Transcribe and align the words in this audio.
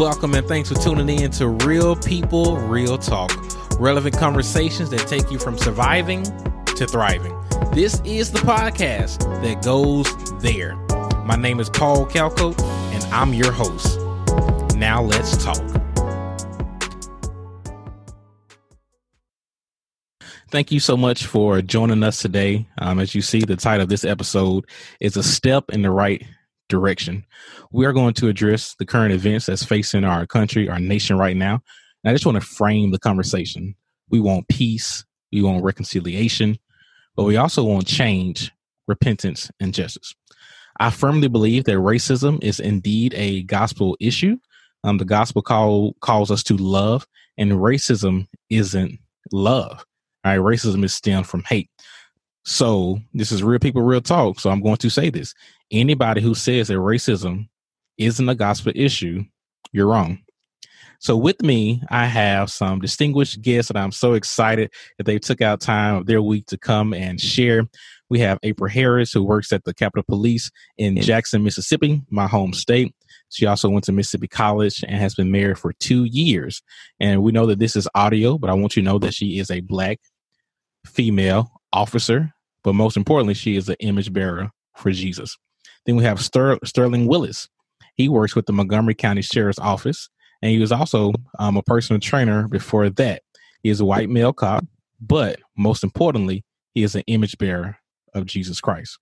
Welcome 0.00 0.34
and 0.34 0.48
thanks 0.48 0.70
for 0.70 0.76
tuning 0.76 1.20
in 1.20 1.30
to 1.32 1.46
Real 1.46 1.94
People, 1.94 2.56
Real 2.56 2.96
Talk. 2.96 3.30
Relevant 3.78 4.16
conversations 4.16 4.88
that 4.88 5.06
take 5.06 5.30
you 5.30 5.38
from 5.38 5.58
surviving 5.58 6.24
to 6.64 6.86
thriving. 6.86 7.38
This 7.74 8.00
is 8.06 8.32
the 8.32 8.38
podcast 8.38 9.18
that 9.42 9.62
goes 9.62 10.06
there. 10.40 10.76
My 11.26 11.36
name 11.36 11.60
is 11.60 11.68
Paul 11.68 12.06
Calco, 12.06 12.58
and 12.94 13.04
I'm 13.12 13.34
your 13.34 13.52
host. 13.52 14.00
Now 14.74 15.02
let's 15.02 15.36
talk. 15.36 15.58
Thank 20.48 20.72
you 20.72 20.80
so 20.80 20.96
much 20.96 21.26
for 21.26 21.60
joining 21.60 22.02
us 22.04 22.22
today. 22.22 22.66
Um, 22.78 23.00
as 23.00 23.14
you 23.14 23.20
see, 23.20 23.40
the 23.40 23.56
title 23.56 23.82
of 23.82 23.90
this 23.90 24.06
episode 24.06 24.64
is 24.98 25.18
A 25.18 25.22
Step 25.22 25.68
in 25.68 25.82
the 25.82 25.90
Right 25.90 26.24
Direction. 26.70 27.26
We 27.70 27.84
are 27.84 27.92
going 27.92 28.14
to 28.14 28.28
address 28.28 28.74
the 28.78 28.86
current 28.86 29.12
events 29.12 29.44
that's 29.44 29.64
facing 29.64 30.04
our 30.04 30.26
country, 30.26 30.70
our 30.70 30.78
nation 30.78 31.18
right 31.18 31.36
now. 31.36 31.62
And 32.02 32.10
I 32.10 32.14
just 32.14 32.24
want 32.24 32.40
to 32.40 32.46
frame 32.46 32.92
the 32.92 32.98
conversation. 32.98 33.74
We 34.08 34.20
want 34.20 34.48
peace, 34.48 35.04
we 35.32 35.42
want 35.42 35.62
reconciliation, 35.62 36.58
but 37.16 37.24
we 37.24 37.36
also 37.36 37.62
want 37.62 37.86
change, 37.86 38.50
repentance, 38.88 39.50
and 39.60 39.74
justice. 39.74 40.14
I 40.78 40.88
firmly 40.90 41.28
believe 41.28 41.64
that 41.64 41.76
racism 41.76 42.42
is 42.42 42.58
indeed 42.58 43.12
a 43.14 43.42
gospel 43.42 43.96
issue. 44.00 44.38
Um, 44.82 44.96
the 44.96 45.04
gospel 45.04 45.42
call 45.42 45.94
calls 46.00 46.30
us 46.30 46.42
to 46.44 46.56
love, 46.56 47.06
and 47.36 47.52
racism 47.52 48.26
isn't 48.48 48.98
love. 49.32 49.84
All 50.24 50.38
right, 50.38 50.40
racism 50.40 50.84
is 50.84 50.94
stemmed 50.94 51.26
from 51.26 51.42
hate. 51.42 51.68
So 52.44 52.98
this 53.12 53.30
is 53.30 53.42
real 53.42 53.58
people, 53.58 53.82
real 53.82 54.00
talk. 54.00 54.40
So 54.40 54.48
I'm 54.48 54.62
going 54.62 54.78
to 54.78 54.88
say 54.88 55.10
this: 55.10 55.34
anybody 55.70 56.20
who 56.20 56.34
says 56.34 56.68
that 56.68 56.74
racism 56.74 57.48
isn't 57.98 58.28
a 58.28 58.34
gospel 58.34 58.72
issue, 58.74 59.24
you're 59.72 59.86
wrong. 59.86 60.20
So 61.00 61.16
with 61.16 61.40
me, 61.40 61.82
I 61.88 62.04
have 62.04 62.50
some 62.50 62.80
distinguished 62.80 63.40
guests 63.40 63.72
that 63.72 63.78
I'm 63.78 63.92
so 63.92 64.12
excited 64.12 64.70
that 64.98 65.04
they 65.04 65.18
took 65.18 65.40
out 65.40 65.62
time 65.62 65.96
of 65.96 66.06
their 66.06 66.20
week 66.20 66.44
to 66.46 66.58
come 66.58 66.92
and 66.92 67.18
share. 67.18 67.62
We 68.10 68.18
have 68.20 68.38
April 68.42 68.70
Harris, 68.70 69.10
who 69.10 69.22
works 69.22 69.50
at 69.50 69.64
the 69.64 69.72
Capitol 69.72 70.04
Police 70.06 70.50
in 70.76 71.00
Jackson, 71.00 71.42
Mississippi, 71.42 72.02
my 72.10 72.26
home 72.26 72.52
state. 72.52 72.94
She 73.30 73.46
also 73.46 73.70
went 73.70 73.84
to 73.84 73.92
Mississippi 73.92 74.28
College 74.28 74.84
and 74.86 74.96
has 74.96 75.14
been 75.14 75.30
married 75.30 75.58
for 75.58 75.72
two 75.72 76.04
years. 76.04 76.62
And 76.98 77.22
we 77.22 77.32
know 77.32 77.46
that 77.46 77.60
this 77.60 77.76
is 77.76 77.88
audio, 77.94 78.36
but 78.36 78.50
I 78.50 78.54
want 78.54 78.76
you 78.76 78.82
to 78.82 78.88
know 78.88 78.98
that 78.98 79.14
she 79.14 79.38
is 79.38 79.50
a 79.50 79.60
black 79.60 80.00
female 80.84 81.50
officer, 81.72 82.34
but 82.62 82.74
most 82.74 82.98
importantly, 82.98 83.34
she 83.34 83.56
is 83.56 83.70
an 83.70 83.76
image 83.80 84.12
bearer 84.12 84.50
for 84.76 84.90
Jesus. 84.90 85.38
Then 85.86 85.96
we 85.96 86.04
have 86.04 86.20
Ster- 86.20 86.58
Sterling 86.64 87.06
Willis. 87.06 87.48
He 87.94 88.08
works 88.08 88.34
with 88.34 88.46
the 88.46 88.52
Montgomery 88.52 88.94
County 88.94 89.22
Sheriff's 89.22 89.58
Office, 89.58 90.08
and 90.42 90.50
he 90.50 90.58
was 90.58 90.72
also 90.72 91.12
um, 91.38 91.56
a 91.56 91.62
personal 91.62 92.00
trainer 92.00 92.48
before 92.48 92.88
that. 92.90 93.22
He 93.62 93.70
is 93.70 93.80
a 93.80 93.84
white 93.84 94.08
male 94.08 94.32
cop, 94.32 94.64
but 95.00 95.38
most 95.56 95.84
importantly, 95.84 96.44
he 96.74 96.82
is 96.82 96.94
an 96.94 97.02
image 97.06 97.36
bearer 97.38 97.78
of 98.14 98.26
Jesus 98.26 98.60
Christ. 98.60 98.98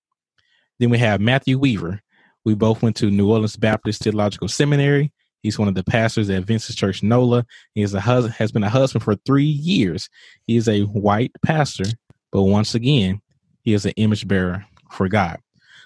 Then 0.79 0.91
we 0.91 0.99
have 0.99 1.21
Matthew 1.21 1.59
Weaver. 1.59 2.01
We 2.45 2.55
both 2.55 2.83
went 2.83 2.97
to 2.97 3.11
New 3.11 3.31
Orleans 3.31 3.57
Baptist 3.57 4.03
Theological 4.03 4.49
Seminary. 4.49 5.13
He's 5.43 5.59
one 5.59 5.69
of 5.69 5.75
the 5.75 5.85
pastors 5.85 6.31
at 6.31 6.45
Vincent's 6.45 6.79
Church 6.79 7.03
NOLA. 7.03 7.47
He 7.75 7.83
is 7.83 7.95
a 7.95 8.01
husband, 8.01 8.35
has 8.35 8.51
been 8.51 8.65
a 8.65 8.71
husband 8.71 9.05
for 9.05 9.15
three 9.15 9.45
years. 9.45 10.09
He 10.47 10.57
is 10.57 10.69
a 10.69 10.83
white 10.83 11.33
pastor, 11.45 11.85
but 12.33 12.43
once 12.43 12.75
again, 12.75 13.21
he 13.63 13.75
is 13.75 13.85
an 13.85 13.93
image 13.97 14.27
bearer 14.27 14.65
for 14.91 15.09
God. 15.09 15.39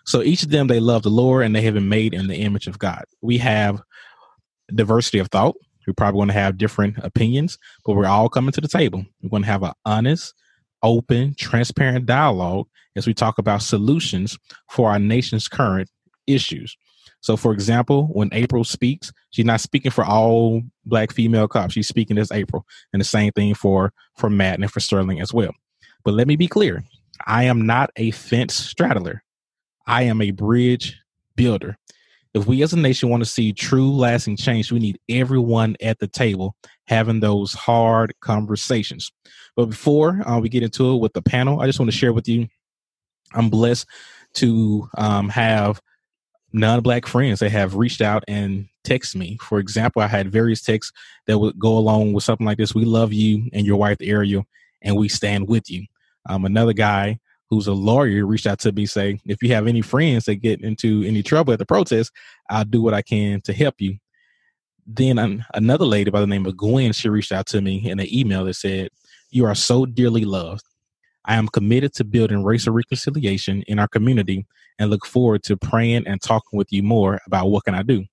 So 0.04 0.22
each 0.22 0.42
of 0.42 0.50
them, 0.50 0.66
they 0.66 0.80
love 0.80 1.02
the 1.02 1.10
Lord 1.10 1.44
and 1.44 1.54
they 1.54 1.62
have 1.62 1.74
been 1.74 1.88
made 1.88 2.14
in 2.14 2.26
the 2.26 2.36
image 2.36 2.66
of 2.66 2.78
God. 2.78 3.04
We 3.20 3.38
have 3.38 3.80
diversity 4.74 5.18
of 5.18 5.28
thought. 5.28 5.56
We're 5.86 5.94
probably 5.94 6.18
going 6.18 6.28
to 6.28 6.34
have 6.34 6.58
different 6.58 6.98
opinions, 6.98 7.58
but 7.84 7.94
we're 7.94 8.06
all 8.06 8.28
coming 8.28 8.52
to 8.52 8.60
the 8.60 8.68
table. 8.68 9.04
We're 9.22 9.30
going 9.30 9.42
to 9.42 9.48
have 9.48 9.62
an 9.62 9.72
honest, 9.84 10.34
open, 10.82 11.34
transparent 11.36 12.06
dialogue 12.06 12.68
as 12.94 13.06
we 13.06 13.14
talk 13.14 13.38
about 13.38 13.62
solutions 13.62 14.38
for 14.70 14.90
our 14.90 14.98
nation's 14.98 15.48
current 15.48 15.88
issues. 16.26 16.76
So, 17.20 17.36
for 17.36 17.52
example, 17.52 18.08
when 18.12 18.28
April 18.32 18.64
speaks, 18.64 19.12
she's 19.30 19.44
not 19.44 19.60
speaking 19.60 19.92
for 19.92 20.04
all 20.04 20.62
black 20.84 21.12
female 21.12 21.46
cops. 21.46 21.72
She's 21.72 21.88
speaking 21.88 22.18
as 22.18 22.32
April, 22.32 22.66
and 22.92 23.00
the 23.00 23.04
same 23.04 23.32
thing 23.32 23.54
for 23.54 23.92
for 24.16 24.28
Matt 24.28 24.58
and 24.58 24.70
for 24.70 24.80
Sterling 24.80 25.20
as 25.20 25.32
well. 25.32 25.52
But 26.04 26.14
let 26.14 26.26
me 26.26 26.34
be 26.34 26.48
clear: 26.48 26.82
I 27.26 27.44
am 27.44 27.64
not 27.64 27.90
a 27.96 28.10
fence 28.10 28.54
straddler. 28.54 29.22
I 29.86 30.02
am 30.04 30.20
a 30.20 30.30
bridge 30.30 30.98
builder. 31.36 31.76
If 32.34 32.46
we 32.46 32.62
as 32.62 32.72
a 32.72 32.78
nation 32.78 33.10
want 33.10 33.22
to 33.22 33.28
see 33.28 33.52
true 33.52 33.92
lasting 33.92 34.38
change, 34.38 34.72
we 34.72 34.78
need 34.78 34.98
everyone 35.08 35.76
at 35.82 35.98
the 35.98 36.06
table 36.06 36.56
having 36.86 37.20
those 37.20 37.52
hard 37.52 38.14
conversations. 38.20 39.12
But 39.54 39.66
before 39.66 40.26
uh, 40.26 40.38
we 40.40 40.48
get 40.48 40.62
into 40.62 40.94
it 40.94 40.98
with 40.98 41.12
the 41.12 41.22
panel, 41.22 41.60
I 41.60 41.66
just 41.66 41.78
want 41.78 41.90
to 41.90 41.96
share 41.96 42.12
with 42.12 42.28
you 42.28 42.48
I'm 43.34 43.50
blessed 43.50 43.86
to 44.34 44.88
um, 44.96 45.28
have 45.28 45.80
non-black 46.52 47.06
friends 47.06 47.40
that 47.40 47.50
have 47.50 47.76
reached 47.76 48.00
out 48.00 48.24
and 48.28 48.68
text 48.84 49.16
me. 49.16 49.38
For 49.40 49.58
example, 49.58 50.02
I 50.02 50.06
had 50.06 50.30
various 50.30 50.62
texts 50.62 50.92
that 51.26 51.38
would 51.38 51.58
go 51.58 51.76
along 51.78 52.12
with 52.12 52.24
something 52.24 52.46
like 52.46 52.58
this: 52.58 52.74
"We 52.74 52.84
love 52.84 53.12
you 53.12 53.48
and 53.52 53.66
your 53.66 53.76
wife 53.76 53.98
Ariel, 54.00 54.46
and 54.82 54.96
we 54.96 55.08
stand 55.08 55.48
with 55.48 55.70
you." 55.70 55.86
Um, 56.28 56.44
another 56.44 56.72
guy 56.72 57.18
who's 57.52 57.66
a 57.66 57.74
lawyer 57.74 58.24
reached 58.24 58.46
out 58.46 58.58
to 58.60 58.72
me 58.72 58.86
saying, 58.86 59.20
"If 59.26 59.42
you 59.42 59.52
have 59.52 59.66
any 59.66 59.82
friends 59.82 60.24
that 60.24 60.36
get 60.36 60.62
into 60.62 61.02
any 61.02 61.22
trouble 61.22 61.52
at 61.52 61.58
the 61.58 61.66
protest, 61.66 62.10
I'll 62.48 62.64
do 62.64 62.80
what 62.80 62.94
I 62.94 63.02
can 63.02 63.42
to 63.42 63.52
help 63.52 63.74
you." 63.78 63.98
Then 64.86 65.44
another 65.52 65.84
lady 65.84 66.10
by 66.10 66.22
the 66.22 66.26
name 66.26 66.46
of 66.46 66.56
Gwen, 66.56 66.94
she 66.94 67.10
reached 67.10 67.30
out 67.30 67.46
to 67.48 67.60
me 67.60 67.90
in 67.90 68.00
an 68.00 68.06
email 68.10 68.46
that 68.46 68.54
said, 68.54 68.88
"You 69.30 69.44
are 69.44 69.54
so 69.54 69.84
dearly 69.84 70.24
loved. 70.24 70.62
I 71.26 71.34
am 71.34 71.46
committed 71.46 71.92
to 71.96 72.04
building 72.04 72.42
racial 72.42 72.72
reconciliation 72.72 73.62
in 73.66 73.78
our 73.78 73.86
community 73.86 74.46
and 74.78 74.88
look 74.88 75.04
forward 75.04 75.42
to 75.42 75.58
praying 75.58 76.06
and 76.06 76.22
talking 76.22 76.56
with 76.56 76.72
you 76.72 76.82
more 76.82 77.20
about 77.26 77.50
what 77.50 77.64
can 77.64 77.74
I 77.74 77.82
do. 77.82 78.06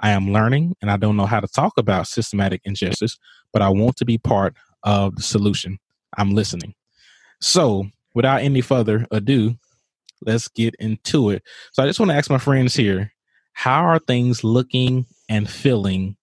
I 0.00 0.10
am 0.10 0.34
learning 0.34 0.76
and 0.82 0.90
I 0.90 0.98
don't 0.98 1.16
know 1.16 1.24
how 1.24 1.40
to 1.40 1.48
talk 1.48 1.72
about 1.78 2.08
systematic 2.08 2.60
injustice, 2.64 3.18
but 3.54 3.62
I 3.62 3.70
want 3.70 3.96
to 3.96 4.04
be 4.04 4.18
part 4.18 4.54
of 4.82 5.16
the 5.16 5.22
solution. 5.22 5.78
I'm 6.18 6.34
listening. 6.34 6.74
So, 7.40 7.86
without 8.14 8.42
any 8.42 8.60
further 8.60 9.06
ado, 9.10 9.54
let's 10.24 10.48
get 10.48 10.74
into 10.78 11.30
it. 11.30 11.42
So, 11.72 11.82
I 11.82 11.86
just 11.86 12.00
want 12.00 12.10
to 12.10 12.16
ask 12.16 12.30
my 12.30 12.38
friends 12.38 12.74
here, 12.74 13.12
how 13.52 13.84
are 13.84 13.98
things 13.98 14.44
looking 14.44 15.06
and 15.28 15.48
feeling 15.48 16.16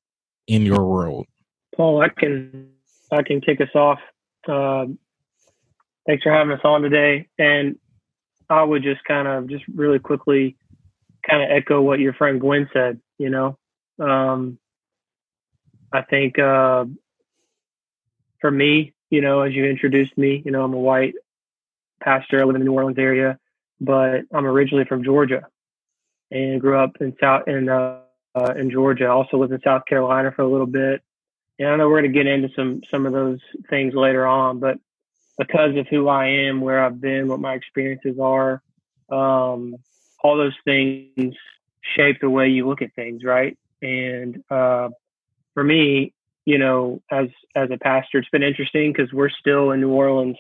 in 0.48 0.64
your 0.64 0.86
world? 0.86 1.26
Paul, 1.76 2.02
I 2.02 2.10
can 2.10 2.72
I 3.12 3.24
can 3.24 3.42
kick 3.42 3.62
us 3.62 3.74
off. 3.76 4.00
Uh, 4.48 4.86
thanks 6.06 6.24
for 6.24 6.32
having 6.32 6.54
us 6.54 6.62
on 6.64 6.82
today. 6.82 7.28
And 7.38 7.78
I 8.50 8.64
would 8.64 8.84
just 8.84 9.04
kind 9.06 9.28
of 9.28 9.48
just 9.48 9.64
really 9.68 10.00
quickly 10.00 10.58
kind 11.28 11.44
of 11.44 11.50
echo 11.52 11.82
what 11.82 12.00
your 12.00 12.14
friend 12.14 12.40
Gwen 12.40 12.70
said, 12.74 13.00
you 13.18 13.30
know. 13.30 13.58
Um, 14.00 14.58
I 15.92 16.02
think 16.02 16.40
uh, 16.40 16.86
for 18.42 18.52
me, 18.52 18.94
you 19.10 19.22
know, 19.22 19.42
as 19.42 19.54
you 19.54 19.66
introduced 19.66 20.18
me, 20.18 20.42
you 20.46 20.52
know, 20.52 20.64
I'm 20.64 20.74
a 20.74 20.80
white 20.80 21.16
pastor. 22.00 22.42
I 22.42 22.46
live 22.46 22.56
in 22.56 22.62
the 22.62 22.66
New 22.66 22.74
Orleans 22.74 22.98
area, 22.98 23.38
but 23.80 24.22
I'm 24.34 24.46
originally 24.46 24.86
from 24.86 25.04
Georgia 25.04 25.48
and 26.32 26.62
grew 26.62 26.78
up 26.78 26.98
in 27.00 27.16
South 27.20 27.48
in 27.48 27.70
uh, 27.70 28.00
uh, 28.36 28.54
in 28.58 28.72
Georgia. 28.72 29.06
I 29.06 29.10
also 29.10 29.38
lived 29.38 29.54
in 29.54 29.62
South 29.62 29.86
Carolina 29.86 30.32
for 30.36 30.44
a 30.44 30.48
little 30.48 30.68
bit. 30.68 31.02
And 31.58 31.68
I 31.68 31.76
know 31.76 31.90
we're 31.90 32.02
going 32.02 32.12
to 32.12 32.18
get 32.18 32.28
into 32.28 32.50
some 32.56 32.82
some 32.90 33.06
of 33.06 33.14
those 33.14 33.40
things 33.70 33.94
later 33.94 34.26
on, 34.26 34.60
but 34.60 34.78
because 35.38 35.76
of 35.76 35.88
who 35.88 36.08
I 36.08 36.28
am, 36.28 36.62
where 36.62 36.84
I've 36.84 37.00
been, 37.00 37.28
what 37.28 37.40
my 37.40 37.54
experiences 37.54 38.18
are, 38.22 38.62
um, 39.10 39.76
all 40.22 40.38
those 40.38 40.56
things 40.66 41.36
shape 41.96 42.18
the 42.22 42.30
way 42.30 42.50
you 42.50 42.68
look 42.68 42.82
at 42.82 42.94
things, 42.94 43.24
right? 43.24 43.58
And 43.82 44.44
uh, 44.50 44.90
for 45.54 45.64
me, 45.64 46.14
you 46.46 46.58
know, 46.58 47.02
as 47.12 47.28
as 47.56 47.70
a 47.72 47.78
pastor, 47.78 48.20
it's 48.20 48.30
been 48.30 48.44
interesting 48.44 48.92
because 48.92 49.12
we're 49.14 49.30
still 49.30 49.72
in 49.72 49.82
New 49.82 49.92
Orleans, 49.92 50.38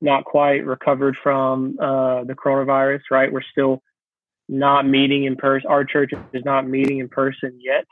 not 0.00 0.24
quite 0.24 0.64
recovered 0.64 1.16
from 1.16 1.76
uh, 1.80 2.24
the 2.24 2.34
coronavirus, 2.34 3.00
right? 3.10 3.32
We're 3.32 3.42
still 3.42 3.82
not 4.48 4.86
meeting 4.86 5.24
in 5.24 5.36
person. 5.36 5.68
Our 5.68 5.84
church 5.84 6.12
is 6.32 6.44
not 6.44 6.66
meeting 6.66 6.98
in 6.98 7.08
person 7.08 7.58
yet, 7.60 7.86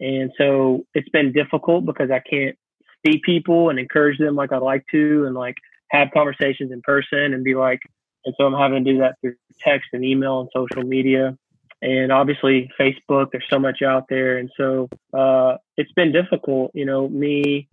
and 0.00 0.32
so 0.38 0.86
it's 0.94 1.08
been 1.10 1.32
difficult 1.32 1.84
because 1.84 2.10
I 2.10 2.20
can't 2.20 2.56
see 3.04 3.20
people 3.24 3.70
and 3.70 3.78
encourage 3.78 4.18
them 4.18 4.34
like 4.34 4.52
I'd 4.52 4.62
like 4.62 4.84
to, 4.92 5.26
and 5.26 5.34
like 5.34 5.56
have 5.90 6.08
conversations 6.12 6.72
in 6.72 6.82
person 6.82 7.32
and 7.34 7.44
be 7.44 7.54
like, 7.54 7.80
and 8.24 8.34
so 8.36 8.44
I'm 8.44 8.54
having 8.54 8.84
to 8.84 8.92
do 8.92 8.98
that 8.98 9.16
through 9.20 9.36
text 9.60 9.90
and 9.92 10.04
email 10.04 10.40
and 10.40 10.50
social 10.52 10.82
media. 10.82 11.36
And 11.82 12.10
obviously 12.10 12.70
Facebook, 12.78 13.30
there's 13.30 13.44
so 13.48 13.58
much 13.58 13.82
out 13.82 14.06
there. 14.08 14.38
And 14.38 14.50
so 14.56 14.88
uh, 15.12 15.58
it's 15.76 15.92
been 15.92 16.10
difficult, 16.10 16.72
you 16.74 16.84
know, 16.84 17.08
me, 17.08 17.68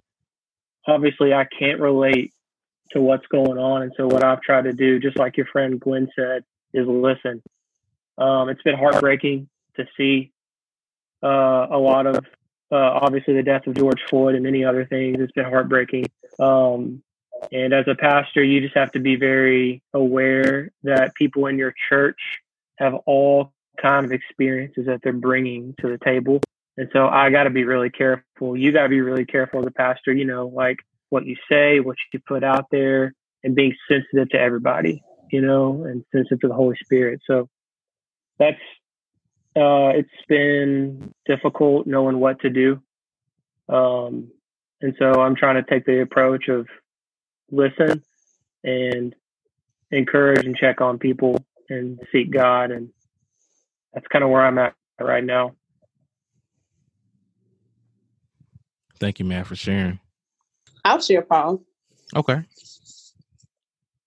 obviously 0.87 1.33
I 1.33 1.45
can't 1.45 1.79
relate 1.79 2.33
to 2.93 3.01
what's 3.01 3.27
going 3.27 3.57
on. 3.57 3.83
And 3.83 3.93
so 3.97 4.07
what 4.07 4.23
I've 4.23 4.41
tried 4.41 4.63
to 4.65 4.73
do, 4.73 4.99
just 4.99 5.17
like 5.17 5.37
your 5.37 5.45
friend 5.47 5.79
Gwen 5.79 6.09
said, 6.15 6.43
is 6.73 6.87
listen. 6.87 7.41
Um, 8.17 8.49
it's 8.49 8.61
been 8.61 8.77
heartbreaking 8.77 9.49
to 9.75 9.85
see 9.97 10.31
uh, 11.23 11.67
a 11.71 11.77
lot 11.77 12.05
of 12.05 12.17
uh, 12.71 12.75
obviously 12.75 13.35
the 13.35 13.43
death 13.43 13.67
of 13.67 13.75
George 13.75 14.01
Floyd 14.09 14.35
and 14.35 14.43
many 14.43 14.63
other 14.63 14.85
things. 14.85 15.17
It's 15.19 15.31
been 15.31 15.45
heartbreaking. 15.45 16.05
Um, 16.39 17.03
and 17.51 17.73
as 17.73 17.85
a 17.87 17.95
pastor, 17.95 18.43
you 18.43 18.61
just 18.61 18.75
have 18.75 18.91
to 18.93 18.99
be 18.99 19.15
very 19.15 19.81
aware 19.93 20.71
that 20.83 21.13
people 21.15 21.47
in 21.47 21.57
your 21.57 21.73
church 21.89 22.19
have 22.77 22.93
all 23.05 23.51
kind 23.81 24.05
of 24.05 24.11
experiences 24.11 24.85
that 24.85 25.01
they're 25.03 25.13
bringing 25.13 25.75
to 25.81 25.87
the 25.89 25.97
table. 25.97 26.41
And 26.77 26.89
so 26.93 27.07
I 27.07 27.29
got 27.29 27.43
to 27.43 27.49
be 27.49 27.65
really 27.65 27.89
careful. 27.89 28.57
You 28.57 28.71
got 28.71 28.83
to 28.83 28.89
be 28.89 29.01
really 29.01 29.25
careful 29.25 29.59
as 29.59 29.65
a 29.67 29.71
pastor, 29.71 30.13
you 30.13 30.25
know, 30.25 30.47
like 30.47 30.79
what 31.13 31.27
you 31.27 31.35
say, 31.47 31.79
what 31.79 31.95
you 32.11 32.19
put 32.27 32.43
out 32.43 32.65
there, 32.71 33.13
and 33.43 33.53
being 33.53 33.75
sensitive 33.87 34.29
to 34.29 34.39
everybody, 34.39 35.03
you 35.31 35.41
know, 35.41 35.83
and 35.83 36.03
sensitive 36.11 36.39
to 36.41 36.47
the 36.47 36.55
Holy 36.55 36.75
Spirit. 36.83 37.21
So 37.27 37.47
that's, 38.39 38.57
uh, 39.55 39.93
it's 39.93 40.09
been 40.27 41.13
difficult 41.27 41.85
knowing 41.85 42.19
what 42.19 42.41
to 42.41 42.49
do. 42.49 42.81
Um, 43.69 44.31
and 44.81 44.95
so 44.97 45.21
I'm 45.21 45.35
trying 45.35 45.63
to 45.63 45.69
take 45.69 45.85
the 45.85 46.01
approach 46.01 46.47
of 46.47 46.67
listen 47.51 48.01
and 48.63 49.13
encourage 49.91 50.47
and 50.47 50.57
check 50.57 50.81
on 50.81 50.97
people 50.97 51.45
and 51.69 51.99
seek 52.11 52.31
God. 52.31 52.71
And 52.71 52.89
that's 53.93 54.07
kind 54.07 54.23
of 54.23 54.31
where 54.31 54.43
I'm 54.43 54.57
at 54.57 54.73
right 54.99 55.23
now. 55.23 55.53
Thank 58.99 59.19
you, 59.19 59.25
man, 59.25 59.43
for 59.43 59.55
sharing. 59.55 59.99
I'll 60.85 61.01
share, 61.01 61.21
Paul. 61.21 61.61
Okay. 62.15 62.43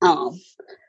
Um, 0.03 0.41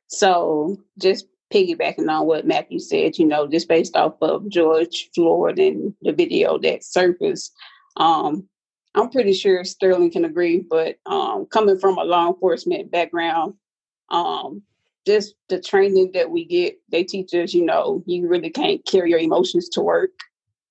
so 0.08 0.78
just 0.98 1.28
piggybacking 1.52 2.10
on 2.10 2.26
what 2.26 2.46
Matthew 2.46 2.80
said, 2.80 3.18
you 3.18 3.26
know, 3.26 3.48
just 3.48 3.68
based 3.68 3.96
off 3.96 4.16
of 4.22 4.50
George 4.50 5.10
Floyd 5.16 5.60
and 5.60 5.94
the 6.02 6.12
video 6.12 6.58
that 6.60 6.84
surfaced, 6.84 7.54
um, 7.96 8.48
I'm 8.96 9.10
pretty 9.10 9.34
sure 9.34 9.64
Sterling 9.64 10.12
can 10.12 10.26
agree, 10.26 10.60
but 10.60 10.98
um, 11.06 11.46
coming 11.46 11.78
from 11.78 11.98
a 11.98 12.04
law 12.04 12.28
enforcement 12.28 12.92
background, 12.92 13.54
um, 14.10 14.64
just 15.06 15.36
the 15.50 15.62
training 15.62 16.12
that 16.14 16.30
we 16.30 16.46
get, 16.46 16.80
they 16.90 17.04
teach 17.04 17.34
us, 17.34 17.54
you 17.54 17.64
know, 17.64 18.04
you 18.06 18.28
really 18.28 18.50
can't 18.50 18.84
carry 18.86 19.12
your 19.12 19.20
emotions 19.20 19.70
to 19.70 19.82
work. 19.82 20.12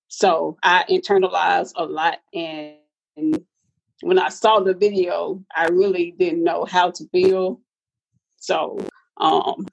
So 0.09 0.59
I 0.63 0.85
internalize 0.91 1.73
a 1.77 1.85
lot. 1.85 2.19
And, 2.35 2.75
and 3.17 3.45
when 4.03 4.19
I 4.19 4.29
saw 4.29 4.61
the 4.61 4.75
video, 4.75 5.43
I 5.55 5.69
really 5.69 6.15
didn't 6.19 6.45
know 6.45 6.65
how 6.65 6.91
to 6.91 7.09
feel. 7.09 7.61
So 8.39 8.79
um, 9.19 9.67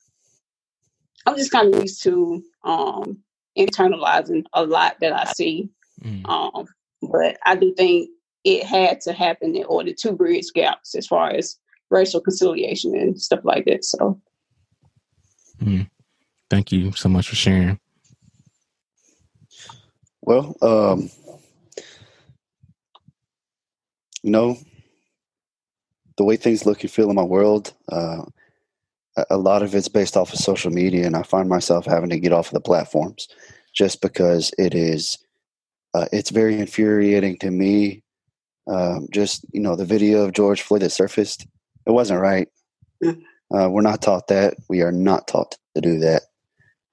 I'm 1.26 1.36
just 1.36 1.52
kind 1.52 1.74
of 1.74 1.82
used 1.82 2.04
to 2.04 2.44
um, 2.64 3.20
internalizing 3.58 4.46
a 4.54 4.66
lot 4.66 4.98
that 5.02 5.14
I 5.14 5.26
see. 5.34 5.70
Mm. 6.04 6.28
Um, 6.28 6.66
but 7.02 7.38
I 7.46 7.56
do 7.56 7.74
think 7.76 8.10
it 8.44 8.66
had 8.66 9.02
to 9.02 9.14
happen 9.14 9.56
in 9.56 9.66
order 9.66 9.94
to 9.94 10.12
bridge 10.12 10.48
gaps 10.54 10.96
as 10.96 11.08
far 11.08 11.32
as 11.32 11.58
racial 11.90 12.22
conciliation 12.22 12.96
and 12.96 13.20
stuff 13.20 13.42
like 13.44 13.66
that. 13.66 13.86
So, 13.86 14.20
mm. 15.62 15.90
thank 16.50 16.72
you 16.72 16.92
so 16.94 17.10
much 17.10 17.30
for 17.30 17.36
sharing. 17.36 17.80
Well, 20.22 20.56
um, 20.62 21.10
you 24.24 24.32
know, 24.32 24.58
the 26.18 26.24
way 26.24 26.36
things 26.36 26.66
look 26.66 26.82
and 26.82 26.92
feel 26.92 27.10
in 27.10 27.16
my 27.16 27.24
world, 27.24 27.74
uh, 27.92 28.24
a 29.30 29.38
lot 29.38 29.62
of 29.62 29.76
it's 29.76 29.88
based 29.88 30.18
off 30.18 30.34
of 30.34 30.40
social 30.40 30.72
media, 30.72 31.06
and 31.06 31.16
I 31.16 31.24
find 31.24 31.48
myself 31.48 31.86
having 31.86 32.10
to 32.10 32.20
get 32.20 32.34
off 32.34 32.48
of 32.48 32.54
the 32.54 32.62
platforms 32.62 33.28
just 33.74 34.02
because 34.02 34.52
it 34.58 34.74
is. 34.74 35.18
Uh, 35.94 36.08
it's 36.12 36.32
very 36.32 36.58
infuriating 36.58 37.38
to 37.38 37.52
me 37.52 38.04
um, 38.68 39.08
just 39.12 39.46
you 39.52 39.60
know 39.60 39.76
the 39.76 39.86
video 39.86 40.24
of 40.24 40.34
George 40.34 40.62
Floyd 40.62 40.82
that 40.82 40.92
surfaced, 40.92 41.48
it 41.86 41.92
wasn't 41.92 42.22
right. 42.22 42.48
Uh, 43.54 43.70
we're 43.70 43.82
not 43.82 44.02
taught 44.02 44.30
that. 44.30 44.56
We 44.68 44.82
are 44.82 44.92
not 44.92 45.28
taught 45.28 45.56
to 45.76 45.82
do 45.82 46.00
that. 46.00 46.24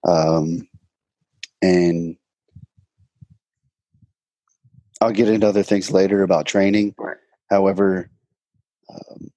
Um, 0.07 0.69
and 1.63 2.19
I'll 5.01 5.11
get 5.13 5.31
into 5.31 5.49
other 5.49 5.63
things 5.63 5.91
later 5.91 6.23
about 6.23 6.45
training. 6.45 6.95
Right. 6.99 7.17
However, 7.51 8.09
um, 8.89 9.31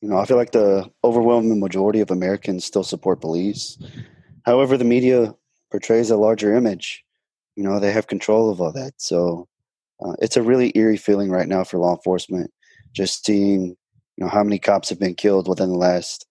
you 0.00 0.08
know, 0.08 0.18
I 0.18 0.24
feel 0.24 0.36
like 0.36 0.52
the 0.52 0.90
overwhelming 1.04 1.60
majority 1.60 2.00
of 2.00 2.10
Americans 2.10 2.64
still 2.64 2.84
support 2.84 3.20
police. 3.20 3.78
However, 4.44 4.76
the 4.76 4.84
media 4.84 5.34
portrays 5.70 6.10
a 6.10 6.16
larger 6.16 6.54
image. 6.54 7.04
You 7.56 7.64
know, 7.64 7.78
they 7.78 7.92
have 7.92 8.06
control 8.06 8.50
of 8.50 8.60
all 8.60 8.72
that. 8.72 8.92
So 8.96 9.48
uh, 10.02 10.14
it's 10.20 10.36
a 10.36 10.42
really 10.42 10.72
eerie 10.74 10.96
feeling 10.96 11.30
right 11.30 11.48
now 11.48 11.64
for 11.64 11.78
law 11.78 11.94
enforcement, 11.94 12.50
just 12.92 13.24
seeing 13.24 13.76
you 14.16 14.24
know 14.24 14.28
how 14.28 14.42
many 14.42 14.58
cops 14.58 14.88
have 14.88 14.98
been 14.98 15.14
killed 15.14 15.48
within 15.48 15.70
the 15.70 15.78
last 15.78 16.26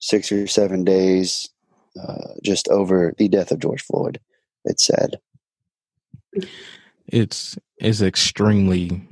six 0.00 0.32
or 0.32 0.46
seven 0.46 0.84
days, 0.84 1.48
uh, 2.00 2.34
just 2.42 2.68
over 2.68 3.14
the 3.18 3.28
death 3.28 3.52
of 3.52 3.60
George 3.60 3.82
Floyd. 3.82 4.20
It's 4.64 4.84
sad. 4.84 5.18
It's 7.06 7.56
it's 7.78 8.00
extremely 8.00 9.02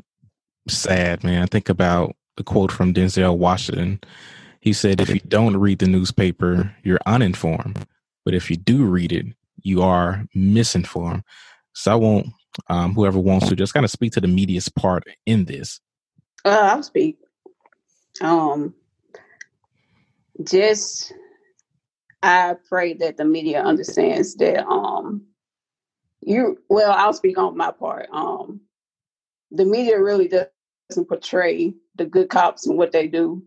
sad, 0.71 1.25
man. 1.25 1.47
Think 1.49 1.69
about 1.69 2.17
the 2.37 2.45
quote 2.45 2.73
from 2.73 2.95
Denzel 2.95 3.37
Washington. 3.37 4.01
He 4.61 4.73
said, 4.73 5.01
"If 5.01 5.11
you 5.11 5.21
don't 5.27 5.57
read 5.57 5.79
the 5.79 5.87
newspaper, 5.89 6.75
you're 6.83 7.01
uninformed, 7.07 7.87
but 8.25 8.35
if 8.35 8.51
you 8.51 8.57
do 8.57 8.85
read 8.85 9.13
it, 9.13 9.27
you 9.63 9.83
are 9.83 10.27
misinformed." 10.35 11.23
So 11.75 11.93
I 11.93 11.95
won't 11.97 12.27
um, 12.69 12.95
whoever 12.95 13.19
wants 13.19 13.49
to 13.49 13.57
just 13.57 13.75
kind 13.75 13.85
of 13.85 13.91
speak 13.91 14.13
to 14.13 14.21
the 14.21 14.29
media's 14.29 14.69
part 14.69 15.05
in 15.27 15.45
this. 15.45 15.81
Uh, 16.45 16.71
I'll 16.75 16.83
speak. 16.83 17.19
Um, 18.21 18.75
just 20.45 21.13
I 22.23 22.57
pray 22.69 22.95
that 22.95 23.17
the 23.17 23.25
media 23.25 23.63
understands 23.63 24.35
that 24.37 24.67
um 24.67 25.23
you 26.21 26.59
well 26.69 26.93
I'll 26.93 27.13
speak 27.13 27.39
on 27.39 27.57
my 27.57 27.71
part. 27.71 28.09
Um 28.13 28.61
the 29.51 29.65
media 29.65 30.01
really 30.01 30.29
doesn't 30.91 31.09
portray 31.09 31.73
the 31.97 32.05
good 32.05 32.29
cops 32.29 32.67
and 32.67 32.77
what 32.77 32.93
they 32.93 33.07
do 33.07 33.43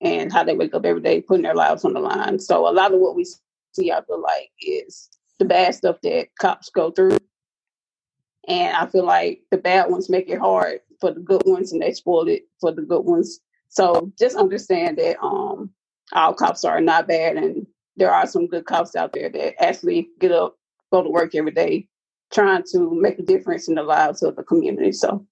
and 0.00 0.32
how 0.32 0.44
they 0.44 0.54
wake 0.54 0.74
up 0.74 0.84
every 0.84 1.00
day 1.00 1.20
putting 1.20 1.42
their 1.42 1.54
lives 1.54 1.84
on 1.84 1.92
the 1.92 2.00
line. 2.00 2.38
So 2.38 2.68
a 2.68 2.72
lot 2.72 2.92
of 2.92 3.00
what 3.00 3.16
we 3.16 3.24
see 3.72 3.90
I 3.90 4.02
feel 4.04 4.20
like 4.20 4.50
is 4.60 5.08
the 5.38 5.44
bad 5.44 5.74
stuff 5.74 5.96
that 6.02 6.28
cops 6.38 6.70
go 6.70 6.90
through 6.90 7.18
and 8.46 8.76
I 8.76 8.86
feel 8.86 9.04
like 9.04 9.42
the 9.50 9.58
bad 9.58 9.90
ones 9.90 10.08
make 10.08 10.28
it 10.28 10.38
hard 10.38 10.80
for 11.00 11.12
the 11.12 11.20
good 11.20 11.42
ones 11.46 11.72
and 11.72 11.80
they 11.80 11.92
spoil 11.92 12.28
it 12.28 12.42
for 12.60 12.72
the 12.72 12.82
good 12.82 13.02
ones. 13.02 13.40
So 13.68 14.12
just 14.18 14.36
understand 14.36 14.98
that 14.98 15.22
um 15.22 15.70
all 16.12 16.34
cops 16.34 16.64
are 16.64 16.80
not 16.80 17.06
bad 17.06 17.36
and 17.36 17.66
there 17.96 18.12
are 18.12 18.26
some 18.26 18.46
good 18.46 18.64
cops 18.64 18.96
out 18.96 19.12
there 19.12 19.28
that 19.28 19.62
actually 19.62 20.08
get 20.20 20.32
up, 20.32 20.56
go 20.92 21.02
to 21.02 21.10
work 21.10 21.34
every 21.34 21.50
day, 21.50 21.88
trying 22.32 22.62
to 22.72 22.94
make 22.94 23.18
a 23.18 23.22
difference 23.22 23.68
in 23.68 23.74
the 23.74 23.82
lives 23.82 24.22
of 24.22 24.36
the 24.36 24.42
community. 24.42 24.92
So. 24.92 25.26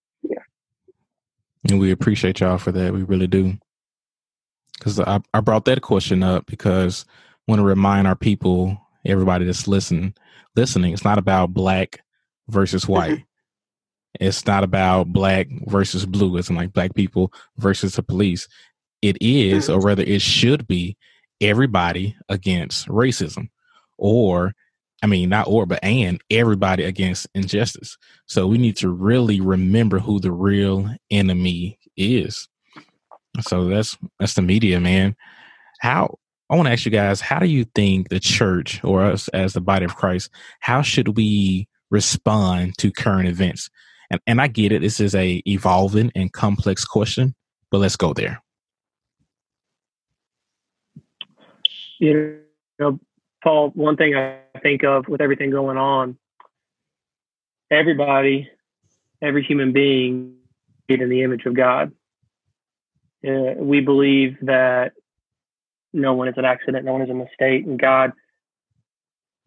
And 1.68 1.80
we 1.80 1.90
appreciate 1.90 2.40
y'all 2.40 2.58
for 2.58 2.72
that. 2.72 2.92
We 2.92 3.02
really 3.02 3.26
do. 3.26 3.58
Because 4.78 5.00
I, 5.00 5.20
I 5.32 5.40
brought 5.40 5.64
that 5.64 5.82
question 5.82 6.22
up 6.22 6.46
because 6.46 7.04
I 7.08 7.50
want 7.50 7.60
to 7.60 7.64
remind 7.64 8.06
our 8.06 8.14
people, 8.14 8.80
everybody 9.04 9.44
that's 9.44 9.66
listening, 9.66 10.14
listening, 10.54 10.92
it's 10.92 11.04
not 11.04 11.18
about 11.18 11.54
black 11.54 12.00
versus 12.48 12.84
mm-hmm. 12.84 12.92
white. 12.92 13.24
It's 14.20 14.46
not 14.46 14.64
about 14.64 15.12
black 15.12 15.48
versus 15.66 16.06
blue. 16.06 16.36
It's 16.36 16.50
like 16.50 16.72
black 16.72 16.94
people 16.94 17.32
versus 17.58 17.96
the 17.96 18.02
police. 18.02 18.48
It 19.02 19.18
is, 19.20 19.68
or 19.68 19.80
rather, 19.80 20.02
it 20.02 20.22
should 20.22 20.66
be 20.66 20.96
everybody 21.40 22.16
against 22.28 22.88
racism, 22.88 23.50
or 23.98 24.54
I 25.02 25.06
mean, 25.06 25.28
not 25.28 25.46
or, 25.46 25.66
but 25.66 25.82
and 25.82 26.22
everybody 26.30 26.84
against 26.84 27.26
injustice. 27.34 27.98
So 28.26 28.46
we 28.46 28.58
need 28.58 28.76
to 28.78 28.88
really 28.88 29.40
remember 29.40 29.98
who 29.98 30.20
the 30.20 30.32
real 30.32 30.88
enemy 31.10 31.78
is. 31.96 32.48
So 33.42 33.66
that's 33.66 33.96
that's 34.18 34.34
the 34.34 34.42
media, 34.42 34.80
man. 34.80 35.14
How 35.80 36.18
I 36.48 36.56
want 36.56 36.66
to 36.66 36.72
ask 36.72 36.84
you 36.84 36.92
guys, 36.92 37.20
how 37.20 37.38
do 37.38 37.46
you 37.46 37.64
think 37.74 38.08
the 38.08 38.20
church 38.20 38.80
or 38.84 39.02
us 39.02 39.28
as 39.28 39.52
the 39.52 39.60
body 39.60 39.84
of 39.84 39.96
Christ, 39.96 40.30
how 40.60 40.80
should 40.80 41.16
we 41.16 41.68
respond 41.90 42.78
to 42.78 42.92
current 42.92 43.28
events? 43.28 43.68
And, 44.10 44.20
and 44.26 44.40
I 44.40 44.46
get 44.46 44.70
it. 44.70 44.80
This 44.80 45.00
is 45.00 45.14
a 45.14 45.42
evolving 45.46 46.12
and 46.14 46.32
complex 46.32 46.84
question, 46.84 47.34
but 47.70 47.78
let's 47.78 47.96
go 47.96 48.12
there. 48.12 48.40
You 51.98 52.40
know, 52.78 53.00
Paul, 53.46 53.70
one 53.74 53.96
thing 53.96 54.16
I 54.16 54.40
think 54.62 54.84
of 54.84 55.08
with 55.08 55.20
everything 55.20 55.50
going 55.50 55.78
on, 55.78 56.18
everybody, 57.70 58.50
every 59.22 59.44
human 59.44 59.72
being 59.72 60.36
made 60.88 61.00
in 61.02 61.10
the 61.10 61.22
image 61.22 61.46
of 61.46 61.54
God. 61.54 61.92
Uh, 63.26 63.54
we 63.58 63.80
believe 63.80 64.38
that 64.42 64.92
no 65.92 66.14
one 66.14 66.28
is 66.28 66.34
an 66.38 66.44
accident, 66.44 66.84
no 66.84 66.94
one 66.94 67.02
is 67.02 67.10
a 67.10 67.14
mistake, 67.14 67.66
and 67.66 67.80
God, 67.80 68.12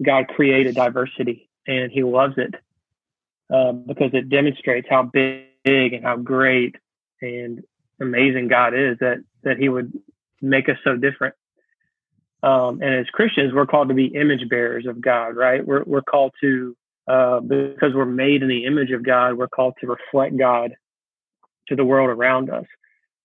God 0.04 0.28
created 0.30 0.76
diversity 0.76 1.50
and 1.68 1.92
he 1.92 2.04
loves 2.04 2.36
it. 2.38 2.56
uh, 3.54 3.74
because 3.74 4.12
it 4.14 4.30
demonstrates 4.30 4.88
how 4.90 5.04
big 5.04 5.46
and 5.66 6.04
how 6.04 6.18
great 6.18 6.76
and 7.22 7.64
amazing 8.02 8.48
God 8.48 8.74
is 8.76 8.98
that 9.00 9.20
that 9.44 9.58
He 9.58 9.70
would 9.70 9.94
make 10.42 10.70
us 10.70 10.78
so 10.84 10.98
different. 10.98 11.36
Um, 12.42 12.82
and 12.82 12.96
as 12.96 13.08
Christians, 13.08 13.54
we're 13.54 13.66
called 13.66 13.90
to 13.90 13.94
be 13.94 14.06
image 14.06 14.48
bearers 14.50 14.86
of 14.86 15.02
God, 15.02 15.36
right? 15.36 15.66
We're 15.66 15.84
we're 15.84 16.02
called 16.02 16.34
to 16.42 16.76
uh, 17.08 17.40
because 17.42 17.94
we're 17.94 18.06
made 18.06 18.42
in 18.42 18.48
the 18.48 18.66
image 18.66 18.92
of 18.92 19.04
God. 19.04 19.38
We're 19.38 19.50
called 19.50 19.76
to 19.82 19.88
reflect 19.88 20.38
God 20.38 20.74
to 21.68 21.76
the 21.76 21.84
world 21.84 22.10
around 22.10 22.50
us, 22.50 22.66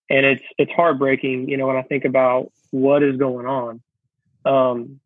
and 0.09 0.25
it's 0.25 0.43
it's 0.57 0.71
heartbreaking, 0.73 1.49
you 1.49 1.57
know, 1.57 1.67
when 1.67 1.77
I 1.77 1.83
think 1.83 2.03
about 2.03 2.51
what 2.71 3.03
is 3.03 3.17
going 3.17 3.45
on. 3.45 3.81
Um, 4.43 4.99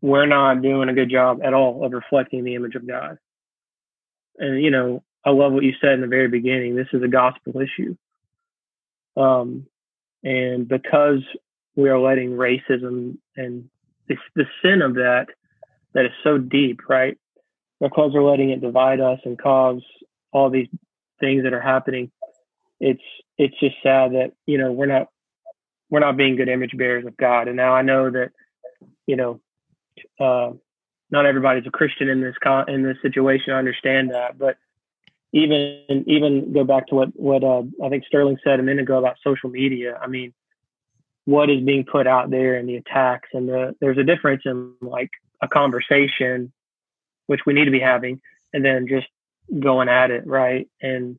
we're 0.00 0.26
not 0.26 0.62
doing 0.62 0.88
a 0.88 0.94
good 0.94 1.10
job 1.10 1.40
at 1.42 1.54
all 1.54 1.84
of 1.84 1.92
reflecting 1.92 2.44
the 2.44 2.54
image 2.54 2.74
of 2.74 2.86
God. 2.86 3.18
And 4.38 4.62
you 4.62 4.70
know, 4.70 5.02
I 5.24 5.30
love 5.30 5.52
what 5.52 5.64
you 5.64 5.74
said 5.80 5.92
in 5.92 6.00
the 6.00 6.06
very 6.06 6.28
beginning. 6.28 6.74
This 6.74 6.88
is 6.92 7.02
a 7.02 7.08
gospel 7.08 7.60
issue. 7.60 7.96
Um, 9.16 9.66
and 10.22 10.66
because 10.66 11.20
we 11.78 11.88
are 11.88 11.98
letting 12.00 12.30
racism 12.30 13.18
and 13.36 13.70
the, 14.08 14.16
the 14.34 14.46
sin 14.62 14.82
of 14.82 14.94
that 14.94 15.26
that 15.94 16.06
is 16.06 16.10
so 16.24 16.36
deep, 16.36 16.80
right? 16.88 17.16
Because 17.80 18.10
we're 18.12 18.28
letting 18.28 18.50
it 18.50 18.60
divide 18.60 18.98
us 18.98 19.20
and 19.24 19.38
cause 19.38 19.80
all 20.32 20.50
these 20.50 20.66
things 21.20 21.44
that 21.44 21.52
are 21.52 21.60
happening. 21.60 22.10
It's 22.80 23.02
it's 23.38 23.58
just 23.60 23.76
sad 23.80 24.12
that 24.14 24.32
you 24.44 24.58
know 24.58 24.72
we're 24.72 24.86
not 24.86 25.06
we're 25.88 26.00
not 26.00 26.16
being 26.16 26.34
good 26.34 26.48
image 26.48 26.76
bearers 26.76 27.06
of 27.06 27.16
God. 27.16 27.46
And 27.46 27.56
now 27.56 27.74
I 27.74 27.82
know 27.82 28.10
that 28.10 28.32
you 29.06 29.14
know 29.14 29.40
uh, 30.18 30.54
not 31.12 31.26
everybody's 31.26 31.66
a 31.68 31.70
Christian 31.70 32.08
in 32.08 32.20
this 32.20 32.34
con- 32.42 32.68
in 32.68 32.82
this 32.82 32.96
situation. 33.02 33.52
I 33.52 33.58
understand 33.58 34.10
that, 34.10 34.36
but 34.36 34.56
even 35.32 35.84
even 36.08 36.52
go 36.52 36.64
back 36.64 36.88
to 36.88 36.96
what 36.96 37.10
what 37.14 37.44
uh, 37.44 37.62
I 37.84 37.88
think 37.88 38.04
Sterling 38.04 38.38
said 38.42 38.58
a 38.58 38.64
minute 38.64 38.82
ago 38.82 38.98
about 38.98 39.18
social 39.22 39.48
media. 39.48 39.96
I 40.02 40.08
mean, 40.08 40.34
what 41.28 41.50
is 41.50 41.62
being 41.62 41.84
put 41.84 42.06
out 42.06 42.30
there 42.30 42.54
and 42.54 42.68
the 42.68 42.76
attacks 42.76 43.28
and 43.34 43.48
the 43.48 43.74
there's 43.80 43.98
a 43.98 44.04
difference 44.04 44.42
in 44.46 44.72
like 44.80 45.10
a 45.42 45.48
conversation, 45.48 46.52
which 47.26 47.40
we 47.46 47.52
need 47.52 47.66
to 47.66 47.70
be 47.70 47.80
having, 47.80 48.20
and 48.52 48.64
then 48.64 48.86
just 48.88 49.06
going 49.60 49.88
at 49.88 50.10
it 50.10 50.26
right 50.26 50.68
and 50.82 51.18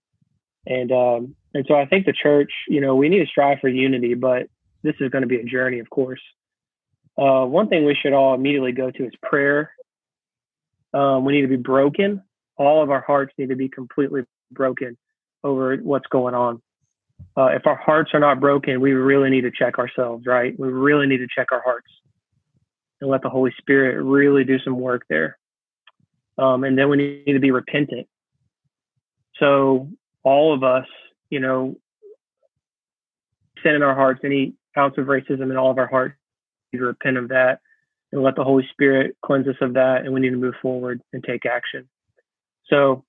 and 0.68 0.92
um 0.92 1.36
and 1.56 1.66
so 1.68 1.75
I 1.75 1.86
think 1.86 2.06
the 2.06 2.13
church, 2.13 2.51
you 2.68 2.80
know, 2.80 2.96
we 2.96 3.10
need 3.10 3.20
to 3.20 3.25
strive 3.25 3.60
for 3.60 3.70
unity, 3.70 4.13
but 4.13 4.48
this 4.84 4.96
is 5.00 5.10
going 5.10 5.24
to 5.24 5.28
be 5.28 5.38
a 5.38 5.44
journey, 5.44 5.80
of 5.80 5.89
course. 5.89 6.22
Uh, 7.18 7.44
one 7.46 7.68
thing 7.68 7.86
we 7.86 7.96
should 7.96 8.13
all 8.13 8.36
immediately 8.36 8.72
go 8.72 8.92
to 8.92 9.06
is 9.06 9.13
prayer. 9.22 9.72
Um, 10.94 11.25
we 11.25 11.34
need 11.34 11.42
to 11.42 11.48
be 11.48 11.56
broken 11.56 12.24
all 12.60 12.84
of 12.84 12.92
our 12.92 13.01
hearts 13.01 13.34
need 13.38 13.50
to 13.50 13.56
be 13.56 13.70
completely 13.70 14.22
broken 14.51 14.98
over 15.44 15.78
what's 15.78 16.08
going 16.08 16.36
on. 16.36 16.62
Uh, 17.38 17.48
if 17.48 17.66
our 17.66 17.76
hearts 17.76 18.12
are 18.14 18.20
not 18.20 18.40
broken, 18.40 18.82
we 18.82 18.92
really 18.92 19.30
need 19.30 19.42
to 19.42 19.52
check 19.52 19.80
ourselves, 19.80 20.26
right? 20.26 20.58
We 20.60 20.68
really 20.68 21.08
need 21.08 21.20
to 21.20 21.28
check 21.34 21.52
our 21.52 21.62
hearts 21.62 21.88
and 23.02 23.10
let 23.10 23.22
the 23.22 23.30
Holy 23.30 23.54
Spirit 23.58 24.04
really 24.04 24.44
do 24.44 24.60
some 24.60 24.80
work 24.80 25.04
there. 25.10 25.38
Um, 26.38 26.64
and 26.64 26.78
then 26.78 26.90
we 26.90 26.98
need 26.98 27.34
to 27.34 27.40
be 27.40 27.52
repentant. 27.52 28.08
So 29.40 29.90
all 30.24 30.54
of 30.54 30.64
us, 30.64 30.86
you 31.30 31.40
know, 31.40 31.78
sin 33.64 33.76
in 33.76 33.84
our 33.84 33.96
hearts, 33.96 34.22
any 34.24 34.56
ounce 34.78 34.96
of 34.98 35.06
racism 35.06 35.50
in 35.50 35.58
all 35.58 35.72
of 35.72 35.78
our 35.78 35.88
hearts, 35.88 36.16
need 36.74 36.80
to 36.80 36.86
repent 36.86 37.18
of 37.18 37.30
that 37.30 37.60
and 38.12 38.24
let 38.24 38.36
the 38.36 38.44
Holy 38.44 38.68
Spirit 38.72 39.16
cleanse 39.24 39.48
us 39.48 39.56
of 39.62 39.74
that. 39.74 40.04
And 40.04 40.14
we 40.14 40.20
need 40.20 40.32
to 40.32 40.38
move 40.38 40.56
forward 40.62 41.02
and 41.14 41.24
take 41.24 41.46
action. 41.46 41.88
So 42.68 43.04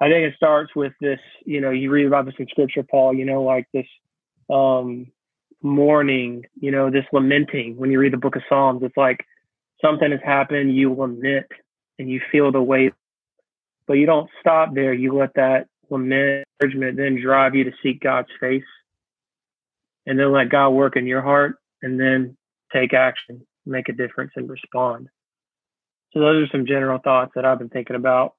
I 0.00 0.08
think 0.08 0.26
it 0.26 0.34
starts 0.36 0.74
with 0.74 0.92
this, 1.00 1.20
you 1.44 1.60
know, 1.60 1.70
you 1.70 1.90
read 1.90 2.06
about 2.06 2.26
this 2.26 2.34
in 2.38 2.48
scripture, 2.48 2.82
Paul, 2.82 3.14
you 3.14 3.24
know, 3.24 3.42
like 3.42 3.68
this 3.72 3.86
um, 4.50 5.06
mourning, 5.62 6.44
you 6.60 6.70
know, 6.70 6.90
this 6.90 7.06
lamenting. 7.12 7.76
When 7.76 7.90
you 7.90 7.98
read 7.98 8.12
the 8.12 8.18
book 8.18 8.36
of 8.36 8.42
Psalms, 8.48 8.82
it's 8.82 8.96
like 8.96 9.24
something 9.80 10.10
has 10.10 10.20
happened, 10.24 10.74
you 10.74 10.92
lament 10.92 11.46
and 11.98 12.10
you 12.10 12.20
feel 12.32 12.50
the 12.50 12.62
weight, 12.62 12.92
but 13.86 13.94
you 13.94 14.06
don't 14.06 14.28
stop 14.40 14.74
there. 14.74 14.92
You 14.92 15.16
let 15.16 15.34
that 15.34 15.68
lament, 15.90 16.44
then 16.60 17.20
drive 17.22 17.54
you 17.54 17.64
to 17.64 17.72
seek 17.82 18.00
God's 18.00 18.28
face 18.40 18.64
and 20.06 20.18
then 20.18 20.32
let 20.32 20.50
God 20.50 20.70
work 20.70 20.96
in 20.96 21.06
your 21.06 21.22
heart 21.22 21.56
and 21.82 22.00
then 22.00 22.36
take 22.72 22.92
action, 22.92 23.46
make 23.64 23.88
a 23.88 23.92
difference 23.92 24.32
and 24.36 24.50
respond. 24.50 25.08
So 26.12 26.20
those 26.20 26.44
are 26.44 26.52
some 26.52 26.66
general 26.66 26.98
thoughts 26.98 27.32
that 27.34 27.44
I've 27.44 27.58
been 27.58 27.68
thinking 27.68 27.96
about 27.96 28.34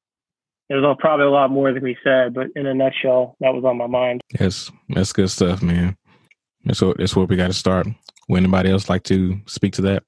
there's 0.69 0.83
probably 0.99 1.25
a 1.25 1.29
lot 1.29 1.51
more 1.51 1.71
than 1.71 1.83
we 1.83 1.97
said, 2.03 2.33
but 2.33 2.47
in 2.55 2.65
a 2.65 2.73
nutshell, 2.73 3.35
that 3.39 3.53
was 3.53 3.63
on 3.63 3.77
my 3.77 3.87
mind. 3.87 4.21
Yes, 4.39 4.71
that's 4.89 5.13
good 5.13 5.29
stuff, 5.29 5.61
man. 5.61 5.95
That's 6.63 6.81
what 6.81 6.97
that's 6.97 7.15
where 7.15 7.25
we 7.25 7.35
got 7.35 7.47
to 7.47 7.53
start. 7.53 7.87
Would 8.27 8.37
anybody 8.37 8.71
else 8.71 8.89
like 8.89 9.03
to 9.03 9.39
speak 9.45 9.73
to 9.73 9.83
that? 9.83 10.03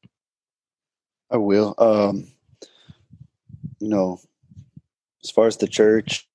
I 1.31 1.37
will. 1.37 1.75
Um, 1.77 2.27
you 3.79 3.89
know, 3.89 4.19
as 5.23 5.29
far 5.29 5.45
as 5.45 5.57
the 5.57 5.67
church, 5.67 6.27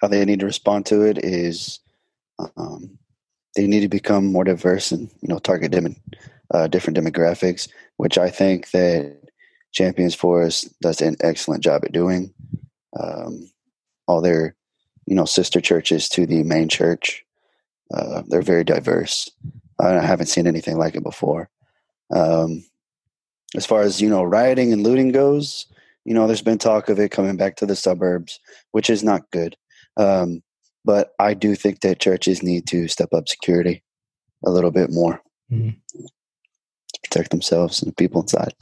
how 0.00 0.08
they 0.08 0.24
need 0.24 0.40
to 0.40 0.46
respond 0.46 0.86
to 0.86 1.02
it 1.02 1.24
is 1.24 1.78
um, 2.56 2.98
they 3.54 3.66
need 3.66 3.80
to 3.80 3.88
become 3.88 4.26
more 4.26 4.44
diverse 4.44 4.90
and 4.90 5.08
you 5.20 5.28
know 5.28 5.38
target 5.38 5.70
dem- 5.70 5.96
uh, 6.52 6.66
different 6.66 6.98
demographics, 6.98 7.68
which 7.98 8.18
I 8.18 8.30
think 8.30 8.70
that 8.72 9.16
Champions 9.72 10.14
Forest 10.14 10.68
does 10.80 11.00
an 11.00 11.16
excellent 11.20 11.62
job 11.62 11.84
at 11.84 11.92
doing 11.92 12.34
um, 12.98 13.50
all 14.06 14.20
their 14.20 14.56
you 15.06 15.14
know 15.14 15.24
sister 15.24 15.60
churches 15.60 16.08
to 16.10 16.26
the 16.26 16.42
main 16.42 16.68
church. 16.68 17.24
Uh, 17.92 18.22
they're 18.28 18.42
very 18.42 18.64
diverse. 18.64 19.30
I 19.80 19.92
haven't 20.04 20.26
seen 20.26 20.46
anything 20.46 20.76
like 20.76 20.94
it 20.94 21.02
before. 21.02 21.48
Um, 22.14 22.64
as 23.56 23.64
far 23.64 23.82
as 23.82 24.00
you 24.00 24.10
know, 24.10 24.22
rioting 24.22 24.72
and 24.72 24.82
looting 24.82 25.10
goes, 25.12 25.66
you 26.04 26.14
know, 26.14 26.26
there's 26.26 26.42
been 26.42 26.58
talk 26.58 26.88
of 26.88 26.98
it 26.98 27.10
coming 27.10 27.36
back 27.36 27.56
to 27.56 27.66
the 27.66 27.76
suburbs, 27.76 28.40
which 28.72 28.90
is 28.90 29.02
not 29.02 29.30
good. 29.30 29.56
Um, 29.96 30.42
but 30.84 31.12
I 31.18 31.34
do 31.34 31.54
think 31.54 31.80
that 31.80 32.00
churches 32.00 32.42
need 32.42 32.66
to 32.68 32.88
step 32.88 33.12
up 33.12 33.28
security 33.28 33.82
a 34.44 34.50
little 34.50 34.70
bit 34.70 34.90
more 34.90 35.20
mm-hmm. 35.50 35.70
to 35.98 37.00
protect 37.02 37.30
themselves 37.30 37.82
and 37.82 37.90
the 37.90 37.94
people 37.94 38.22
inside. 38.22 38.54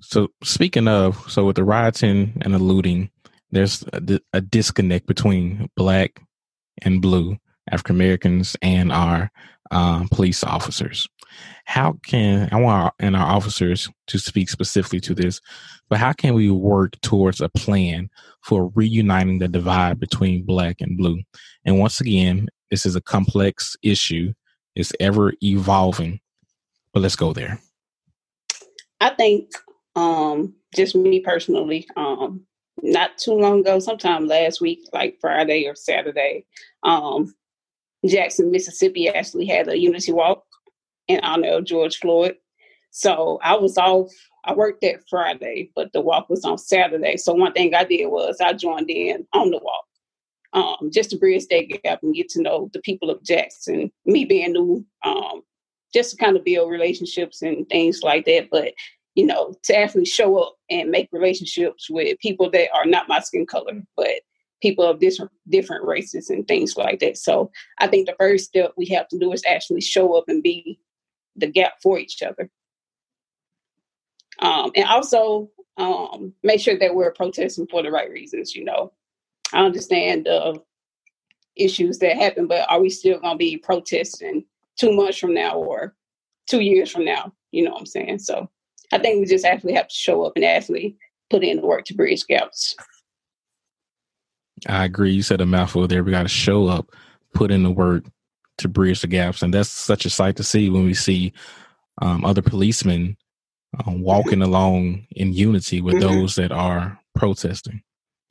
So 0.00 0.28
speaking 0.42 0.88
of, 0.88 1.30
so 1.30 1.44
with 1.44 1.56
the 1.56 1.64
rioting 1.64 2.40
and 2.42 2.54
the 2.54 2.58
looting, 2.58 3.10
there's 3.50 3.84
a, 3.92 4.20
a 4.32 4.40
disconnect 4.40 5.06
between 5.06 5.68
black 5.76 6.20
and 6.82 7.02
blue 7.02 7.38
African 7.70 7.96
Americans 7.96 8.56
and 8.62 8.92
our 8.92 9.30
um, 9.70 10.08
police 10.08 10.44
officers. 10.44 11.08
How 11.64 11.98
can 12.06 12.48
I 12.50 12.56
want 12.56 12.84
our, 12.84 12.92
and 12.98 13.16
our 13.16 13.26
officers 13.26 13.88
to 14.06 14.18
speak 14.18 14.48
specifically 14.48 15.00
to 15.00 15.14
this, 15.14 15.40
but 15.88 15.98
how 15.98 16.12
can 16.12 16.34
we 16.34 16.50
work 16.50 16.98
towards 17.02 17.40
a 17.40 17.48
plan 17.50 18.08
for 18.42 18.70
reuniting 18.74 19.38
the 19.38 19.48
divide 19.48 20.00
between 20.00 20.44
black 20.44 20.80
and 20.80 20.96
blue? 20.96 21.20
And 21.64 21.78
once 21.78 22.00
again, 22.00 22.48
this 22.70 22.86
is 22.86 22.96
a 22.96 23.00
complex 23.00 23.76
issue; 23.82 24.32
it's 24.74 24.92
ever 25.00 25.34
evolving. 25.42 26.20
But 26.92 27.00
let's 27.00 27.16
go 27.16 27.34
there. 27.34 27.60
I 29.00 29.10
think 29.10 29.50
um, 29.98 30.54
just 30.76 30.94
me 30.94 31.18
personally, 31.20 31.88
um, 31.96 32.46
not 32.82 33.18
too 33.18 33.32
long 33.32 33.60
ago, 33.60 33.80
sometime 33.80 34.28
last 34.28 34.60
week, 34.60 34.78
like 34.92 35.18
Friday 35.20 35.66
or 35.66 35.74
Saturday, 35.74 36.44
um, 36.84 37.34
Jackson, 38.06 38.52
Mississippi 38.52 39.08
actually 39.08 39.46
had 39.46 39.66
a 39.66 39.76
unity 39.76 40.12
walk 40.12 40.44
in 41.08 41.18
honor 41.24 41.48
of 41.48 41.64
George 41.64 41.96
Floyd. 41.96 42.36
So 42.92 43.40
I 43.42 43.56
was 43.56 43.76
off. 43.76 44.12
I 44.44 44.54
worked 44.54 44.82
that 44.82 45.00
Friday, 45.10 45.72
but 45.74 45.92
the 45.92 46.00
walk 46.00 46.30
was 46.30 46.44
on 46.44 46.58
Saturday. 46.58 47.16
So 47.16 47.34
one 47.34 47.52
thing 47.52 47.74
I 47.74 47.82
did 47.82 48.06
was 48.06 48.40
I 48.40 48.52
joined 48.52 48.88
in 48.90 49.26
on 49.32 49.50
the 49.50 49.58
walk, 49.58 49.84
um, 50.52 50.90
just 50.92 51.10
to 51.10 51.18
bridge 51.18 51.46
that 51.50 51.80
gap 51.82 52.04
and 52.04 52.14
get 52.14 52.28
to 52.30 52.42
know 52.42 52.70
the 52.72 52.80
people 52.80 53.10
of 53.10 53.24
Jackson. 53.24 53.90
Me 54.06 54.24
being 54.24 54.52
new, 54.52 54.86
um, 55.04 55.42
just 55.92 56.12
to 56.12 56.16
kind 56.16 56.36
of 56.36 56.44
build 56.44 56.70
relationships 56.70 57.42
and 57.42 57.68
things 57.68 58.00
like 58.04 58.26
that. 58.26 58.48
But 58.52 58.74
you 59.18 59.26
know, 59.26 59.52
to 59.64 59.76
actually 59.76 60.04
show 60.04 60.38
up 60.38 60.54
and 60.70 60.92
make 60.92 61.08
relationships 61.10 61.90
with 61.90 62.16
people 62.20 62.48
that 62.52 62.68
are 62.72 62.86
not 62.86 63.08
my 63.08 63.18
skin 63.18 63.46
color, 63.46 63.72
but 63.96 64.20
people 64.62 64.84
of 64.84 65.00
different 65.00 65.32
different 65.48 65.84
races 65.84 66.30
and 66.30 66.46
things 66.46 66.76
like 66.76 67.00
that. 67.00 67.16
So 67.18 67.50
I 67.78 67.88
think 67.88 68.06
the 68.06 68.14
first 68.16 68.44
step 68.44 68.74
we 68.76 68.86
have 68.86 69.08
to 69.08 69.18
do 69.18 69.32
is 69.32 69.42
actually 69.44 69.80
show 69.80 70.16
up 70.16 70.26
and 70.28 70.40
be 70.40 70.78
the 71.34 71.48
gap 71.48 71.72
for 71.82 71.98
each 71.98 72.22
other. 72.22 72.48
Um, 74.38 74.70
and 74.76 74.84
also 74.84 75.50
um, 75.78 76.32
make 76.44 76.60
sure 76.60 76.78
that 76.78 76.94
we're 76.94 77.10
protesting 77.10 77.66
for 77.66 77.82
the 77.82 77.90
right 77.90 78.10
reasons. 78.12 78.54
You 78.54 78.66
know, 78.66 78.92
I 79.52 79.64
understand 79.64 80.26
the 80.26 80.62
issues 81.56 81.98
that 81.98 82.16
happen, 82.16 82.46
but 82.46 82.70
are 82.70 82.80
we 82.80 82.88
still 82.88 83.18
going 83.18 83.34
to 83.34 83.36
be 83.36 83.56
protesting 83.56 84.44
two 84.78 84.92
months 84.92 85.18
from 85.18 85.34
now 85.34 85.56
or 85.56 85.96
two 86.48 86.60
years 86.60 86.88
from 86.88 87.04
now? 87.04 87.32
You 87.50 87.64
know 87.64 87.72
what 87.72 87.80
I'm 87.80 87.86
saying? 87.86 88.20
So 88.20 88.48
I 88.92 88.98
think 88.98 89.20
we 89.20 89.26
just 89.26 89.44
actually 89.44 89.74
have 89.74 89.88
to 89.88 89.94
show 89.94 90.24
up 90.24 90.32
and 90.36 90.44
actually 90.44 90.96
put 91.30 91.44
in 91.44 91.58
the 91.58 91.66
work 91.66 91.84
to 91.86 91.94
bridge 91.94 92.26
gaps. 92.26 92.74
I 94.66 94.84
agree. 94.84 95.12
You 95.12 95.22
said 95.22 95.40
a 95.40 95.46
mouthful 95.46 95.86
there. 95.86 96.02
We 96.02 96.10
got 96.10 96.22
to 96.22 96.28
show 96.28 96.66
up, 96.66 96.90
put 97.34 97.50
in 97.50 97.62
the 97.62 97.70
work 97.70 98.04
to 98.58 98.68
bridge 98.68 99.02
the 99.02 99.06
gaps, 99.06 99.42
and 99.42 99.54
that's 99.54 99.68
such 99.68 100.04
a 100.04 100.10
sight 100.10 100.36
to 100.36 100.42
see 100.42 100.68
when 100.68 100.84
we 100.84 100.94
see 100.94 101.32
um, 102.02 102.24
other 102.24 102.42
policemen 102.42 103.16
uh, 103.78 103.92
walking 103.92 104.42
along 104.42 105.06
in 105.12 105.32
unity 105.32 105.80
with 105.80 105.96
mm-hmm. 105.96 106.20
those 106.20 106.34
that 106.36 106.50
are 106.50 106.98
protesting. 107.14 107.82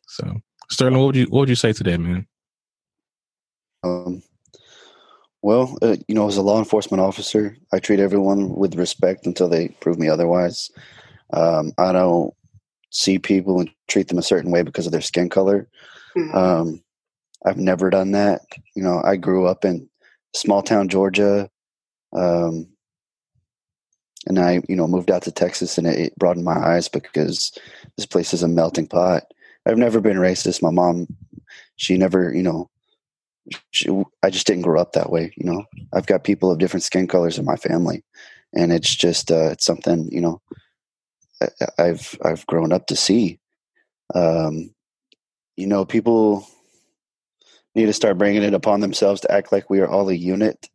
So, 0.07 0.41
Sterling, 0.69 0.97
what 0.97 1.05
would 1.07 1.15
you 1.15 1.25
what 1.25 1.41
would 1.41 1.49
you 1.49 1.55
say 1.55 1.73
to 1.73 1.83
that, 1.83 1.99
man? 1.99 2.27
Um, 3.83 4.21
well, 5.41 5.77
uh, 5.81 5.97
you 6.07 6.15
know, 6.15 6.27
as 6.27 6.37
a 6.37 6.41
law 6.41 6.59
enforcement 6.59 7.01
officer, 7.01 7.55
I 7.71 7.79
treat 7.79 7.99
everyone 7.99 8.55
with 8.55 8.75
respect 8.75 9.25
until 9.25 9.47
they 9.47 9.69
prove 9.79 9.99
me 9.99 10.09
otherwise. 10.09 10.71
Um, 11.33 11.71
I 11.77 11.91
don't 11.91 12.33
see 12.89 13.19
people 13.19 13.59
and 13.59 13.69
treat 13.87 14.07
them 14.07 14.17
a 14.17 14.23
certain 14.23 14.51
way 14.51 14.63
because 14.63 14.85
of 14.85 14.91
their 14.91 15.01
skin 15.01 15.29
color. 15.29 15.67
Mm-hmm. 16.17 16.37
Um, 16.37 16.83
I've 17.45 17.57
never 17.57 17.89
done 17.89 18.11
that. 18.11 18.41
You 18.75 18.83
know, 18.83 19.01
I 19.03 19.15
grew 19.15 19.47
up 19.47 19.63
in 19.63 19.87
small 20.33 20.63
town 20.63 20.89
Georgia, 20.89 21.49
um, 22.13 22.67
and 24.25 24.39
I, 24.39 24.61
you 24.67 24.75
know, 24.75 24.87
moved 24.87 25.11
out 25.11 25.21
to 25.23 25.31
Texas, 25.31 25.77
and 25.77 25.87
it, 25.87 25.99
it 25.99 26.15
broadened 26.17 26.45
my 26.45 26.57
eyes 26.57 26.89
because 26.89 27.57
this 27.95 28.05
place 28.05 28.33
is 28.33 28.43
a 28.43 28.47
melting 28.47 28.87
pot. 28.87 29.23
I've 29.65 29.77
never 29.77 30.01
been 30.01 30.17
racist. 30.17 30.61
My 30.61 30.71
mom, 30.71 31.07
she 31.75 31.97
never, 31.97 32.33
you 32.33 32.43
know, 32.43 32.69
I 34.23 34.29
just 34.29 34.47
didn't 34.47 34.63
grow 34.63 34.81
up 34.81 34.93
that 34.93 35.09
way. 35.09 35.33
You 35.37 35.45
know, 35.45 35.65
I've 35.93 36.05
got 36.05 36.23
people 36.23 36.51
of 36.51 36.59
different 36.59 36.83
skin 36.83 37.07
colors 37.07 37.37
in 37.37 37.45
my 37.45 37.55
family, 37.55 38.03
and 38.53 38.71
it's 38.71 38.93
just 38.93 39.31
uh, 39.31 39.51
it's 39.51 39.65
something 39.65 40.09
you 40.11 40.21
know 40.21 40.41
I, 41.77 41.83
have 41.83 42.17
I've 42.23 42.45
grown 42.47 42.71
up 42.71 42.87
to 42.87 42.95
see. 42.95 43.39
Um, 44.13 44.73
you 45.55 45.67
know, 45.67 45.85
people 45.85 46.47
need 47.75 47.85
to 47.87 47.93
start 47.93 48.17
bringing 48.17 48.43
it 48.43 48.53
upon 48.53 48.79
themselves 48.79 49.21
to 49.21 49.31
act 49.31 49.51
like 49.51 49.69
we 49.69 49.79
are 49.79 49.87
all 49.87 50.09
a 50.09 50.13
unit. 50.13 50.69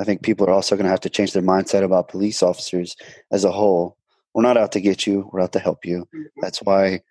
I 0.00 0.04
think 0.04 0.22
people 0.22 0.46
are 0.46 0.52
also 0.52 0.76
going 0.76 0.84
to 0.84 0.90
have 0.90 1.00
to 1.00 1.10
change 1.10 1.32
their 1.32 1.42
mindset 1.42 1.82
about 1.82 2.08
police 2.08 2.42
officers 2.42 2.96
as 3.32 3.44
a 3.44 3.52
whole. 3.52 3.96
We're 4.34 4.42
not 4.42 4.56
out 4.56 4.72
to 4.72 4.80
get 4.80 5.06
you; 5.06 5.28
we're 5.32 5.40
out 5.40 5.52
to 5.52 5.58
help 5.58 5.84
you. 5.84 6.08
That's 6.40 6.58
why 6.58 7.02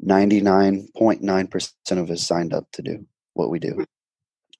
ninety 0.00 0.40
nine 0.40 0.88
point 0.96 1.22
nine 1.22 1.46
percent 1.46 2.00
of 2.00 2.10
us 2.10 2.26
signed 2.26 2.52
up 2.52 2.66
to 2.72 2.82
do 2.82 3.06
what 3.34 3.50
we 3.50 3.58
do 3.58 3.86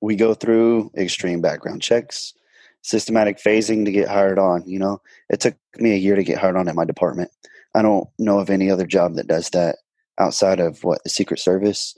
we 0.00 0.16
go 0.16 0.34
through 0.34 0.90
extreme 0.96 1.40
background 1.40 1.82
checks, 1.82 2.34
systematic 2.82 3.38
phasing 3.38 3.84
to 3.84 3.92
get 3.92 4.08
hired 4.08 4.38
on. 4.38 4.62
You 4.66 4.78
know, 4.78 5.02
it 5.28 5.40
took 5.40 5.56
me 5.78 5.92
a 5.92 5.98
year 5.98 6.16
to 6.16 6.24
get 6.24 6.38
hired 6.38 6.56
on 6.56 6.68
at 6.68 6.74
my 6.74 6.84
department. 6.84 7.30
I 7.74 7.82
don't 7.82 8.08
know 8.18 8.38
of 8.38 8.50
any 8.50 8.70
other 8.70 8.86
job 8.86 9.14
that 9.14 9.26
does 9.26 9.50
that 9.50 9.76
outside 10.18 10.60
of 10.60 10.82
what 10.84 11.02
the 11.04 11.10
Secret 11.10 11.40
Service. 11.40 11.96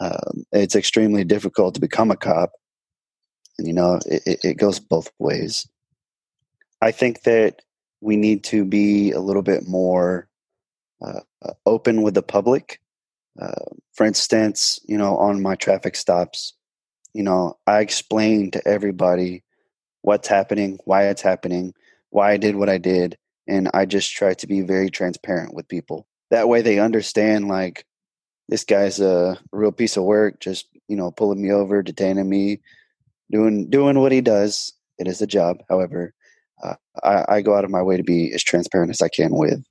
Um, 0.00 0.44
it's 0.52 0.74
extremely 0.74 1.24
difficult 1.24 1.74
to 1.74 1.80
become 1.80 2.10
a 2.10 2.16
cop, 2.16 2.52
and 3.58 3.66
you 3.66 3.74
know, 3.74 4.00
it, 4.06 4.40
it 4.42 4.54
goes 4.54 4.80
both 4.80 5.10
ways. 5.18 5.68
I 6.80 6.92
think 6.92 7.22
that 7.22 7.60
we 8.00 8.16
need 8.16 8.44
to 8.44 8.64
be 8.64 9.12
a 9.12 9.20
little 9.20 9.42
bit 9.42 9.68
more 9.68 10.28
uh, 11.04 11.20
open 11.66 12.02
with 12.02 12.14
the 12.14 12.22
public. 12.22 12.80
Uh, 13.40 13.64
for 13.92 14.06
instance, 14.06 14.80
you 14.86 14.96
know, 14.96 15.16
on 15.16 15.42
my 15.42 15.54
traffic 15.54 15.96
stops, 15.96 16.54
you 17.14 17.22
know, 17.22 17.58
I 17.66 17.80
explain 17.80 18.50
to 18.52 18.66
everybody 18.66 19.42
what's 20.02 20.28
happening, 20.28 20.78
why 20.84 21.08
it's 21.08 21.22
happening, 21.22 21.74
why 22.10 22.32
I 22.32 22.36
did 22.36 22.56
what 22.56 22.68
I 22.68 22.78
did, 22.78 23.16
and 23.46 23.70
I 23.74 23.86
just 23.86 24.12
try 24.12 24.34
to 24.34 24.46
be 24.46 24.60
very 24.60 24.90
transparent 24.90 25.54
with 25.54 25.68
people. 25.68 26.06
That 26.30 26.48
way 26.48 26.62
they 26.62 26.78
understand 26.78 27.48
like 27.48 27.84
this 28.48 28.64
guy's 28.64 29.00
a 29.00 29.38
real 29.52 29.72
piece 29.72 29.96
of 29.96 30.04
work, 30.04 30.40
just, 30.40 30.66
you 30.88 30.96
know, 30.96 31.10
pulling 31.10 31.42
me 31.42 31.52
over, 31.52 31.82
detaining 31.82 32.28
me, 32.28 32.60
doing 33.30 33.70
doing 33.70 33.98
what 33.98 34.12
he 34.12 34.20
does. 34.20 34.72
It 34.98 35.06
is 35.06 35.22
a 35.22 35.26
job. 35.26 35.58
However, 35.68 36.12
uh, 36.62 36.74
I, 37.02 37.24
I 37.28 37.40
go 37.42 37.54
out 37.54 37.64
of 37.64 37.70
my 37.70 37.82
way 37.82 37.96
to 37.96 38.02
be 38.02 38.32
as 38.34 38.42
transparent 38.42 38.90
as 38.90 39.00
I 39.00 39.08
can 39.08 39.30
with 39.32 39.62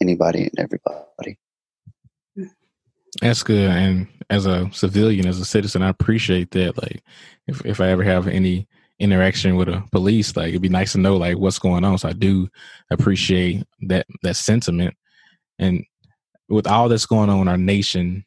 anybody 0.00 0.44
and 0.44 0.58
everybody. 0.58 1.38
That's 3.20 3.42
good. 3.42 3.70
And 3.70 4.06
as 4.30 4.46
a 4.46 4.70
civilian, 4.72 5.26
as 5.26 5.40
a 5.40 5.44
citizen, 5.44 5.82
I 5.82 5.88
appreciate 5.88 6.52
that. 6.52 6.80
Like, 6.80 7.02
if 7.46 7.64
if 7.66 7.80
I 7.80 7.88
ever 7.88 8.02
have 8.02 8.28
any 8.28 8.68
interaction 8.98 9.56
with 9.56 9.68
a 9.68 9.82
police, 9.90 10.36
like 10.36 10.50
it'd 10.50 10.62
be 10.62 10.68
nice 10.68 10.92
to 10.92 10.98
know 10.98 11.16
like 11.16 11.38
what's 11.38 11.58
going 11.58 11.84
on. 11.84 11.98
So 11.98 12.08
I 12.08 12.12
do 12.12 12.48
appreciate 12.90 13.64
that 13.88 14.06
that 14.22 14.36
sentiment. 14.36 14.94
And 15.58 15.84
with 16.48 16.66
all 16.66 16.88
that's 16.88 17.06
going 17.06 17.30
on 17.30 17.40
in 17.40 17.48
our 17.48 17.56
nation, 17.56 18.24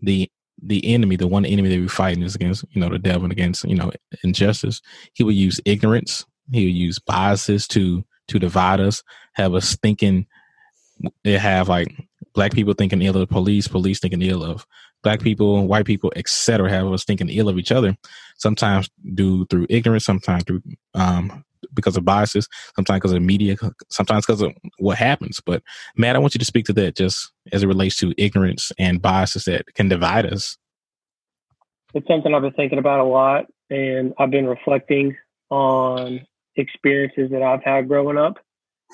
the 0.00 0.28
the 0.62 0.84
enemy, 0.94 1.16
the 1.16 1.26
one 1.26 1.44
enemy 1.44 1.68
that 1.68 1.80
we're 1.80 1.88
fighting 1.88 2.22
is 2.22 2.34
against, 2.34 2.64
you 2.70 2.80
know, 2.80 2.88
the 2.88 2.98
devil 2.98 3.24
and 3.24 3.32
against, 3.32 3.64
you 3.64 3.74
know, 3.74 3.90
injustice. 4.22 4.80
He 5.14 5.24
will 5.24 5.32
use 5.32 5.60
ignorance. 5.64 6.24
He 6.52 6.64
will 6.66 6.72
use 6.72 6.98
biases 6.98 7.68
to 7.68 8.04
to 8.28 8.38
divide 8.38 8.80
us, 8.80 9.02
have 9.34 9.54
us 9.54 9.76
thinking 9.76 10.26
they 11.24 11.38
have 11.38 11.68
like 11.68 11.88
black 12.34 12.52
people 12.52 12.74
thinking 12.74 13.02
ill 13.02 13.16
of 13.16 13.20
the 13.20 13.26
police, 13.26 13.68
police 13.68 14.00
thinking 14.00 14.22
ill 14.22 14.42
of 14.42 14.66
black 15.02 15.20
people, 15.20 15.66
white 15.66 15.86
people, 15.86 16.12
etc. 16.16 16.70
Have 16.70 16.86
us 16.86 17.04
thinking 17.04 17.28
ill 17.28 17.48
of 17.48 17.58
each 17.58 17.72
other. 17.72 17.96
Sometimes 18.38 18.88
due 19.14 19.46
through 19.46 19.66
ignorance, 19.68 20.04
sometimes 20.04 20.44
through 20.44 20.62
um, 20.94 21.44
because 21.74 21.96
of 21.96 22.04
biases, 22.04 22.48
sometimes 22.74 22.98
because 22.98 23.12
of 23.12 23.22
media, 23.22 23.56
sometimes 23.90 24.26
because 24.26 24.42
of 24.42 24.52
what 24.78 24.98
happens. 24.98 25.40
But 25.44 25.62
Matt, 25.96 26.16
I 26.16 26.18
want 26.18 26.34
you 26.34 26.38
to 26.38 26.44
speak 26.44 26.66
to 26.66 26.72
that 26.74 26.96
just 26.96 27.32
as 27.52 27.62
it 27.62 27.66
relates 27.66 27.96
to 27.96 28.14
ignorance 28.16 28.72
and 28.78 29.02
biases 29.02 29.44
that 29.44 29.66
can 29.74 29.88
divide 29.88 30.26
us. 30.26 30.56
It's 31.94 32.06
something 32.06 32.34
I've 32.34 32.42
been 32.42 32.52
thinking 32.52 32.78
about 32.78 33.00
a 33.00 33.04
lot, 33.04 33.46
and 33.68 34.14
I've 34.18 34.30
been 34.30 34.46
reflecting 34.46 35.16
on 35.50 36.26
experiences 36.56 37.30
that 37.30 37.42
I've 37.42 37.62
had 37.62 37.88
growing 37.88 38.16
up 38.16 38.38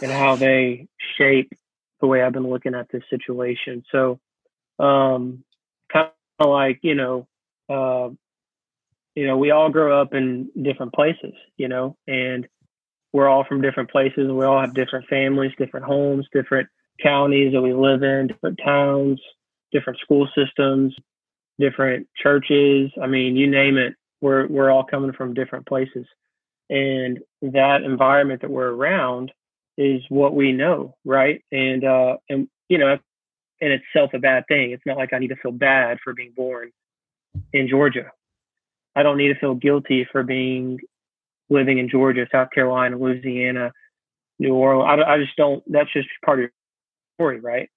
and 0.02 0.10
how 0.10 0.36
they 0.36 0.88
shape 1.16 1.52
the 2.00 2.06
way 2.06 2.22
I've 2.22 2.32
been 2.32 2.48
looking 2.48 2.74
at 2.74 2.88
this 2.90 3.02
situation. 3.10 3.84
So, 3.90 4.20
um, 4.78 5.44
kind 5.92 6.10
of 6.38 6.48
like 6.48 6.80
you 6.82 6.94
know, 6.94 7.26
uh, 7.68 8.10
you 9.14 9.26
know, 9.26 9.36
we 9.36 9.50
all 9.50 9.70
grow 9.70 10.00
up 10.00 10.14
in 10.14 10.50
different 10.60 10.92
places, 10.92 11.34
you 11.56 11.68
know, 11.68 11.96
and 12.06 12.46
we're 13.12 13.28
all 13.28 13.44
from 13.44 13.62
different 13.62 13.90
places, 13.90 14.30
we 14.30 14.44
all 14.44 14.60
have 14.60 14.74
different 14.74 15.06
families, 15.08 15.52
different 15.58 15.86
homes, 15.86 16.26
different 16.32 16.68
counties 17.02 17.52
that 17.52 17.62
we 17.62 17.72
live 17.72 18.02
in, 18.02 18.28
different 18.28 18.60
towns, 18.64 19.20
different 19.72 19.98
school 20.00 20.28
systems, 20.36 20.94
different 21.58 22.06
churches. 22.22 22.90
I 23.02 23.06
mean, 23.06 23.36
you 23.36 23.50
name 23.50 23.76
it. 23.76 23.94
We're 24.20 24.46
we're 24.46 24.70
all 24.70 24.84
coming 24.84 25.12
from 25.12 25.34
different 25.34 25.66
places, 25.66 26.06
and 26.68 27.18
that 27.42 27.82
environment 27.82 28.42
that 28.42 28.50
we're 28.50 28.70
around 28.70 29.32
is 29.78 30.02
what 30.08 30.34
we 30.34 30.52
know, 30.52 30.96
right? 31.04 31.42
And 31.50 31.84
uh, 31.84 32.16
and 32.28 32.48
you 32.68 32.76
know, 32.76 32.98
in 33.60 33.72
itself 33.72 34.10
a 34.12 34.18
bad 34.18 34.44
thing. 34.48 34.72
It's 34.72 34.82
not 34.84 34.98
like 34.98 35.12
I 35.12 35.18
need 35.18 35.28
to 35.28 35.36
feel 35.36 35.52
bad 35.52 35.98
for 36.02 36.12
being 36.12 36.32
born 36.36 36.70
in 37.52 37.68
Georgia. 37.68 38.10
I 38.94 39.04
don't 39.04 39.16
need 39.16 39.28
to 39.28 39.38
feel 39.38 39.54
guilty 39.54 40.06
for 40.10 40.24
being 40.24 40.80
living 41.48 41.78
in 41.78 41.88
Georgia, 41.88 42.26
South 42.30 42.48
Carolina, 42.52 42.98
Louisiana, 42.98 43.72
New 44.40 44.54
Orleans. 44.54 45.02
I, 45.06 45.14
I 45.14 45.18
just 45.18 45.36
don't. 45.36 45.62
That's 45.70 45.92
just 45.92 46.08
part 46.24 46.40
of 46.40 46.42
your 46.42 46.50
story, 47.16 47.40
right? 47.40 47.70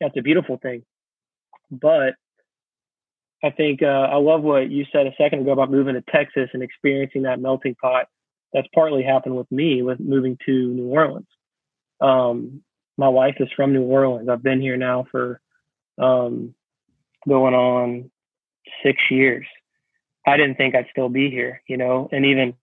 That's 0.00 0.16
a 0.16 0.22
beautiful 0.22 0.56
thing. 0.56 0.82
But 1.70 2.14
I 3.44 3.50
think 3.50 3.82
uh, 3.82 3.86
I 3.86 4.16
love 4.16 4.42
what 4.42 4.70
you 4.70 4.86
said 4.90 5.06
a 5.06 5.14
second 5.18 5.40
ago 5.40 5.52
about 5.52 5.70
moving 5.70 5.94
to 5.94 6.02
Texas 6.10 6.48
and 6.54 6.62
experiencing 6.62 7.22
that 7.22 7.40
melting 7.40 7.74
pot. 7.74 8.06
That's 8.54 8.68
partly 8.74 9.02
happened 9.02 9.36
with 9.36 9.50
me 9.50 9.82
with 9.82 10.00
moving 10.00 10.38
to 10.46 10.52
New 10.52 10.86
Orleans. 10.86 11.26
Um, 12.02 12.62
my 12.98 13.08
wife 13.08 13.36
is 13.40 13.48
from 13.56 13.72
New 13.72 13.82
Orleans. 13.82 14.28
I've 14.28 14.42
been 14.42 14.60
here 14.60 14.76
now 14.76 15.06
for 15.10 15.40
um, 16.00 16.54
going 17.28 17.54
on 17.54 18.10
six 18.84 18.98
years. 19.10 19.46
I 20.26 20.36
didn't 20.36 20.56
think 20.56 20.74
I'd 20.74 20.88
still 20.90 21.08
be 21.08 21.30
here, 21.30 21.62
you 21.66 21.76
know, 21.76 22.08
and 22.12 22.26
even 22.26 22.54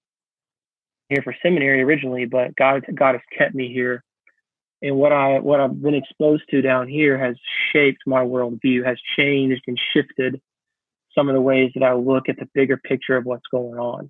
here 1.09 1.21
for 1.23 1.35
seminary 1.41 1.81
originally, 1.81 2.25
but 2.25 2.55
God, 2.55 2.85
God 2.93 3.15
has 3.15 3.21
kept 3.37 3.55
me 3.55 3.71
here. 3.73 4.03
And 4.81 4.95
what 4.95 5.11
I 5.11 5.39
what 5.39 5.59
I've 5.59 5.81
been 5.81 5.95
exposed 5.95 6.43
to 6.51 6.61
down 6.61 6.87
here 6.87 7.17
has 7.17 7.35
shaped 7.73 8.03
my 8.05 8.21
worldview, 8.23 8.85
has 8.85 8.97
changed 9.17 9.63
and 9.67 9.77
shifted 9.93 10.39
some 11.13 11.27
of 11.27 11.35
the 11.35 11.41
ways 11.41 11.71
that 11.75 11.83
I 11.83 11.93
look 11.93 12.29
at 12.29 12.37
the 12.37 12.47
bigger 12.53 12.77
picture 12.77 13.17
of 13.17 13.25
what's 13.25 13.47
going 13.51 13.77
on. 13.77 14.09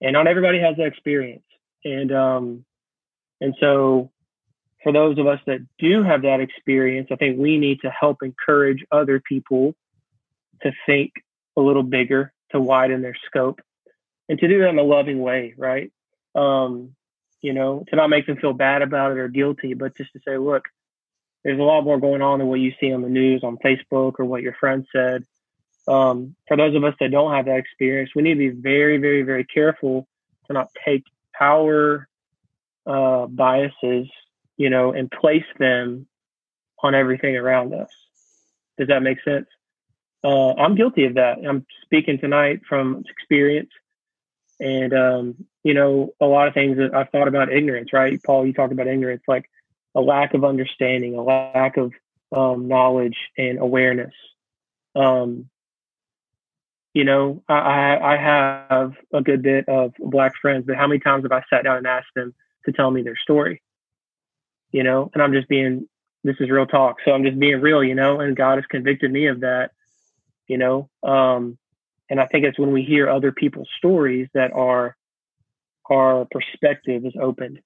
And 0.00 0.12
not 0.12 0.28
everybody 0.28 0.60
has 0.60 0.76
that 0.76 0.86
experience. 0.86 1.42
And 1.84 2.12
um, 2.12 2.64
and 3.40 3.56
so 3.58 4.12
for 4.82 4.92
those 4.92 5.18
of 5.18 5.26
us 5.26 5.40
that 5.46 5.60
do 5.78 6.02
have 6.02 6.22
that 6.22 6.40
experience, 6.40 7.08
I 7.10 7.16
think 7.16 7.38
we 7.38 7.58
need 7.58 7.80
to 7.82 7.90
help 7.90 8.22
encourage 8.22 8.84
other 8.90 9.20
people 9.20 9.74
to 10.62 10.72
think 10.86 11.12
a 11.56 11.60
little 11.60 11.82
bigger, 11.82 12.32
to 12.50 12.60
widen 12.60 13.02
their 13.02 13.16
scope, 13.26 13.60
and 14.28 14.38
to 14.38 14.48
do 14.48 14.60
that 14.60 14.70
in 14.70 14.78
a 14.78 14.82
loving 14.82 15.20
way, 15.20 15.54
right? 15.56 15.92
Um, 16.34 16.94
you 17.40 17.52
know, 17.52 17.84
to 17.88 17.96
not 17.96 18.08
make 18.08 18.26
them 18.26 18.36
feel 18.36 18.52
bad 18.52 18.82
about 18.82 19.12
it 19.12 19.18
or 19.18 19.28
guilty, 19.28 19.74
but 19.74 19.96
just 19.96 20.12
to 20.12 20.20
say, 20.26 20.38
look, 20.38 20.64
there's 21.44 21.58
a 21.58 21.62
lot 21.62 21.82
more 21.82 21.98
going 21.98 22.22
on 22.22 22.38
than 22.38 22.48
what 22.48 22.60
you 22.60 22.72
see 22.78 22.92
on 22.92 23.02
the 23.02 23.08
news, 23.08 23.42
on 23.42 23.58
Facebook, 23.58 24.14
or 24.18 24.24
what 24.24 24.42
your 24.42 24.54
friend 24.54 24.86
said. 24.92 25.24
um, 25.88 26.36
for 26.46 26.56
those 26.56 26.76
of 26.76 26.84
us 26.84 26.94
that 27.00 27.10
don't 27.10 27.34
have 27.34 27.46
that 27.46 27.58
experience, 27.58 28.10
we 28.14 28.22
need 28.22 28.34
to 28.34 28.38
be 28.38 28.48
very, 28.50 28.98
very, 28.98 29.22
very 29.22 29.44
careful 29.44 30.06
to 30.46 30.52
not 30.52 30.70
take 30.84 31.02
our 31.40 32.08
uh, 32.86 33.26
biases, 33.26 34.08
you 34.56 34.70
know, 34.70 34.92
and 34.92 35.10
place 35.10 35.44
them 35.58 36.06
on 36.82 36.94
everything 36.94 37.36
around 37.36 37.74
us. 37.74 37.90
Does 38.78 38.88
that 38.88 39.02
make 39.02 39.22
sense? 39.22 39.46
Uh, 40.24 40.54
I'm 40.54 40.74
guilty 40.74 41.04
of 41.04 41.14
that. 41.14 41.38
I'm 41.46 41.66
speaking 41.84 42.18
tonight 42.18 42.60
from 42.68 43.04
experience. 43.08 43.70
And, 44.60 44.92
um, 44.94 45.34
you 45.64 45.74
know, 45.74 46.14
a 46.20 46.26
lot 46.26 46.48
of 46.48 46.54
things 46.54 46.76
that 46.78 46.94
I've 46.94 47.10
thought 47.10 47.28
about 47.28 47.52
ignorance, 47.52 47.92
right? 47.92 48.22
Paul, 48.22 48.46
you 48.46 48.52
talked 48.52 48.72
about 48.72 48.86
ignorance, 48.86 49.22
like 49.26 49.50
a 49.94 50.00
lack 50.00 50.34
of 50.34 50.44
understanding, 50.44 51.16
a 51.16 51.22
lack 51.22 51.76
of 51.76 51.92
um, 52.30 52.68
knowledge 52.68 53.16
and 53.36 53.58
awareness. 53.58 54.14
Um, 54.94 55.48
you 56.94 57.04
know, 57.04 57.42
I, 57.48 57.96
I 57.96 58.16
have 58.16 58.92
a 59.12 59.22
good 59.22 59.42
bit 59.42 59.68
of 59.68 59.94
black 59.98 60.34
friends, 60.40 60.64
but 60.66 60.76
how 60.76 60.86
many 60.86 61.00
times 61.00 61.24
have 61.24 61.32
I 61.32 61.42
sat 61.48 61.64
down 61.64 61.78
and 61.78 61.86
asked 61.86 62.14
them 62.14 62.34
to 62.66 62.72
tell 62.72 62.90
me 62.90 63.02
their 63.02 63.16
story? 63.16 63.62
You 64.72 64.82
know, 64.82 65.10
and 65.12 65.22
I'm 65.22 65.32
just 65.32 65.48
being, 65.48 65.88
this 66.24 66.36
is 66.40 66.50
real 66.50 66.66
talk. 66.66 66.96
So 67.04 67.12
I'm 67.12 67.24
just 67.24 67.38
being 67.38 67.60
real, 67.60 67.84
you 67.84 67.94
know, 67.94 68.20
and 68.20 68.36
God 68.36 68.56
has 68.56 68.64
convicted 68.70 69.12
me 69.12 69.26
of 69.26 69.40
that, 69.40 69.70
you 70.48 70.58
know. 70.58 70.88
Um, 71.02 71.58
and 72.08 72.20
I 72.20 72.26
think 72.26 72.44
it's 72.44 72.58
when 72.58 72.72
we 72.72 72.82
hear 72.82 73.08
other 73.08 73.32
people's 73.32 73.68
stories 73.78 74.28
that 74.34 74.52
our 74.52 74.96
our 75.90 76.26
perspective 76.30 77.04
is 77.04 77.14
opened. 77.20 77.60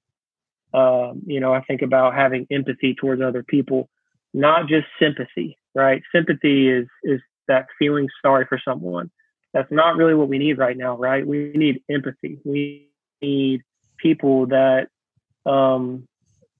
Um, 0.74 1.22
you 1.26 1.40
know, 1.40 1.52
I 1.52 1.62
think 1.62 1.82
about 1.82 2.14
having 2.14 2.46
empathy 2.50 2.94
towards 2.94 3.22
other 3.22 3.42
people, 3.42 3.88
not 4.34 4.68
just 4.68 4.86
sympathy, 5.00 5.58
right? 5.74 6.02
Sympathy 6.14 6.68
is 6.68 6.86
is 7.02 7.20
that 7.48 7.66
feeling 7.78 8.08
sorry 8.22 8.46
for 8.48 8.60
someone. 8.64 9.10
That's 9.52 9.70
not 9.70 9.96
really 9.96 10.14
what 10.14 10.28
we 10.28 10.38
need 10.38 10.58
right 10.58 10.76
now, 10.76 10.96
right? 10.96 11.26
We 11.26 11.52
need 11.54 11.82
empathy. 11.88 12.38
We 12.44 12.90
need 13.22 13.62
people 13.96 14.46
that 14.46 14.88
um, 15.46 16.06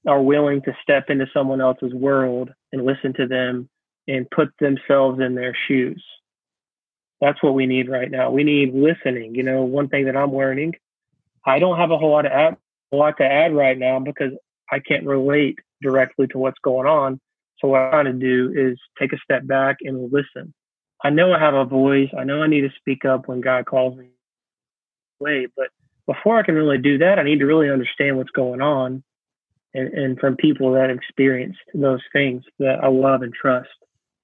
are 0.07 0.23
willing 0.23 0.62
to 0.62 0.77
step 0.83 1.11
into 1.11 1.27
someone 1.35 1.61
else's 1.61 1.92
world 1.92 2.51
and 2.73 2.85
listen 2.85 3.12
to 3.14 3.27
them 3.27 3.69
and 4.09 4.31
put 4.31 4.49
themselves 4.61 5.21
in 5.21 5.35
their 5.35 5.57
shoes. 5.66 6.03
That's 7.21 7.42
what 7.42 7.55
we 7.55 7.66
need 7.66 7.88
right 7.88 8.11
now. 8.11 8.31
We 8.31 8.45
need 8.45 8.75
listening. 8.75 9.35
You 9.35 9.42
know, 9.42 9.62
one 9.62 9.88
thing 9.88 10.05
that 10.05 10.16
I'm 10.16 10.35
learning, 10.35 10.75
I 11.45 11.59
don't 11.59 11.79
have 11.79 11.90
a 11.90 11.99
whole 11.99 12.12
lot 12.12 12.23
to 12.23 12.33
add, 12.33 12.57
a 12.92 12.97
lot 12.97 13.16
to 13.19 13.25
add 13.25 13.55
right 13.55 13.77
now 13.77 13.99
because 13.99 14.33
I 14.71 14.81
can't 14.81 15.07
relate 15.07 15.59
directly 15.83 16.27
to 16.29 16.38
what's 16.38 16.59
going 16.62 16.87
on. 16.87 17.21
So 17.59 17.69
what 17.69 17.81
I'm 17.81 17.90
trying 17.90 18.05
to 18.05 18.12
do 18.12 18.53
is 18.55 18.79
take 18.99 19.12
a 19.12 19.19
step 19.25 19.47
back 19.47 19.79
and 19.81 20.12
listen. 20.12 20.53
I 21.03 21.11
know 21.11 21.33
I 21.33 21.38
have 21.38 21.55
a 21.55 21.64
voice. 21.64 22.11
I 22.16 22.25
know 22.25 22.42
I 22.42 22.49
need 22.49 22.62
to 22.62 22.71
speak 22.79 23.05
up 23.05 23.29
when 23.29 23.40
God 23.40 23.66
calls 23.66 23.97
me 23.97 24.09
away. 25.21 25.47
But 25.57 25.69
before 26.07 26.38
I 26.38 26.42
can 26.42 26.55
really 26.55 26.79
do 26.79 26.99
that, 26.99 27.19
I 27.19 27.23
need 27.23 27.40
to 27.40 27.47
really 27.47 27.71
understand 27.71 28.19
what's 28.19 28.31
going 28.31 28.61
on 28.61 29.03
and, 29.75 29.93
and 29.93 30.19
from 30.19 30.37
people 30.37 30.73
that 30.73 30.91
experienced 30.91 31.61
those 31.75 32.01
things 32.13 32.45
that 32.59 32.83
I 32.83 32.89
love 32.89 33.23
and 33.23 33.33
trust. 33.33 33.69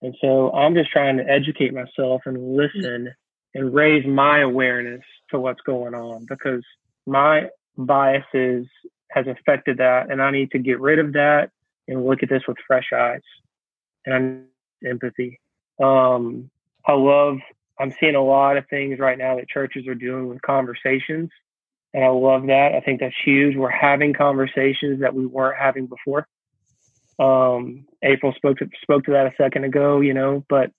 And 0.01 0.17
so 0.21 0.51
I'm 0.53 0.75
just 0.75 0.91
trying 0.91 1.19
to 1.19 1.29
educate 1.29 1.73
myself 1.73 2.23
and 2.27 2.57
listen 2.57 3.13
and 3.55 3.75
raise 3.75 4.07
my 4.07 4.41
awareness 4.41 5.03
to 5.31 5.39
what's 5.39 5.61
going 5.61 5.95
on 5.95 6.27
because 6.29 6.65
my 7.07 7.49
biases 7.77 8.67
has 9.11 9.27
affected 9.27 9.79
that 9.79 10.11
and 10.11 10.23
I 10.23 10.31
need 10.31 10.51
to 10.53 10.59
get 10.59 10.81
rid 10.81 10.99
of 10.99 11.13
that 11.13 11.51
and 11.87 12.05
look 12.05 12.23
at 12.23 12.29
this 12.29 12.43
with 12.49 12.57
fresh 12.67 12.91
eyes 12.95 13.21
and 14.07 14.47
empathy. 14.85 15.39
Um, 15.83 16.51
I 16.87 16.93
love, 16.93 17.39
I'm 17.79 17.93
seeing 18.01 18.15
a 18.15 18.25
lot 18.25 18.57
of 18.57 18.67
things 18.69 18.99
right 18.99 19.19
now 19.19 19.37
that 19.37 19.49
churches 19.49 19.87
are 19.87 19.95
doing 19.95 20.29
with 20.29 20.43
conversations. 20.43 21.31
And 21.95 22.05
I 22.05 22.09
love 22.09 22.47
that. 22.47 22.73
I 22.75 22.81
think 22.81 23.01
that's 23.01 23.15
huge. 23.25 23.57
We're 23.57 23.71
having 23.71 24.15
conversations 24.15 25.01
that 25.01 25.15
we 25.15 25.27
weren't 25.27 25.59
having 25.59 25.87
before. 25.87 26.27
Um, 27.19 27.87
April 28.03 28.33
spoke 28.35 28.59
to, 28.59 28.69
spoke 28.83 29.05
to 29.05 29.13
that 29.13 29.27
a 29.27 29.35
second 29.37 29.65
ago, 29.65 30.01
you 30.01 30.15
know, 30.15 30.45
but 30.49 30.71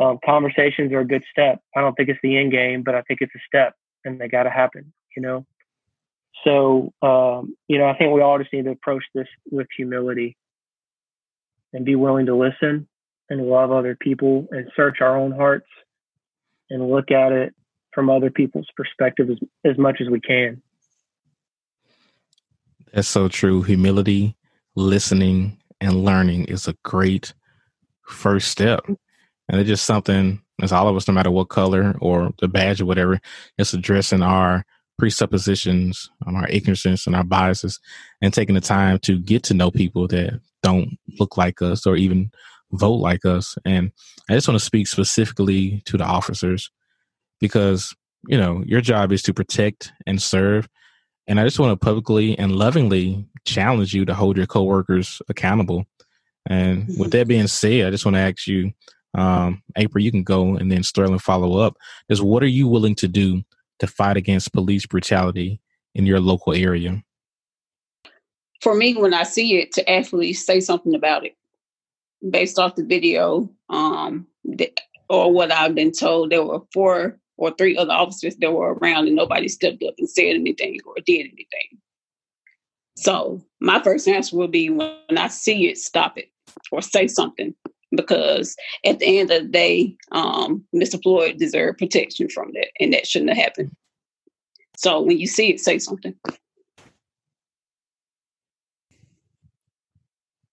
um, 0.00 0.18
conversations 0.24 0.92
are 0.92 1.00
a 1.00 1.06
good 1.06 1.24
step. 1.30 1.60
I 1.76 1.80
don't 1.80 1.94
think 1.94 2.08
it's 2.08 2.20
the 2.22 2.38
end 2.38 2.52
game, 2.52 2.82
but 2.82 2.94
I 2.94 3.02
think 3.02 3.20
it's 3.20 3.34
a 3.34 3.40
step 3.46 3.74
and 4.04 4.20
they 4.20 4.28
got 4.28 4.44
to 4.44 4.50
happen, 4.50 4.92
you 5.16 5.22
know? 5.22 5.46
So, 6.44 6.92
um, 7.02 7.56
you 7.66 7.78
know, 7.78 7.86
I 7.86 7.96
think 7.96 8.14
we 8.14 8.22
all 8.22 8.38
just 8.38 8.52
need 8.52 8.64
to 8.64 8.70
approach 8.70 9.04
this 9.14 9.26
with 9.50 9.66
humility 9.76 10.36
and 11.72 11.84
be 11.84 11.96
willing 11.96 12.26
to 12.26 12.36
listen 12.36 12.88
and 13.28 13.42
love 13.42 13.72
other 13.72 13.96
people 14.00 14.46
and 14.50 14.70
search 14.74 14.98
our 15.00 15.18
own 15.18 15.32
hearts 15.32 15.66
and 16.70 16.88
look 16.88 17.10
at 17.10 17.32
it 17.32 17.54
from 17.92 18.10
other 18.10 18.30
people's 18.30 18.68
perspective 18.76 19.30
as, 19.30 19.38
as 19.64 19.78
much 19.78 20.00
as 20.00 20.08
we 20.08 20.20
can. 20.20 20.62
That's 22.92 23.08
so 23.08 23.28
true. 23.28 23.62
Humility, 23.62 24.36
listening, 24.76 25.58
and 25.80 26.04
learning 26.04 26.46
is 26.46 26.68
a 26.68 26.76
great 26.84 27.34
first 28.02 28.48
step. 28.48 28.84
And 28.86 29.60
it's 29.60 29.68
just 29.68 29.84
something 29.84 30.40
as 30.60 30.72
all 30.72 30.88
of 30.88 30.96
us, 30.96 31.06
no 31.06 31.14
matter 31.14 31.30
what 31.30 31.48
color 31.48 31.96
or 32.00 32.32
the 32.40 32.48
badge 32.48 32.80
or 32.80 32.86
whatever, 32.86 33.20
it's 33.56 33.72
addressing 33.72 34.22
our 34.22 34.64
presuppositions, 34.98 36.10
um, 36.26 36.34
our 36.34 36.48
ignorance 36.48 37.06
and 37.06 37.14
our 37.14 37.24
biases, 37.24 37.78
and 38.20 38.34
taking 38.34 38.54
the 38.54 38.60
time 38.60 38.98
to 39.00 39.18
get 39.18 39.44
to 39.44 39.54
know 39.54 39.70
people 39.70 40.08
that 40.08 40.40
don't 40.62 40.98
look 41.20 41.36
like 41.36 41.62
us 41.62 41.86
or 41.86 41.96
even 41.96 42.30
vote 42.72 42.94
like 42.94 43.24
us. 43.24 43.56
And 43.64 43.92
I 44.28 44.34
just 44.34 44.48
want 44.48 44.58
to 44.58 44.64
speak 44.64 44.88
specifically 44.88 45.82
to 45.86 45.96
the 45.96 46.04
officers 46.04 46.70
because, 47.40 47.94
you 48.26 48.38
know, 48.38 48.62
your 48.66 48.80
job 48.80 49.12
is 49.12 49.22
to 49.24 49.34
protect 49.34 49.92
and 50.06 50.20
serve. 50.20 50.68
And 51.26 51.38
I 51.38 51.44
just 51.44 51.58
want 51.58 51.78
to 51.78 51.84
publicly 51.84 52.38
and 52.38 52.56
lovingly 52.56 53.26
challenge 53.44 53.94
you 53.94 54.04
to 54.06 54.14
hold 54.14 54.36
your 54.36 54.46
coworkers 54.46 55.20
accountable. 55.28 55.84
And 56.46 56.86
with 56.86 56.96
mm-hmm. 56.96 57.08
that 57.10 57.28
being 57.28 57.46
said, 57.46 57.86
I 57.86 57.90
just 57.90 58.04
want 58.04 58.14
to 58.14 58.20
ask 58.20 58.46
you, 58.46 58.72
um, 59.14 59.62
April, 59.76 60.02
you 60.02 60.10
can 60.10 60.22
go 60.22 60.56
and 60.56 60.70
then 60.70 60.82
Sterling 60.82 61.18
follow 61.18 61.58
up. 61.58 61.76
Is 62.08 62.22
what 62.22 62.42
are 62.42 62.46
you 62.46 62.66
willing 62.66 62.94
to 62.96 63.08
do 63.08 63.42
to 63.78 63.86
fight 63.86 64.16
against 64.16 64.52
police 64.52 64.86
brutality 64.86 65.60
in 65.94 66.06
your 66.06 66.20
local 66.20 66.54
area? 66.54 67.02
For 68.60 68.74
me, 68.74 68.94
when 68.94 69.14
I 69.14 69.22
see 69.22 69.58
it, 69.58 69.72
to 69.72 69.88
actually 69.88 70.32
say 70.32 70.60
something 70.60 70.94
about 70.94 71.24
it 71.24 71.36
based 72.28 72.58
off 72.58 72.74
the 72.74 72.84
video 72.84 73.48
um, 73.68 74.26
or 75.08 75.32
what 75.32 75.52
I've 75.52 75.74
been 75.74 75.92
told, 75.92 76.30
there 76.30 76.42
were 76.42 76.62
four 76.72 77.18
or 77.38 77.52
three 77.52 77.76
other 77.76 77.92
officers 77.92 78.36
that 78.36 78.52
were 78.52 78.74
around 78.74 79.06
and 79.06 79.16
nobody 79.16 79.48
stepped 79.48 79.82
up 79.82 79.94
and 79.98 80.08
said 80.08 80.34
anything 80.34 80.78
or 80.84 80.94
did 81.06 81.20
anything. 81.20 81.78
So 82.96 83.42
my 83.60 83.82
first 83.82 84.06
answer 84.06 84.36
will 84.36 84.48
be 84.48 84.68
when 84.70 84.92
I 85.16 85.28
see 85.28 85.68
it, 85.68 85.78
stop 85.78 86.18
it 86.18 86.30
or 86.70 86.82
say 86.82 87.06
something 87.06 87.54
because 87.94 88.54
at 88.84 88.98
the 88.98 89.20
end 89.20 89.30
of 89.30 89.42
the 89.42 89.48
day, 89.48 89.96
um, 90.12 90.64
Mr. 90.74 91.02
Floyd 91.02 91.38
deserved 91.38 91.78
protection 91.78 92.28
from 92.28 92.52
that 92.52 92.68
and 92.80 92.92
that 92.92 93.06
shouldn't 93.06 93.30
have 93.30 93.38
happened. 93.38 93.74
So 94.76 95.00
when 95.00 95.18
you 95.18 95.26
see 95.26 95.50
it, 95.50 95.60
say 95.60 95.78
something. 95.78 96.14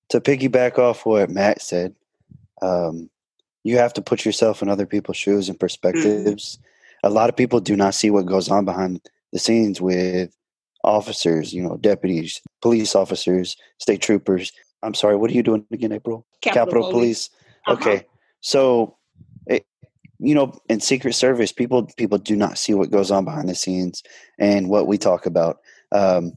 to 0.09 0.21
piggyback 0.21 0.77
off 0.77 1.05
what 1.05 1.29
Matt 1.29 1.61
said, 1.61 1.95
um, 2.61 3.09
you 3.63 3.77
have 3.77 3.93
to 3.93 4.01
put 4.01 4.25
yourself 4.25 4.61
in 4.61 4.69
other 4.69 4.85
people's 4.85 5.17
shoes 5.17 5.49
and 5.49 5.59
perspectives. 5.59 6.57
Mm-hmm. 6.57 6.74
A 7.03 7.09
lot 7.09 7.29
of 7.29 7.35
people 7.35 7.59
do 7.59 7.75
not 7.75 7.93
see 7.93 8.09
what 8.09 8.25
goes 8.25 8.49
on 8.49 8.65
behind 8.65 9.01
the 9.31 9.39
scenes 9.39 9.81
with 9.81 10.35
officers, 10.83 11.53
you 11.53 11.61
know, 11.61 11.77
deputies, 11.77 12.41
police 12.61 12.95
officers, 12.95 13.57
state 13.79 14.01
troopers. 14.01 14.51
I'm 14.83 14.93
sorry, 14.93 15.15
what 15.15 15.31
are 15.31 15.33
you 15.33 15.43
doing 15.43 15.65
again, 15.71 15.91
April? 15.91 16.25
Capitol, 16.41 16.65
Capitol 16.65 16.91
Police. 16.91 17.27
police. 17.27 17.29
Uh-huh. 17.67 17.73
Okay, 17.73 18.05
so 18.41 18.97
it, 19.47 19.65
you 20.19 20.35
know, 20.35 20.57
in 20.69 20.79
Secret 20.79 21.13
Service, 21.13 21.51
people 21.51 21.85
people 21.97 22.17
do 22.17 22.35
not 22.35 22.57
see 22.57 22.73
what 22.73 22.91
goes 22.91 23.11
on 23.11 23.25
behind 23.25 23.49
the 23.49 23.55
scenes 23.55 24.03
and 24.37 24.69
what 24.69 24.87
we 24.87 24.97
talk 24.97 25.25
about. 25.25 25.57
Um, 25.91 26.33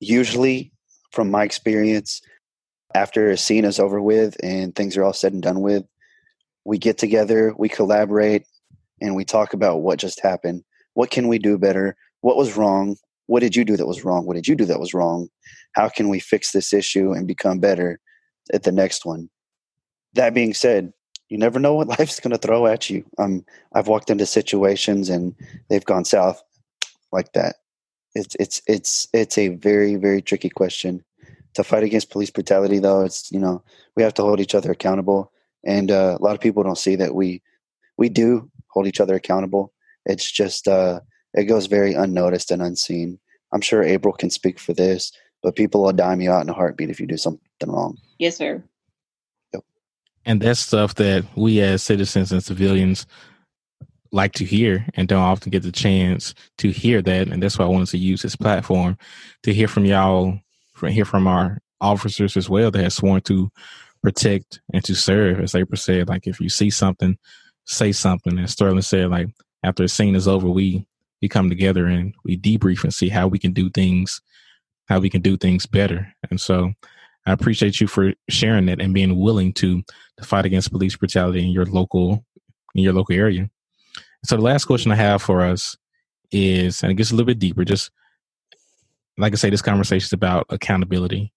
usually, 0.00 0.72
from 1.12 1.30
my 1.30 1.44
experience, 1.44 2.20
after 2.94 3.30
a 3.30 3.36
scene 3.36 3.64
is 3.64 3.78
over 3.78 4.00
with 4.00 4.36
and 4.42 4.74
things 4.74 4.96
are 4.96 5.04
all 5.04 5.12
said 5.12 5.32
and 5.32 5.42
done 5.42 5.60
with, 5.60 5.84
we 6.64 6.78
get 6.78 6.98
together, 6.98 7.54
we 7.56 7.68
collaborate, 7.68 8.46
and 9.00 9.14
we 9.14 9.24
talk 9.24 9.52
about 9.52 9.78
what 9.82 9.98
just 9.98 10.20
happened. 10.20 10.64
What 10.94 11.10
can 11.10 11.28
we 11.28 11.38
do 11.38 11.58
better? 11.58 11.96
What 12.20 12.36
was 12.36 12.56
wrong? 12.56 12.96
What 13.26 13.40
did 13.40 13.54
you 13.54 13.64
do 13.64 13.76
that 13.76 13.86
was 13.86 14.04
wrong? 14.04 14.26
What 14.26 14.34
did 14.34 14.48
you 14.48 14.56
do 14.56 14.64
that 14.64 14.80
was 14.80 14.94
wrong? 14.94 15.28
How 15.72 15.88
can 15.88 16.08
we 16.08 16.18
fix 16.18 16.52
this 16.52 16.72
issue 16.72 17.12
and 17.12 17.26
become 17.26 17.58
better 17.58 18.00
at 18.52 18.62
the 18.62 18.72
next 18.72 19.04
one? 19.04 19.28
That 20.14 20.34
being 20.34 20.54
said, 20.54 20.92
you 21.28 21.38
never 21.38 21.60
know 21.60 21.74
what 21.74 21.88
life's 21.98 22.20
going 22.20 22.32
to 22.32 22.38
throw 22.38 22.66
at 22.66 22.88
you. 22.88 23.04
Um, 23.18 23.44
I've 23.74 23.88
walked 23.88 24.10
into 24.10 24.26
situations 24.26 25.08
and 25.08 25.34
they've 25.68 25.84
gone 25.84 26.04
south 26.04 26.42
like 27.12 27.32
that 27.32 27.56
it's 28.14 28.34
it's 28.38 28.62
it's 28.66 29.08
it's 29.12 29.38
a 29.38 29.48
very 29.48 29.96
very 29.96 30.20
tricky 30.20 30.48
question 30.48 31.04
to 31.54 31.64
fight 31.64 31.82
against 31.82 32.10
police 32.10 32.30
brutality 32.30 32.78
though 32.78 33.02
it's 33.04 33.30
you 33.32 33.38
know 33.38 33.62
we 33.96 34.02
have 34.02 34.14
to 34.14 34.22
hold 34.22 34.40
each 34.40 34.54
other 34.54 34.72
accountable 34.72 35.32
and 35.64 35.90
uh, 35.90 36.16
a 36.18 36.22
lot 36.22 36.34
of 36.34 36.40
people 36.40 36.62
don't 36.62 36.78
see 36.78 36.96
that 36.96 37.14
we 37.14 37.42
we 37.96 38.08
do 38.08 38.50
hold 38.78 38.86
each 38.86 39.00
other 39.00 39.16
accountable. 39.16 39.72
It's 40.06 40.30
just 40.30 40.68
uh, 40.68 41.00
it 41.34 41.44
goes 41.44 41.66
very 41.66 41.94
unnoticed 41.94 42.52
and 42.52 42.62
unseen. 42.62 43.18
I'm 43.52 43.60
sure 43.60 43.82
April 43.82 44.14
can 44.14 44.30
speak 44.30 44.60
for 44.60 44.72
this, 44.72 45.10
but 45.42 45.56
people 45.56 45.82
will 45.82 45.92
dime 45.92 46.20
you 46.20 46.30
out 46.30 46.42
in 46.42 46.48
a 46.48 46.54
heartbeat 46.54 46.90
if 46.90 47.00
you 47.00 47.08
do 47.08 47.16
something 47.16 47.40
wrong. 47.66 47.98
Yes, 48.20 48.36
sir. 48.36 48.62
Yep. 49.52 49.64
And 50.26 50.40
that's 50.40 50.60
stuff 50.60 50.94
that 50.94 51.24
we 51.34 51.60
as 51.60 51.82
citizens 51.82 52.30
and 52.30 52.44
civilians 52.44 53.04
like 54.12 54.32
to 54.34 54.44
hear 54.44 54.86
and 54.94 55.08
don't 55.08 55.18
often 55.18 55.50
get 55.50 55.64
the 55.64 55.72
chance 55.72 56.34
to 56.58 56.70
hear 56.70 57.02
that. 57.02 57.26
And 57.26 57.42
that's 57.42 57.58
why 57.58 57.64
I 57.64 57.68
wanted 57.68 57.88
to 57.88 57.98
use 57.98 58.22
this 58.22 58.36
platform 58.36 58.96
to 59.42 59.52
hear 59.52 59.66
from 59.66 59.86
y'all, 59.86 60.38
from 60.72 60.90
hear 60.90 61.04
from 61.04 61.26
our 61.26 61.58
officers 61.80 62.36
as 62.36 62.48
well 62.48 62.70
that 62.70 62.82
have 62.82 62.92
sworn 62.92 63.22
to 63.22 63.50
protect 64.04 64.60
and 64.72 64.84
to 64.84 64.94
serve. 64.94 65.40
As 65.40 65.56
April 65.56 65.76
said, 65.76 66.08
like 66.08 66.28
if 66.28 66.40
you 66.40 66.48
see 66.48 66.70
something, 66.70 67.18
say 67.68 67.92
something. 67.92 68.38
As 68.38 68.52
Sterling 68.52 68.82
said, 68.82 69.10
like 69.10 69.28
after 69.62 69.84
the 69.84 69.88
scene 69.88 70.16
is 70.16 70.26
over, 70.26 70.48
we 70.48 70.86
we 71.22 71.28
come 71.28 71.48
together 71.48 71.86
and 71.86 72.14
we 72.24 72.38
debrief 72.38 72.84
and 72.84 72.94
see 72.94 73.08
how 73.08 73.26
we 73.26 73.38
can 73.38 73.52
do 73.52 73.70
things, 73.70 74.20
how 74.88 75.00
we 75.00 75.10
can 75.10 75.20
do 75.20 75.36
things 75.36 75.66
better. 75.66 76.12
And 76.30 76.40
so 76.40 76.72
I 77.26 77.32
appreciate 77.32 77.80
you 77.80 77.86
for 77.86 78.12
sharing 78.28 78.66
that 78.66 78.80
and 78.80 78.94
being 78.94 79.18
willing 79.18 79.52
to 79.54 79.82
to 80.16 80.24
fight 80.24 80.46
against 80.46 80.72
police 80.72 80.96
brutality 80.96 81.44
in 81.44 81.50
your 81.50 81.66
local 81.66 82.24
in 82.74 82.82
your 82.82 82.92
local 82.92 83.14
area. 83.14 83.48
So 84.24 84.36
the 84.36 84.42
last 84.42 84.64
question 84.64 84.90
I 84.90 84.96
have 84.96 85.22
for 85.22 85.42
us 85.42 85.76
is, 86.32 86.82
and 86.82 86.90
it 86.90 86.96
gets 86.96 87.10
a 87.10 87.14
little 87.14 87.26
bit 87.26 87.38
deeper, 87.38 87.64
just 87.64 87.90
like 89.16 89.32
I 89.32 89.36
say, 89.36 89.50
this 89.50 89.62
conversation 89.62 90.06
is 90.06 90.12
about 90.12 90.46
accountability. 90.50 91.32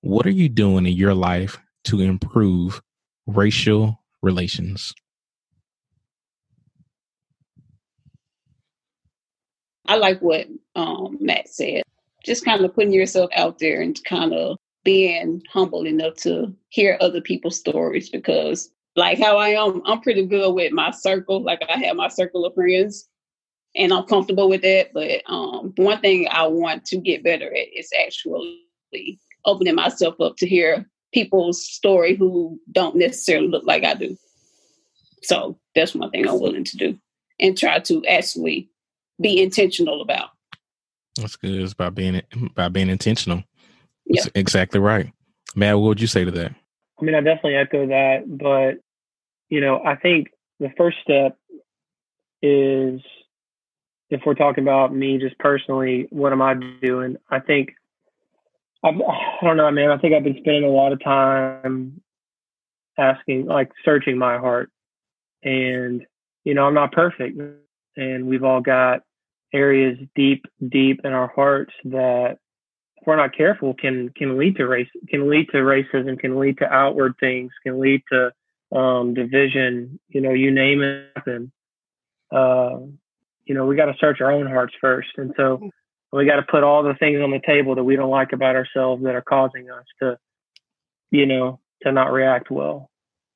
What 0.00 0.26
are 0.26 0.30
you 0.30 0.48
doing 0.48 0.86
in 0.86 0.92
your 0.92 1.14
life 1.14 1.58
to 1.84 2.00
improve 2.00 2.82
racial 3.26 3.98
relations? 4.22 4.94
I 9.86 9.96
like 9.96 10.20
what 10.20 10.46
um, 10.74 11.18
Matt 11.20 11.48
said. 11.48 11.82
Just 12.24 12.44
kind 12.44 12.64
of 12.64 12.74
putting 12.74 12.92
yourself 12.92 13.30
out 13.34 13.58
there 13.58 13.82
and 13.82 14.02
kind 14.04 14.32
of 14.32 14.56
being 14.82 15.42
humble 15.52 15.86
enough 15.86 16.14
to 16.16 16.54
hear 16.68 16.96
other 17.00 17.20
people's 17.20 17.58
stories 17.58 18.08
because 18.08 18.70
like 18.96 19.18
how 19.18 19.36
I 19.38 19.50
am, 19.50 19.82
I'm 19.84 20.00
pretty 20.00 20.24
good 20.26 20.52
with 20.52 20.72
my 20.72 20.90
circle. 20.90 21.42
Like 21.42 21.62
I 21.68 21.78
have 21.78 21.96
my 21.96 22.08
circle 22.08 22.46
of 22.46 22.54
friends 22.54 23.08
and 23.74 23.92
I'm 23.92 24.04
comfortable 24.04 24.48
with 24.48 24.62
that. 24.62 24.92
But 24.92 25.22
um, 25.26 25.72
one 25.76 26.00
thing 26.00 26.28
I 26.30 26.46
want 26.46 26.84
to 26.86 26.98
get 26.98 27.24
better 27.24 27.46
at 27.46 27.68
is 27.76 27.90
actually 27.98 28.60
opening 29.44 29.74
myself 29.74 30.20
up 30.20 30.36
to 30.38 30.46
hear 30.46 30.86
people's 31.12 31.64
story 31.66 32.14
who 32.14 32.58
don't 32.72 32.96
necessarily 32.96 33.48
look 33.48 33.64
like 33.64 33.84
I 33.84 33.94
do. 33.94 34.16
So 35.22 35.58
that's 35.74 35.94
one 35.94 36.10
thing 36.10 36.28
I'm 36.28 36.40
willing 36.40 36.64
to 36.64 36.76
do 36.76 36.98
and 37.40 37.56
try 37.56 37.78
to 37.80 38.04
actually 38.06 38.68
be 39.20 39.42
intentional 39.42 40.02
about. 40.02 40.30
That's 41.16 41.36
good. 41.36 41.54
It's 41.54 41.72
about 41.72 41.94
being 41.94 42.20
by 42.54 42.68
being 42.68 42.88
intentional. 42.88 43.44
Yeah, 44.06 44.24
exactly 44.34 44.80
right. 44.80 45.12
Matt, 45.54 45.76
what 45.76 45.88
would 45.88 46.00
you 46.00 46.06
say 46.06 46.24
to 46.24 46.30
that? 46.32 46.54
I 47.00 47.04
mean, 47.04 47.14
I 47.14 47.20
definitely 47.20 47.56
echo 47.56 47.86
that, 47.86 48.24
but 48.26 48.80
you 49.48 49.60
know, 49.60 49.80
I 49.84 49.96
think 49.96 50.28
the 50.60 50.70
first 50.76 50.98
step 51.02 51.38
is 52.42 53.00
if 54.10 54.20
we're 54.26 54.34
talking 54.34 54.62
about 54.62 54.94
me 54.94 55.18
just 55.18 55.38
personally, 55.38 56.06
what 56.10 56.32
am 56.32 56.42
I 56.42 56.54
doing? 56.54 57.16
I 57.30 57.40
think 57.40 57.74
I've, 58.82 59.00
I 59.00 59.44
don't 59.44 59.56
know, 59.56 59.70
man. 59.70 59.90
I 59.90 59.98
think 59.98 60.14
I've 60.14 60.24
been 60.24 60.38
spending 60.40 60.64
a 60.64 60.68
lot 60.68 60.92
of 60.92 61.02
time 61.02 62.02
asking, 62.98 63.46
like, 63.46 63.72
searching 63.84 64.18
my 64.18 64.38
heart, 64.38 64.70
and 65.42 66.04
you 66.44 66.54
know, 66.54 66.66
I'm 66.66 66.74
not 66.74 66.92
perfect, 66.92 67.38
and 67.96 68.26
we've 68.26 68.44
all 68.44 68.60
got 68.60 69.02
areas 69.52 69.98
deep, 70.14 70.44
deep 70.68 71.00
in 71.04 71.12
our 71.12 71.28
hearts 71.28 71.72
that 71.84 72.38
if 72.96 73.06
we're 73.06 73.16
not 73.16 73.36
careful 73.36 73.74
can 73.74 74.08
can 74.16 74.38
lead 74.38 74.56
to 74.56 74.66
race 74.66 74.88
can 75.08 75.28
lead 75.28 75.46
to 75.50 75.58
racism 75.58 76.18
can 76.18 76.38
lead 76.38 76.58
to 76.58 76.72
outward 76.72 77.14
things 77.20 77.52
can 77.62 77.78
lead 77.78 78.02
to 78.10 78.32
um, 78.76 79.14
division 79.14 80.00
you 80.08 80.20
know 80.20 80.30
you 80.30 80.50
name 80.50 80.82
it 80.82 81.12
and 81.26 81.52
uh, 82.32 82.78
you 83.44 83.54
know 83.54 83.66
we 83.66 83.76
got 83.76 83.86
to 83.86 83.94
search 84.00 84.20
our 84.20 84.32
own 84.32 84.46
hearts 84.46 84.74
first 84.80 85.10
and 85.18 85.34
so 85.36 85.60
we 86.12 86.24
got 86.24 86.36
to 86.36 86.46
put 86.50 86.62
all 86.62 86.82
the 86.82 86.94
things 86.94 87.20
on 87.20 87.30
the 87.30 87.40
table 87.44 87.74
that 87.74 87.84
we 87.84 87.96
don't 87.96 88.10
like 88.10 88.32
about 88.32 88.56
ourselves 88.56 89.02
that 89.04 89.14
are 89.14 89.22
causing 89.22 89.70
us 89.70 89.84
to 90.00 90.16
you 91.10 91.26
know 91.26 91.60
to 91.82 91.92
not 91.92 92.12
react 92.12 92.50
well. 92.50 92.90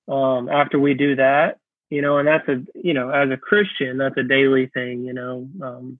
Um, 0.09 0.49
after 0.49 0.79
we 0.79 0.95
do 0.95 1.17
that 1.17 1.59
you 1.91 2.03
know 2.03 2.19
and 2.19 2.29
that's 2.29 2.49
a 2.49 2.63
you 2.75 2.95
know 2.95 3.11
as 3.11 3.31
a 3.31 3.37
christian 3.37 3.99
that's 3.99 4.17
a 4.17 4.23
daily 4.23 4.67
thing 4.75 5.05
you 5.05 5.13
know 5.13 5.49
um, 5.63 5.99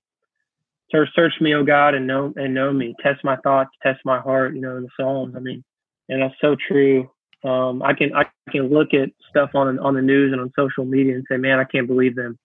search, 0.91 1.35
me, 1.41 1.55
O 1.55 1.65
God, 1.65 1.95
and 1.95 2.07
know 2.07 2.33
and 2.37 2.55
know 2.55 2.73
me. 2.73 2.95
Test 3.03 3.25
my 3.25 3.37
thoughts, 3.37 3.71
test 3.83 4.01
my 4.05 4.21
heart. 4.21 4.55
You 4.55 4.61
know, 4.61 4.77
in 4.77 4.85
the 4.85 4.89
Psalms. 4.99 5.35
I 5.37 5.41
mean, 5.41 5.65
and 6.09 6.23
that's 6.23 6.35
so 6.41 6.57
true. 6.57 7.11
Um, 7.45 7.83
I 7.83 7.95
can 7.95 8.15
I 8.15 8.27
can 8.51 8.69
look 8.69 8.95
at 8.95 9.11
stuff 9.31 9.51
on 9.55 9.79
on 9.79 9.95
the 9.95 10.03
news 10.03 10.33
and 10.33 10.41
on 10.41 10.53
social 10.57 10.85
media 10.85 11.15
and 11.15 11.25
say, 11.31 11.37
man, 11.37 11.59
I 11.59 11.65
can't 11.65 11.87
believe 11.87 12.17
them, 12.17 12.39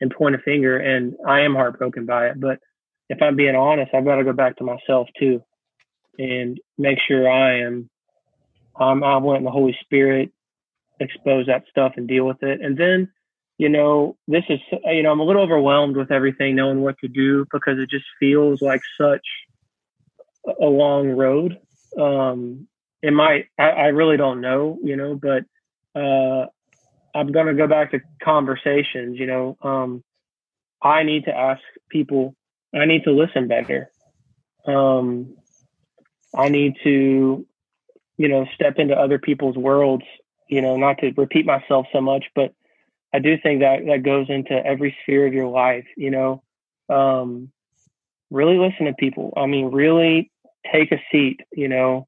and 0.00 0.10
point 0.10 0.34
a 0.34 0.38
finger, 0.38 0.78
and 0.78 1.14
I 1.26 1.40
am 1.40 1.54
heartbroken 1.54 2.06
by 2.06 2.28
it. 2.28 2.40
But 2.40 2.58
if 3.08 3.22
I'm 3.22 3.36
being 3.36 3.56
honest, 3.56 3.94
I've 3.94 4.04
got 4.04 4.16
to 4.16 4.24
go 4.24 4.32
back 4.32 4.56
to 4.56 4.64
myself 4.64 5.08
too, 5.18 5.42
and 6.18 6.58
make 6.76 6.98
sure 7.06 7.30
I 7.30 7.60
am. 7.60 7.88
I'm, 8.80 9.02
I 9.02 9.16
want 9.16 9.42
the 9.42 9.50
Holy 9.50 9.76
Spirit 9.82 10.30
expose 11.00 11.46
that 11.46 11.64
stuff 11.70 11.94
and 11.96 12.08
deal 12.08 12.24
with 12.24 12.42
it, 12.42 12.60
and 12.60 12.76
then 12.76 13.10
you 13.58 13.68
know, 13.68 14.16
this 14.28 14.44
is, 14.48 14.60
you 14.84 15.02
know, 15.02 15.10
I'm 15.10 15.18
a 15.18 15.24
little 15.24 15.42
overwhelmed 15.42 15.96
with 15.96 16.12
everything, 16.12 16.54
knowing 16.54 16.80
what 16.80 16.96
to 16.98 17.08
do 17.08 17.44
because 17.52 17.78
it 17.78 17.90
just 17.90 18.04
feels 18.20 18.62
like 18.62 18.80
such 18.96 19.26
a 20.46 20.64
long 20.64 21.10
road. 21.10 21.58
Um, 22.00 22.68
it 23.02 23.12
might, 23.12 23.46
I, 23.58 23.70
I 23.70 23.86
really 23.86 24.16
don't 24.16 24.40
know, 24.40 24.78
you 24.82 24.96
know, 24.96 25.16
but 25.20 25.44
uh, 26.00 26.46
I'm 27.14 27.32
going 27.32 27.46
to 27.46 27.54
go 27.54 27.66
back 27.66 27.90
to 27.90 28.00
conversations, 28.22 29.18
you 29.18 29.26
know. 29.26 29.56
Um, 29.60 30.04
I 30.80 31.02
need 31.02 31.24
to 31.24 31.36
ask 31.36 31.60
people, 31.90 32.36
I 32.72 32.84
need 32.84 33.02
to 33.04 33.10
listen 33.10 33.48
better. 33.48 33.90
Um, 34.66 35.36
I 36.32 36.48
need 36.48 36.74
to, 36.84 37.44
you 38.16 38.28
know, 38.28 38.46
step 38.54 38.74
into 38.78 38.94
other 38.94 39.18
people's 39.18 39.56
worlds, 39.56 40.04
you 40.48 40.62
know, 40.62 40.76
not 40.76 40.98
to 40.98 41.12
repeat 41.16 41.46
myself 41.46 41.86
so 41.92 42.00
much, 42.00 42.24
but 42.34 42.52
I 43.12 43.18
do 43.20 43.36
think 43.42 43.60
that 43.60 43.86
that 43.86 44.02
goes 44.02 44.26
into 44.28 44.52
every 44.52 44.96
sphere 45.02 45.26
of 45.26 45.34
your 45.34 45.48
life, 45.48 45.86
you 45.96 46.10
know. 46.10 46.42
Um, 46.88 47.50
really 48.30 48.58
listen 48.58 48.86
to 48.86 48.94
people. 48.94 49.32
I 49.36 49.46
mean, 49.46 49.70
really 49.70 50.30
take 50.72 50.92
a 50.92 51.02
seat, 51.10 51.40
you 51.52 51.68
know. 51.68 52.06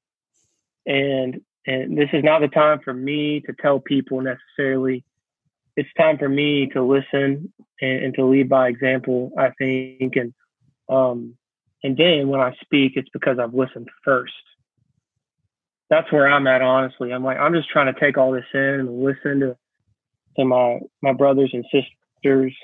And 0.87 1.41
and 1.67 1.97
this 1.97 2.09
is 2.13 2.25
not 2.25 2.41
the 2.41 2.49
time 2.49 2.81
for 2.85 2.93
me 2.93 3.41
to 3.41 3.53
tell 3.61 3.81
people 3.81 4.21
necessarily. 4.21 5.05
It's 5.77 5.89
time 5.97 6.19
for 6.19 6.29
me 6.29 6.67
to 6.69 6.83
listen 6.83 7.53
and, 7.81 8.05
and 8.05 8.15
to 8.15 8.25
lead 8.25 8.49
by 8.49 8.69
example, 8.69 9.33
I 9.39 9.51
think. 9.59 10.17
And 10.17 10.35
um 10.89 11.37
and 11.83 11.97
then 11.97 12.29
when 12.29 12.41
I 12.41 12.55
speak, 12.61 12.93
it's 12.97 13.09
because 13.11 13.39
I've 13.39 13.55
listened 13.55 13.89
first. 14.05 14.33
That's 15.91 16.11
where 16.13 16.29
I'm 16.29 16.47
at, 16.47 16.63
honestly. 16.63 17.13
I'm 17.13 17.25
like, 17.25 17.39
I'm 17.39 17.53
just 17.53 17.69
trying 17.69 17.93
to 17.93 18.01
take 18.01 18.17
all 18.17 18.33
this 18.33 18.45
in 18.55 18.61
and 18.61 19.03
listen 19.03 19.41
to 19.41 19.57
to 20.37 20.45
my 20.45 20.79
my 21.03 21.13
brothers 21.13 21.51
and 21.53 21.65
sisters 21.73 22.55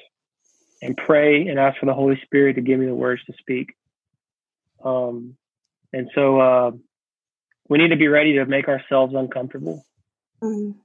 and 0.81 0.97
pray 0.97 1.49
and 1.49 1.59
ask 1.59 1.79
for 1.81 1.87
the 1.87 1.95
Holy 1.95 2.21
Spirit 2.25 2.55
to 2.55 2.61
give 2.61 2.79
me 2.79 2.87
the 2.87 2.95
words 2.95 3.23
to 3.25 3.33
speak. 3.39 3.75
Um, 4.85 5.37
and 5.93 6.09
so 6.15 6.39
uh, 6.41 6.71
we 7.69 7.79
need 7.79 7.89
to 7.89 7.97
be 7.97 8.09
ready 8.09 8.35
to 8.35 8.47
make 8.47 8.69
ourselves 8.69 9.15
uncomfortable. 9.15 9.85
Mm-hmm. 10.43 10.79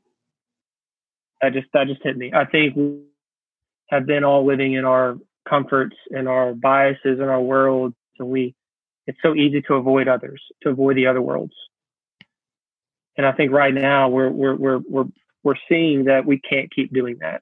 That 1.42 1.54
just 1.54 1.68
that 1.74 1.88
just 1.88 2.02
hit 2.04 2.18
me. 2.18 2.32
I 2.34 2.46
think 2.46 2.76
we 2.76 3.02
have 3.90 4.06
been 4.06 4.24
all 4.24 4.46
living 4.46 4.74
in 4.74 4.86
our 4.86 5.18
comforts 5.48 5.96
and 6.10 6.28
our 6.28 6.54
biases 6.54 7.20
and 7.20 7.30
our 7.30 7.42
worlds, 7.42 7.96
and 8.20 8.30
we 8.30 8.56
it's 9.08 9.18
so 9.22 9.36
easy 9.36 9.62
to 9.64 9.76
avoid 9.76 10.08
others, 10.08 10.42
to 10.64 10.70
avoid 10.70 10.98
the 10.98 11.08
other 11.08 11.22
worlds. 11.22 11.54
And 13.18 13.26
I 13.26 13.32
think 13.34 13.52
right 13.52 13.74
now 13.74 14.10
we're 14.10 14.30
we're 14.30 14.56
we're 14.56 14.80
we're 14.88 15.06
we're 15.44 15.56
seeing 15.68 16.06
that 16.06 16.26
we 16.26 16.40
can't 16.40 16.74
keep 16.74 16.94
doing 16.94 17.18
that 17.20 17.42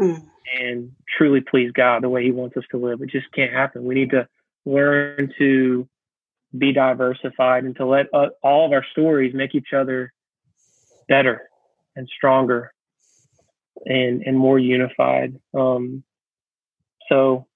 mm. 0.00 0.22
and 0.58 0.92
truly 1.16 1.40
please 1.40 1.70
God 1.72 2.02
the 2.02 2.08
way 2.08 2.24
He 2.24 2.32
wants 2.32 2.56
us 2.56 2.64
to 2.70 2.78
live. 2.78 3.00
It 3.02 3.10
just 3.10 3.30
can't 3.32 3.52
happen. 3.52 3.84
We 3.84 3.94
need 3.94 4.10
to 4.10 4.28
learn 4.64 5.32
to 5.38 5.88
be 6.56 6.72
diversified 6.72 7.64
and 7.64 7.76
to 7.76 7.86
let 7.86 8.06
uh, 8.12 8.28
all 8.42 8.66
of 8.66 8.72
our 8.72 8.84
stories 8.92 9.34
make 9.34 9.54
each 9.54 9.72
other 9.74 10.12
better 11.08 11.48
and 11.96 12.08
stronger 12.16 12.72
and 13.84 14.22
and 14.22 14.36
more 14.38 14.58
unified. 14.58 15.38
Um, 15.54 16.02
so 17.08 17.46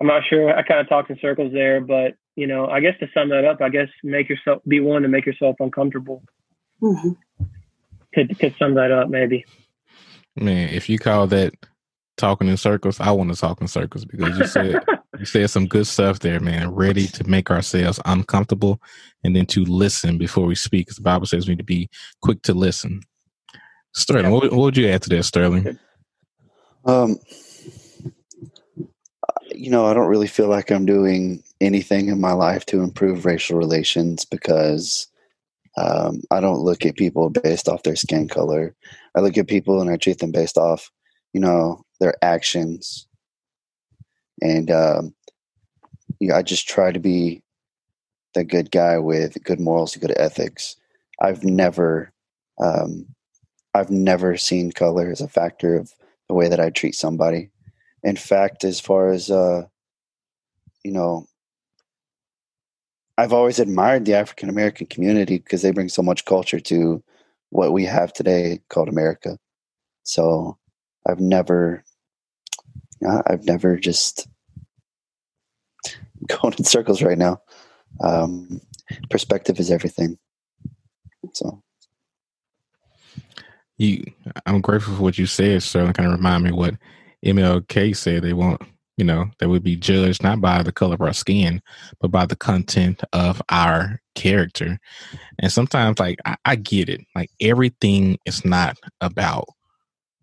I'm 0.00 0.06
not 0.06 0.22
sure. 0.28 0.56
I 0.56 0.62
kind 0.62 0.80
of 0.80 0.88
talked 0.88 1.10
in 1.10 1.18
circles 1.20 1.52
there, 1.52 1.80
but 1.80 2.14
you 2.40 2.46
know, 2.46 2.68
I 2.68 2.80
guess 2.80 2.98
to 3.00 3.08
sum 3.12 3.28
that 3.28 3.44
up, 3.44 3.60
I 3.60 3.68
guess 3.68 3.88
make 4.02 4.30
yourself 4.30 4.62
be 4.66 4.80
willing 4.80 5.02
to 5.02 5.10
make 5.10 5.26
yourself 5.26 5.56
uncomfortable. 5.60 6.22
Mm-hmm. 6.82 7.44
could 8.14 8.38
could 8.38 8.54
sum 8.58 8.76
that 8.76 8.90
up 8.90 9.10
maybe. 9.10 9.44
Man, 10.36 10.70
if 10.70 10.88
you 10.88 10.98
call 10.98 11.26
that 11.26 11.52
talking 12.16 12.48
in 12.48 12.56
circles, 12.56 12.98
I 12.98 13.10
want 13.10 13.30
to 13.30 13.38
talk 13.38 13.60
in 13.60 13.68
circles 13.68 14.06
because 14.06 14.38
you 14.38 14.46
said 14.46 14.82
you 15.18 15.26
said 15.26 15.50
some 15.50 15.66
good 15.66 15.86
stuff 15.86 16.20
there, 16.20 16.40
man. 16.40 16.70
Ready 16.70 17.08
to 17.08 17.28
make 17.28 17.50
ourselves 17.50 18.00
uncomfortable 18.06 18.80
and 19.22 19.36
then 19.36 19.44
to 19.46 19.62
listen 19.66 20.16
before 20.16 20.46
we 20.46 20.54
speak. 20.54 20.86
Because 20.86 20.96
the 20.96 21.02
Bible 21.02 21.26
says 21.26 21.46
we 21.46 21.52
need 21.52 21.58
to 21.58 21.64
be 21.64 21.90
quick 22.22 22.40
to 22.44 22.54
listen. 22.54 23.02
Sterling, 23.92 24.30
what, 24.30 24.44
what 24.44 24.60
would 24.60 24.76
you 24.78 24.88
add 24.88 25.02
to 25.02 25.10
that, 25.10 25.24
Sterling? 25.24 25.78
Um, 26.86 27.18
you 29.54 29.70
know, 29.70 29.84
I 29.84 29.92
don't 29.92 30.08
really 30.08 30.26
feel 30.26 30.48
like 30.48 30.70
I'm 30.70 30.86
doing 30.86 31.42
anything 31.60 32.08
in 32.08 32.20
my 32.20 32.32
life 32.32 32.64
to 32.66 32.82
improve 32.82 33.26
racial 33.26 33.58
relations 33.58 34.24
because 34.24 35.06
um, 35.76 36.22
I 36.30 36.40
don't 36.40 36.60
look 36.60 36.84
at 36.84 36.96
people 36.96 37.30
based 37.30 37.68
off 37.68 37.82
their 37.82 37.96
skin 37.96 38.28
color. 38.28 38.74
I 39.14 39.20
look 39.20 39.36
at 39.38 39.48
people 39.48 39.80
and 39.80 39.90
I 39.90 39.96
treat 39.96 40.18
them 40.18 40.32
based 40.32 40.58
off, 40.58 40.90
you 41.32 41.40
know, 41.40 41.84
their 42.00 42.14
actions. 42.22 43.06
And 44.42 44.70
um, 44.70 45.14
know, 46.28 46.34
I 46.34 46.42
just 46.42 46.68
try 46.68 46.92
to 46.92 47.00
be 47.00 47.42
the 48.34 48.44
good 48.44 48.70
guy 48.70 48.98
with 48.98 49.42
good 49.44 49.60
morals, 49.60 49.94
and 49.94 50.02
good 50.02 50.16
ethics. 50.16 50.76
I've 51.20 51.44
never, 51.44 52.12
um, 52.62 53.06
I've 53.74 53.90
never 53.90 54.36
seen 54.36 54.72
color 54.72 55.10
as 55.10 55.20
a 55.20 55.28
factor 55.28 55.76
of 55.76 55.92
the 56.28 56.34
way 56.34 56.48
that 56.48 56.60
I 56.60 56.70
treat 56.70 56.94
somebody. 56.94 57.50
In 58.02 58.16
fact, 58.16 58.64
as 58.64 58.80
far 58.80 59.10
as 59.10 59.30
uh, 59.30 59.66
you 60.84 60.92
know, 60.92 61.26
I've 63.20 63.34
always 63.34 63.58
admired 63.58 64.06
the 64.06 64.14
African 64.14 64.48
American 64.48 64.86
community 64.86 65.36
because 65.36 65.60
they 65.60 65.72
bring 65.72 65.90
so 65.90 66.00
much 66.00 66.24
culture 66.24 66.58
to 66.58 67.02
what 67.50 67.70
we 67.70 67.84
have 67.84 68.14
today 68.14 68.60
called 68.70 68.88
America. 68.88 69.38
So 70.04 70.56
I've 71.06 71.20
never, 71.20 71.84
I've 73.26 73.44
never 73.44 73.76
just 73.76 74.26
going 76.28 76.54
in 76.56 76.64
circles 76.64 77.02
right 77.02 77.18
now. 77.18 77.42
Um, 78.02 78.62
perspective 79.10 79.60
is 79.60 79.70
everything. 79.70 80.18
So 81.34 81.62
you, 83.76 84.02
I'm 84.46 84.62
grateful 84.62 84.96
for 84.96 85.02
what 85.02 85.18
you 85.18 85.26
said, 85.26 85.62
Sterling. 85.62 85.92
Kind 85.92 86.10
of 86.10 86.16
remind 86.16 86.44
me 86.44 86.52
what 86.52 86.74
MLK 87.22 87.94
said. 87.94 88.22
They 88.22 88.32
want 88.32 88.62
you 89.00 89.04
know, 89.04 89.30
that 89.38 89.48
would 89.48 89.64
be 89.64 89.74
judged 89.74 90.22
not 90.22 90.40
by 90.40 90.62
the 90.62 90.70
color 90.70 90.94
of 90.94 91.00
our 91.00 91.12
skin, 91.12 91.60
but 92.00 92.12
by 92.12 92.26
the 92.26 92.36
content 92.36 93.02
of 93.12 93.42
our 93.48 94.00
character. 94.14 94.78
And 95.40 95.50
sometimes, 95.50 95.98
like, 95.98 96.18
I, 96.26 96.36
I 96.44 96.56
get 96.56 96.88
it. 96.88 97.00
Like, 97.16 97.30
everything 97.40 98.18
is 98.26 98.44
not 98.44 98.76
about 99.00 99.46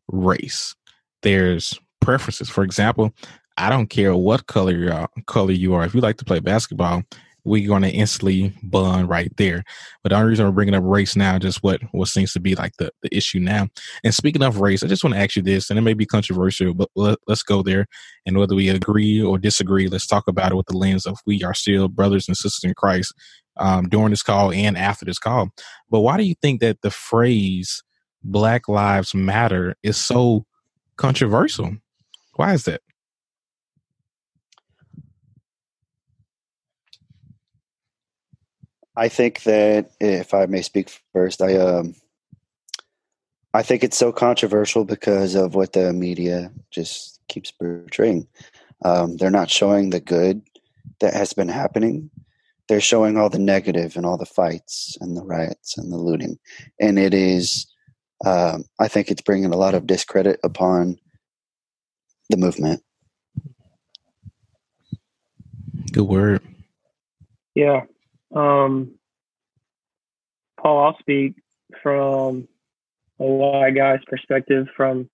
race. 0.07 0.75
There's 1.23 1.77
preferences. 1.99 2.49
For 2.49 2.63
example, 2.63 3.11
I 3.57 3.69
don't 3.69 3.87
care 3.87 4.15
what 4.15 4.45
color 4.45 4.71
you 4.71 4.91
are, 4.91 5.09
color 5.25 5.51
you 5.51 5.73
are. 5.73 5.83
If 5.83 5.95
you 5.95 6.01
like 6.01 6.17
to 6.17 6.25
play 6.25 6.39
basketball, 6.39 7.03
we're 7.47 7.67
going 7.67 7.81
to 7.81 7.89
instantly 7.89 8.53
bond 8.61 9.09
right 9.09 9.31
there. 9.37 9.63
But 10.03 10.09
the 10.09 10.15
only 10.17 10.29
reason 10.29 10.45
we're 10.45 10.51
bringing 10.51 10.75
up 10.75 10.83
race 10.83 11.15
now, 11.15 11.39
just 11.39 11.63
what 11.63 11.81
what 11.91 12.09
seems 12.09 12.33
to 12.33 12.39
be 12.39 12.55
like 12.55 12.73
the, 12.77 12.91
the 13.01 13.15
issue 13.15 13.39
now. 13.39 13.67
And 14.03 14.13
speaking 14.13 14.43
of 14.43 14.59
race, 14.59 14.83
I 14.83 14.87
just 14.87 15.03
want 15.03 15.15
to 15.15 15.21
ask 15.21 15.35
you 15.35 15.41
this, 15.41 15.69
and 15.69 15.79
it 15.79 15.83
may 15.83 15.93
be 15.93 16.05
controversial, 16.05 16.73
but 16.73 16.89
let, 16.95 17.17
us 17.29 17.43
go 17.43 17.63
there. 17.63 17.87
And 18.25 18.37
whether 18.37 18.55
we 18.55 18.69
agree 18.69 19.21
or 19.21 19.37
disagree, 19.37 19.87
let's 19.87 20.07
talk 20.07 20.27
about 20.27 20.51
it 20.51 20.55
with 20.55 20.67
the 20.67 20.77
lens 20.77 21.05
of 21.05 21.17
we 21.25 21.43
are 21.43 21.53
still 21.53 21.87
brothers 21.87 22.27
and 22.27 22.35
sisters 22.35 22.63
in 22.63 22.73
Christ 22.75 23.13
um, 23.57 23.87
during 23.89 24.09
this 24.09 24.23
call 24.23 24.51
and 24.51 24.77
after 24.77 25.05
this 25.05 25.19
call. 25.19 25.49
But 25.89 26.01
why 26.01 26.17
do 26.17 26.23
you 26.23 26.35
think 26.41 26.59
that 26.61 26.81
the 26.81 26.91
phrase 26.91 27.83
Black 28.23 28.67
Lives 28.67 29.15
Matter 29.15 29.75
is 29.83 29.97
so 29.97 30.45
controversial? 30.97 31.77
Why 32.35 32.53
is 32.53 32.65
that? 32.65 32.81
I 38.97 39.09
think 39.09 39.43
that 39.43 39.91
if 40.01 40.33
I 40.33 40.47
may 40.47 40.63
speak 40.63 40.89
first, 41.13 41.43
I 41.43 41.55
um, 41.57 41.93
I 43.53 43.61
think 43.61 43.83
it's 43.83 43.97
so 43.97 44.11
controversial 44.11 44.85
because 44.85 45.35
of 45.35 45.53
what 45.53 45.73
the 45.73 45.93
media 45.93 46.51
just 46.71 47.21
keeps 47.29 47.51
portraying. 47.51 48.27
Um, 48.83 49.17
they're 49.17 49.29
not 49.29 49.51
showing 49.51 49.91
the 49.91 49.99
good 49.99 50.41
that 50.99 51.13
has 51.13 51.31
been 51.33 51.47
happening. 51.47 52.09
They're 52.67 52.81
showing 52.81 53.17
all 53.17 53.29
the 53.29 53.37
negative 53.37 53.97
and 53.97 54.05
all 54.05 54.17
the 54.17 54.25
fights 54.25 54.97
and 54.99 55.15
the 55.15 55.23
riots 55.23 55.77
and 55.77 55.93
the 55.93 55.97
looting, 55.97 56.39
and 56.79 56.97
it 56.97 57.13
is. 57.13 57.67
Um, 58.25 58.63
I 58.79 58.87
think 58.87 59.11
it's 59.11 59.21
bringing 59.21 59.53
a 59.53 59.57
lot 59.57 59.75
of 59.75 59.85
discredit 59.85 60.39
upon 60.43 60.97
the 62.31 62.37
movement. 62.37 62.81
Good 65.91 66.07
word. 66.07 66.41
Yeah, 67.53 67.83
um, 68.35 68.95
Paul, 70.61 70.85
I'll 70.85 70.97
speak 70.99 71.35
from 71.81 72.47
a 73.19 73.25
white 73.25 73.75
guy's 73.75 74.03
perspective 74.07 74.67
from 74.75 75.09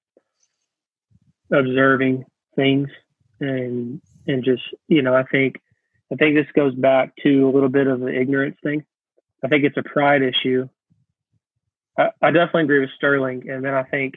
observing 1.51 2.25
things 2.55 2.89
and 3.39 4.01
and 4.27 4.43
just 4.43 4.63
you 4.87 5.01
know 5.01 5.13
I 5.13 5.23
think 5.23 5.61
I 6.11 6.15
think 6.15 6.35
this 6.35 6.51
goes 6.55 6.75
back 6.75 7.13
to 7.23 7.47
a 7.47 7.51
little 7.51 7.69
bit 7.69 7.87
of 7.87 7.99
the 7.99 8.07
ignorance 8.07 8.57
thing. 8.63 8.85
I 9.43 9.47
think 9.47 9.63
it's 9.63 9.77
a 9.77 9.83
pride 9.83 10.21
issue. 10.21 10.67
I, 11.97 12.09
I 12.21 12.31
definitely 12.31 12.63
agree 12.63 12.79
with 12.81 12.91
Sterling, 12.95 13.49
and 13.49 13.63
then 13.63 13.73
I 13.73 13.83
think 13.83 14.15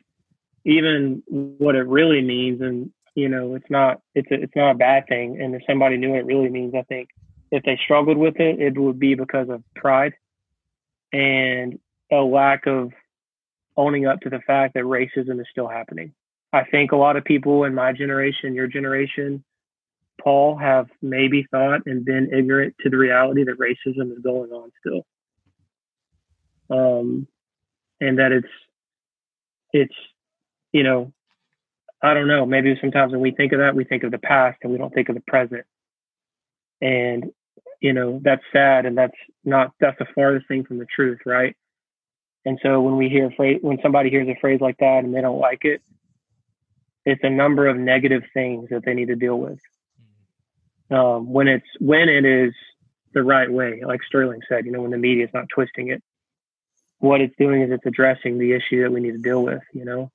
even 0.65 1.23
what 1.29 1.75
it 1.75 1.87
really 1.87 2.23
means, 2.23 2.61
and 2.61 2.91
you 3.15 3.29
know, 3.29 3.55
it's 3.55 3.71
not 3.71 4.01
it's 4.15 4.31
a, 4.31 4.43
it's 4.43 4.57
not 4.57 4.73
a 4.73 4.79
bad 4.79 5.07
thing. 5.09 5.41
And 5.41 5.55
if 5.55 5.63
somebody 5.67 5.97
knew 5.97 6.11
what 6.11 6.21
it 6.21 6.27
really 6.27 6.51
means, 6.51 6.75
I 6.75 6.83
think 6.83 7.09
if 7.51 7.63
they 7.63 7.79
struggled 7.83 8.19
with 8.19 8.41
it, 8.41 8.61
it 8.61 8.79
would 8.79 8.99
be 8.99 9.15
because 9.15 9.49
of 9.49 9.63
pride 9.75 10.15
and 11.13 11.79
a 12.11 12.17
lack 12.17 12.67
of 12.67 12.93
owning 13.77 14.07
up 14.07 14.21
to 14.21 14.31
the 14.31 14.41
fact 14.47 14.75
that 14.75 14.85
racism 14.85 15.41
is 15.41 15.47
still 15.51 15.69
happening. 15.69 16.13
I 16.53 16.65
think 16.65 16.93
a 16.93 16.97
lot 16.97 17.17
of 17.17 17.25
people 17.25 17.65
in 17.65 17.75
my 17.75 17.93
generation, 17.93 18.55
your 18.55 18.67
generation, 18.67 19.45
Paul, 20.21 20.57
have 20.57 20.89
maybe 21.03 21.47
thought 21.51 21.83
and 21.87 22.05
been 22.05 22.31
ignorant 22.33 22.75
to 22.81 22.91
the 22.91 22.97
reality 22.97 23.45
that 23.45 23.59
racism 23.59 24.13
is 24.13 24.19
going 24.23 24.51
on 24.51 24.71
still. 24.81 25.07
Um, 26.69 27.29
and 28.01 28.19
that 28.19 28.33
it's, 28.33 28.49
it's, 29.73 29.95
you 30.73 30.83
know, 30.83 31.13
I 32.03 32.15
don't 32.15 32.29
know. 32.29 32.47
Maybe 32.47 32.77
sometimes 32.81 33.13
when 33.13 33.21
we 33.21 33.33
think 33.33 33.53
of 33.53 33.59
that, 33.59 33.75
we 33.75 33.85
think 33.85 34.03
of 34.03 34.11
the 34.11 34.19
past 34.19 34.59
and 34.63 34.73
we 34.73 34.79
don't 34.79 34.93
think 34.93 35.09
of 35.09 35.15
the 35.15 35.23
present. 35.27 35.65
And, 36.81 37.31
you 37.81 37.93
know, 37.93 38.21
that's 38.23 38.43
sad 38.53 38.87
and 38.87 38.97
that's 38.97 39.17
not, 39.45 39.73
that's 39.81 39.99
the 39.99 40.07
farthest 40.15 40.49
thing 40.49 40.65
from 40.65 40.79
the 40.79 40.87
truth, 40.87 41.21
right? 41.27 41.57
And 42.45 42.59
so 42.63 42.81
when 42.81 42.97
we 42.97 43.09
hear 43.09 43.31
phrase, 43.37 43.59
when 43.61 43.79
somebody 43.83 44.09
hears 44.09 44.29
a 44.29 44.39
phrase 44.41 44.61
like 44.61 44.79
that 44.79 45.05
and 45.05 45.15
they 45.15 45.21
don't 45.21 45.41
like 45.41 45.65
it, 45.65 45.83
it's 47.05 47.23
a 47.25 47.31
number 47.31 47.67
of 47.67 47.77
negative 47.77 48.23
things 48.35 48.69
that 48.71 48.85
they 48.85 48.95
need 48.95 49.09
to 49.09 49.17
deal 49.17 49.39
with. 49.39 49.59
Um, 50.91 51.33
when 51.33 51.49
it's 51.49 51.67
when 51.81 52.09
it 52.09 52.25
is 52.25 52.53
the 53.13 53.23
right 53.23 53.51
way, 53.51 53.83
like 53.85 54.01
Sterling 54.05 54.43
said, 54.49 54.65
you 54.65 54.73
know, 54.73 54.83
when 54.83 54.93
the 54.93 54.99
media 54.99 55.25
is 55.25 55.31
not 55.35 55.49
twisting 55.49 55.89
it, 55.89 56.03
what 56.99 57.21
it's 57.21 57.35
doing 57.39 57.63
is 57.63 57.71
it's 57.73 57.87
addressing 57.87 58.39
the 58.39 58.53
issue 58.53 58.83
that 58.83 58.93
we 58.93 59.01
need 59.01 59.13
to 59.13 59.19
deal 59.19 59.43
with, 59.43 59.63
you 59.73 59.85
know, 59.85 60.11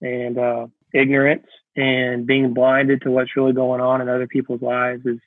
and 0.00 0.38
uh, 0.38 0.66
ignorance 0.92 1.46
and 1.76 2.26
being 2.26 2.54
blinded 2.54 3.02
to 3.02 3.10
what's 3.10 3.36
really 3.36 3.52
going 3.52 3.80
on 3.80 4.00
in 4.00 4.08
other 4.08 4.26
people's 4.26 4.62
lives 4.62 5.06
is 5.06 5.20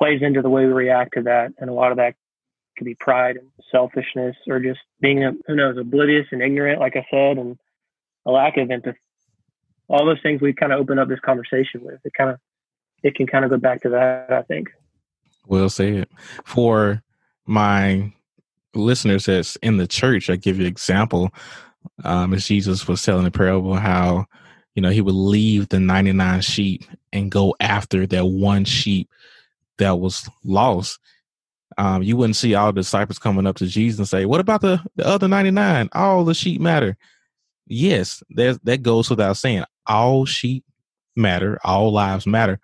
plays 0.00 0.22
into 0.22 0.40
the 0.40 0.48
way 0.48 0.64
we 0.64 0.72
react 0.72 1.14
to 1.14 1.22
that. 1.22 1.52
And 1.58 1.68
a 1.68 1.74
lot 1.74 1.90
of 1.90 1.98
that 1.98 2.14
could 2.76 2.86
be 2.86 2.94
pride 2.94 3.36
and 3.36 3.48
selfishness 3.70 4.36
or 4.48 4.58
just 4.58 4.80
being, 5.00 5.22
a, 5.22 5.32
who 5.46 5.54
knows, 5.54 5.76
oblivious 5.76 6.26
and 6.32 6.42
ignorant, 6.42 6.80
like 6.80 6.96
I 6.96 7.06
said, 7.10 7.36
and 7.36 7.58
a 8.24 8.30
lack 8.30 8.56
of 8.56 8.70
empathy. 8.70 8.98
All 9.88 10.06
those 10.06 10.22
things 10.22 10.40
we 10.40 10.52
kind 10.52 10.72
of 10.72 10.80
open 10.80 10.98
up 10.98 11.08
this 11.08 11.20
conversation 11.20 11.82
with. 11.84 12.00
It 12.04 12.14
kind 12.14 12.30
of, 12.30 12.38
it 13.02 13.14
can 13.14 13.26
kind 13.26 13.44
of 13.44 13.50
go 13.50 13.58
back 13.58 13.82
to 13.82 13.90
that, 13.90 14.32
I 14.32 14.42
think. 14.42 14.70
Well 15.46 15.68
said. 15.68 16.06
For 16.44 17.02
my 17.44 18.12
listeners 18.74 19.26
that's 19.26 19.56
in 19.56 19.76
the 19.76 19.86
church, 19.86 20.30
I 20.30 20.36
give 20.36 20.58
you 20.58 20.64
an 20.64 20.70
example. 20.70 21.30
Um, 22.04 22.32
as 22.34 22.46
Jesus 22.46 22.86
was 22.86 23.02
telling 23.02 23.24
the 23.24 23.30
parable, 23.30 23.74
how 23.74 24.26
you 24.74 24.82
know 24.82 24.90
he 24.90 25.00
would 25.00 25.14
leave 25.14 25.70
the 25.70 25.80
99 25.80 26.42
sheep 26.42 26.84
and 27.12 27.30
go 27.30 27.56
after 27.58 28.06
that 28.06 28.26
one 28.26 28.64
sheep 28.64 29.08
that 29.80 29.98
was 29.98 30.28
lost, 30.44 30.98
um, 31.76 32.02
you 32.02 32.16
wouldn't 32.16 32.36
see 32.36 32.54
all 32.54 32.72
the 32.72 32.80
disciples 32.80 33.18
coming 33.18 33.46
up 33.46 33.56
to 33.56 33.66
Jesus 33.66 33.98
and 33.98 34.08
say, 34.08 34.24
"What 34.24 34.40
about 34.40 34.60
the, 34.60 34.80
the 34.96 35.06
other 35.06 35.28
ninety 35.28 35.50
nine? 35.50 35.88
All 35.92 36.24
the 36.24 36.34
sheep 36.34 36.60
matter." 36.60 36.96
Yes, 37.66 38.22
that 38.30 38.82
goes 38.82 39.10
without 39.10 39.36
saying. 39.36 39.64
All 39.86 40.24
sheep 40.24 40.64
matter. 41.16 41.58
All 41.64 41.92
lives 41.92 42.26
matter. 42.26 42.58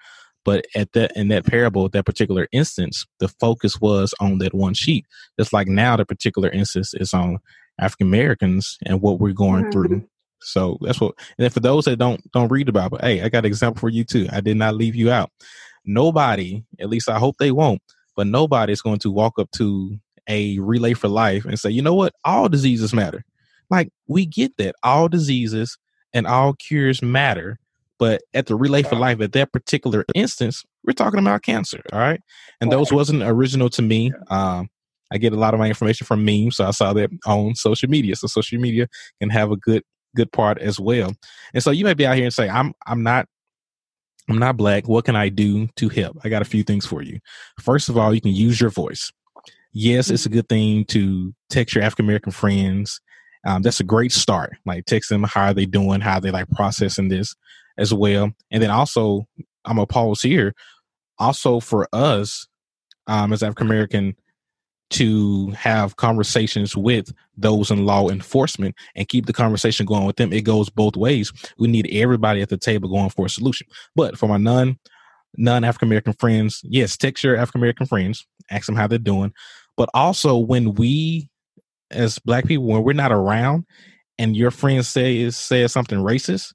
But 0.45 0.64
at 0.75 0.93
that 0.93 1.17
in 1.17 1.29
that 1.29 1.45
parable, 1.45 1.89
that 1.89 2.07
particular 2.07 2.49
instance, 2.53 3.05
the 3.19 3.29
focus 3.29 3.81
was 3.81 4.14
on 4.21 4.39
that 4.39 4.55
one 4.55 4.75
sheep. 4.75 5.05
Just 5.39 5.53
like 5.53 5.69
now, 5.69 5.97
the 5.97 6.07
particular 6.07 6.49
instance 6.51 6.95
is 6.95 7.12
on 7.12 7.39
African 7.81 8.07
Americans 8.07 8.79
and 8.87 9.01
what 9.01 9.19
we're 9.19 9.33
going 9.33 9.64
mm-hmm. 9.64 9.73
through. 9.73 10.09
So 10.41 10.79
that's 10.81 11.01
what. 11.01 11.14
And 11.39 11.45
then 11.45 11.51
for 11.51 11.61
those 11.61 11.87
that 11.87 11.99
don't 11.99 12.21
don't 12.33 12.51
read 12.51 12.67
the 12.67 12.73
Bible, 12.73 12.99
hey, 13.01 13.23
I 13.23 13.29
got 13.29 13.41
an 13.41 13.47
example 13.47 13.81
for 13.81 13.89
you 13.89 14.05
too. 14.05 14.29
I 14.33 14.41
did 14.41 14.57
not 14.57 14.77
leave 14.77 14.95
you 14.95 15.11
out. 15.11 15.31
Nobody, 15.87 16.64
at 16.80 16.89
least 16.89 17.09
I 17.09 17.18
hope 17.18 17.37
they 17.39 17.53
won't, 17.53 17.80
but 18.16 18.26
nobody 18.26 18.72
is 18.72 18.82
going 18.82 18.99
to 19.01 19.11
walk 19.11 19.39
up 19.39 19.51
to 19.53 19.99
a 20.28 20.59
relay 20.59 20.95
for 20.95 21.09
life 21.09 21.45
and 21.45 21.59
say, 21.59 21.70
you 21.70 21.82
know 21.82 21.95
what, 21.95 22.12
all 22.24 22.49
diseases 22.49 22.93
matter. 22.93 23.24
Like 23.70 23.91
we 24.09 24.26
get 24.26 24.57
that 24.59 24.74
all 24.82 25.09
diseases 25.09 25.78
and 26.12 26.26
all 26.26 26.55
cures 26.55 27.03
matter, 27.03 27.59
but 27.99 28.22
at 28.34 28.47
the 28.47 28.57
relay 28.57 28.82
for 28.82 28.97
life, 28.97 29.20
at 29.20 29.32
that 29.32 29.53
particular 29.53 30.05
instance, 30.14 30.64
we're 30.84 30.93
talking 30.93 31.20
about 31.20 31.43
cancer. 31.43 31.82
All 31.93 31.99
right, 31.99 32.20
and 32.61 32.70
those 32.70 32.93
wasn't 32.93 33.22
original 33.22 33.70
to 33.70 33.82
me. 33.82 34.12
Um, 34.28 34.68
I 35.12 35.18
get 35.18 35.32
a 35.32 35.37
lot 35.37 35.55
of 35.55 35.61
my 35.61 35.68
information 35.68 36.07
from 36.07 36.24
memes, 36.24 36.57
so 36.57 36.66
I 36.66 36.70
saw 36.70 36.93
that 36.93 37.11
on 37.26 37.55
social 37.55 37.89
media. 37.89 38.16
So 38.16 38.26
social 38.26 38.61
media 38.61 38.89
can 39.20 39.30
have 39.30 39.51
a 39.51 39.57
good 39.57 39.82
good 40.14 40.32
part 40.32 40.59
as 40.59 40.80
well. 40.80 41.12
And 41.55 41.62
so 41.62 41.70
you 41.70 41.84
may 41.84 41.95
be 41.95 42.07
out 42.07 42.16
here 42.16 42.24
and 42.24 42.34
say, 42.34 42.49
I'm 42.49 42.72
I'm 42.87 43.03
not 43.03 43.26
I'm 44.29 44.39
not 44.39 44.57
black. 44.57 44.89
What 44.89 45.05
can 45.05 45.16
I 45.16 45.29
do 45.29 45.68
to 45.77 45.89
help? 45.89 46.18
I 46.24 46.29
got 46.29 46.43
a 46.43 46.47
few 46.47 46.62
things 46.62 46.85
for 46.85 47.03
you. 47.03 47.20
First 47.61 47.89
of 47.89 47.97
all, 47.97 48.14
you 48.14 48.20
can 48.20 48.33
use 48.33 48.61
your 48.61 48.70
voice. 48.70 49.12
Yes, 49.72 50.11
it's 50.11 50.27
a 50.27 50.31
good 50.31 50.49
thing 50.49 50.85
to 50.87 51.35
text 51.51 51.74
your 51.74 51.85
African 51.85 52.07
American 52.07 52.33
friends. 52.33 53.01
Um, 53.47 53.62
that's 53.62 53.79
a 53.79 53.85
great 53.85 54.11
start. 54.11 54.57
Like 54.64 54.87
text 54.87 55.11
them 55.11 55.22
how 55.22 55.47
are 55.47 55.55
they 55.55 55.66
doing, 55.66 56.01
how 56.01 56.18
they 56.18 56.31
like 56.31 56.51
processing 56.51 57.09
this 57.09 57.37
as 57.79 57.95
well. 57.95 58.33
And 58.51 58.62
then 58.62 58.70
also, 58.70 59.29
I'm 59.64 59.79
a 59.79 59.87
pause 59.87 60.22
here. 60.22 60.55
Also 61.18 61.61
for 61.61 61.89
us, 61.93 62.49
um, 63.07 63.33
as 63.33 63.43
African 63.43 63.68
American 63.68 64.16
to 64.91 65.51
have 65.51 65.97
conversations 65.97 66.76
with 66.76 67.12
those 67.37 67.70
in 67.70 67.84
law 67.84 68.09
enforcement 68.09 68.74
and 68.95 69.09
keep 69.09 69.26
the 69.26 69.32
conversation 69.32 69.84
going 69.84 70.05
with 70.07 70.16
them. 70.16 70.32
It 70.32 70.43
goes 70.43 70.70
both 70.70 70.97
ways. 70.97 71.32
We 71.59 71.68
need 71.68 71.89
everybody 71.91 72.41
at 72.41 72.49
the 72.49 72.57
table 72.57 72.89
going 72.89 73.11
for 73.11 73.26
a 73.26 73.30
solution. 73.30 73.66
But 73.95 74.16
for 74.16 74.28
my 74.28 74.37
non 74.37 74.78
non 75.37 75.64
African 75.64 75.89
American 75.89 76.12
friends, 76.14 76.61
yes, 76.64 76.97
text 76.97 77.24
your 77.24 77.37
African 77.37 77.61
American 77.61 77.87
friends, 77.87 78.26
ask 78.51 78.66
them 78.66 78.76
how 78.76 78.87
they're 78.87 78.99
doing. 78.99 79.32
But 79.76 79.91
also 79.93 80.37
when 80.37 80.74
we 80.74 81.28
as 81.91 82.18
black 82.18 82.47
people, 82.47 82.66
when 82.66 82.82
we're 82.82 82.93
not 82.93 83.12
around 83.12 83.64
and 84.18 84.37
your 84.37 84.51
friend 84.51 84.84
says 84.84 85.37
says 85.37 85.72
something 85.72 85.99
racist, 85.99 86.55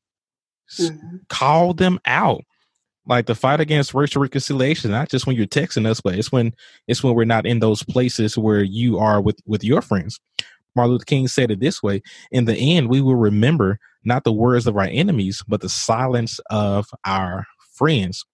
mm-hmm. 0.80 1.18
call 1.30 1.74
them 1.74 2.00
out 2.06 2.44
like 3.08 3.26
the 3.26 3.36
fight 3.36 3.60
against 3.60 3.94
racial 3.94 4.22
reconciliation 4.22 4.92
not 4.92 5.10
just 5.10 5.26
when 5.26 5.36
you're 5.36 5.46
texting 5.46 5.86
us 5.86 6.02
but 6.02 6.16
it's 6.16 6.32
when 6.32 6.54
it's 6.88 7.04
when 7.04 7.16
we're 7.16 7.26
not 7.26 7.46
in 7.46 7.60
those 7.60 7.84
places 7.84 8.38
where 8.38 8.64
you 8.64 9.00
are 9.00 9.22
with 9.22 9.40
with 9.46 9.64
your 9.64 9.82
friends 9.82 10.20
martin 10.76 10.92
luther 10.92 11.06
king 11.06 11.28
said 11.28 11.52
it 11.52 11.60
this 11.60 11.82
way 11.82 12.02
in 12.32 12.46
the 12.46 12.56
end 12.56 12.90
we 12.90 13.02
will 13.02 13.16
remember 13.16 13.80
not 14.04 14.24
the 14.24 14.34
words 14.34 14.68
of 14.68 14.78
our 14.78 14.90
enemies 14.92 15.44
but 15.48 15.62
the 15.62 15.70
silence 15.70 16.40
of 16.50 16.86
our 17.06 17.46
friends 17.74 18.26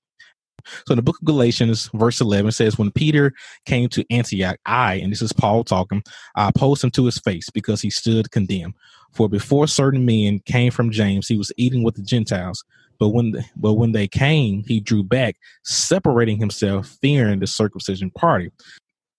so 0.86 0.94
in 0.94 0.98
the 0.98 1.04
book 1.04 1.18
of 1.20 1.26
Galatians, 1.26 1.90
verse 1.94 2.20
11 2.20 2.52
says, 2.52 2.78
When 2.78 2.92
Peter 2.92 3.34
came 3.66 3.90
to 3.90 4.06
Antioch, 4.10 4.58
I, 4.66 4.96
and 4.96 5.12
this 5.12 5.22
is 5.22 5.34
Paul 5.34 5.64
talking, 5.64 6.04
I 6.36 6.50
opposed 6.50 6.84
him 6.84 6.92
to 6.92 7.06
his 7.06 7.20
face 7.20 7.50
because 7.50 7.82
he 7.82 7.90
stood 7.90 8.32
condemned. 8.32 8.74
For 9.14 9.30
before 9.30 9.68
certain 9.68 10.06
men 10.06 10.40
came 10.46 10.72
from 10.72 10.92
James, 10.92 11.28
he 11.28 11.38
was 11.38 11.52
eating 11.58 11.84
with 11.84 11.96
the 11.96 12.04
Gentiles. 12.04 12.64
But 13.00 13.10
when 13.10 13.32
the, 13.32 13.46
but 13.56 13.74
when 13.74 13.92
they 13.92 14.08
came, 14.08 14.64
he 14.68 14.80
drew 14.80 15.04
back, 15.04 15.36
separating 15.64 16.40
himself, 16.40 16.98
fearing 17.02 17.40
the 17.40 17.48
circumcision 17.48 18.12
party. 18.12 18.52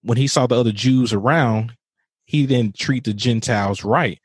When 0.02 0.18
he 0.18 0.26
saw 0.26 0.46
the 0.46 0.58
other 0.58 0.72
Jews 0.72 1.12
around, 1.12 1.72
he 2.24 2.46
didn't 2.46 2.76
treat 2.78 3.04
the 3.04 3.14
Gentiles 3.14 3.84
right. 3.84 4.20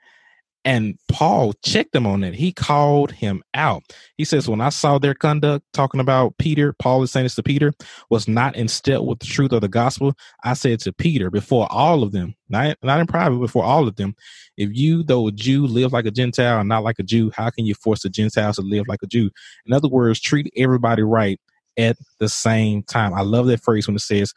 And 0.66 0.98
Paul 1.10 1.54
checked 1.64 1.92
them 1.92 2.08
on 2.08 2.24
it. 2.24 2.34
He 2.34 2.54
called 2.54 3.12
him 3.12 3.44
out. 3.54 3.84
He 4.18 4.24
says, 4.24 4.48
When 4.48 4.62
I 4.62 4.70
saw 4.70 4.98
their 4.98 5.14
conduct, 5.14 5.66
talking 5.74 6.00
about 6.00 6.38
Peter, 6.38 6.74
Paul 6.80 7.04
is 7.04 7.12
saying 7.12 7.26
this 7.26 7.36
to 7.36 7.44
Peter, 7.44 7.74
was 8.10 8.28
not 8.28 8.56
in 8.56 8.70
step 8.70 9.02
with 9.02 9.20
the 9.20 9.26
truth 9.26 9.52
of 9.52 9.62
the 9.62 9.68
gospel. 9.68 10.14
I 10.44 10.54
said 10.54 10.80
to 10.82 10.94
Peter, 10.94 11.30
before 11.30 11.68
all 11.70 12.02
of 12.02 12.14
them, 12.14 12.36
not, 12.48 12.78
not 12.82 13.00
in 13.00 13.08
private, 13.08 13.40
before 13.40 13.64
all 13.64 13.88
of 13.88 13.98
them, 13.98 14.16
if 14.58 14.70
you, 14.72 15.04
though 15.04 15.28
a 15.28 15.32
Jew, 15.32 15.68
live 15.68 15.92
like 15.92 16.06
a 16.06 16.12
Gentile 16.12 16.60
and 16.60 16.70
not 16.70 16.84
like 16.84 17.00
a 17.00 17.04
Jew, 17.04 17.32
how 17.36 17.50
can 17.50 17.66
you 17.66 17.76
force 17.76 18.04
the 18.04 18.10
Gentiles 18.10 18.56
to 18.56 18.62
live 18.62 18.88
like 18.88 19.04
a 19.04 19.08
Jew? 19.08 19.32
In 19.66 19.74
other 19.74 19.90
words, 19.90 20.22
treat 20.22 20.52
everybody 20.56 21.04
right 21.04 21.40
at 21.78 21.98
the 22.20 22.30
same 22.30 22.84
time. 22.84 23.14
I 23.14 23.22
love 23.22 23.48
that 23.48 23.62
phrase 23.64 23.88
when 23.88 23.96
it 23.96 24.00
says, 24.02 24.34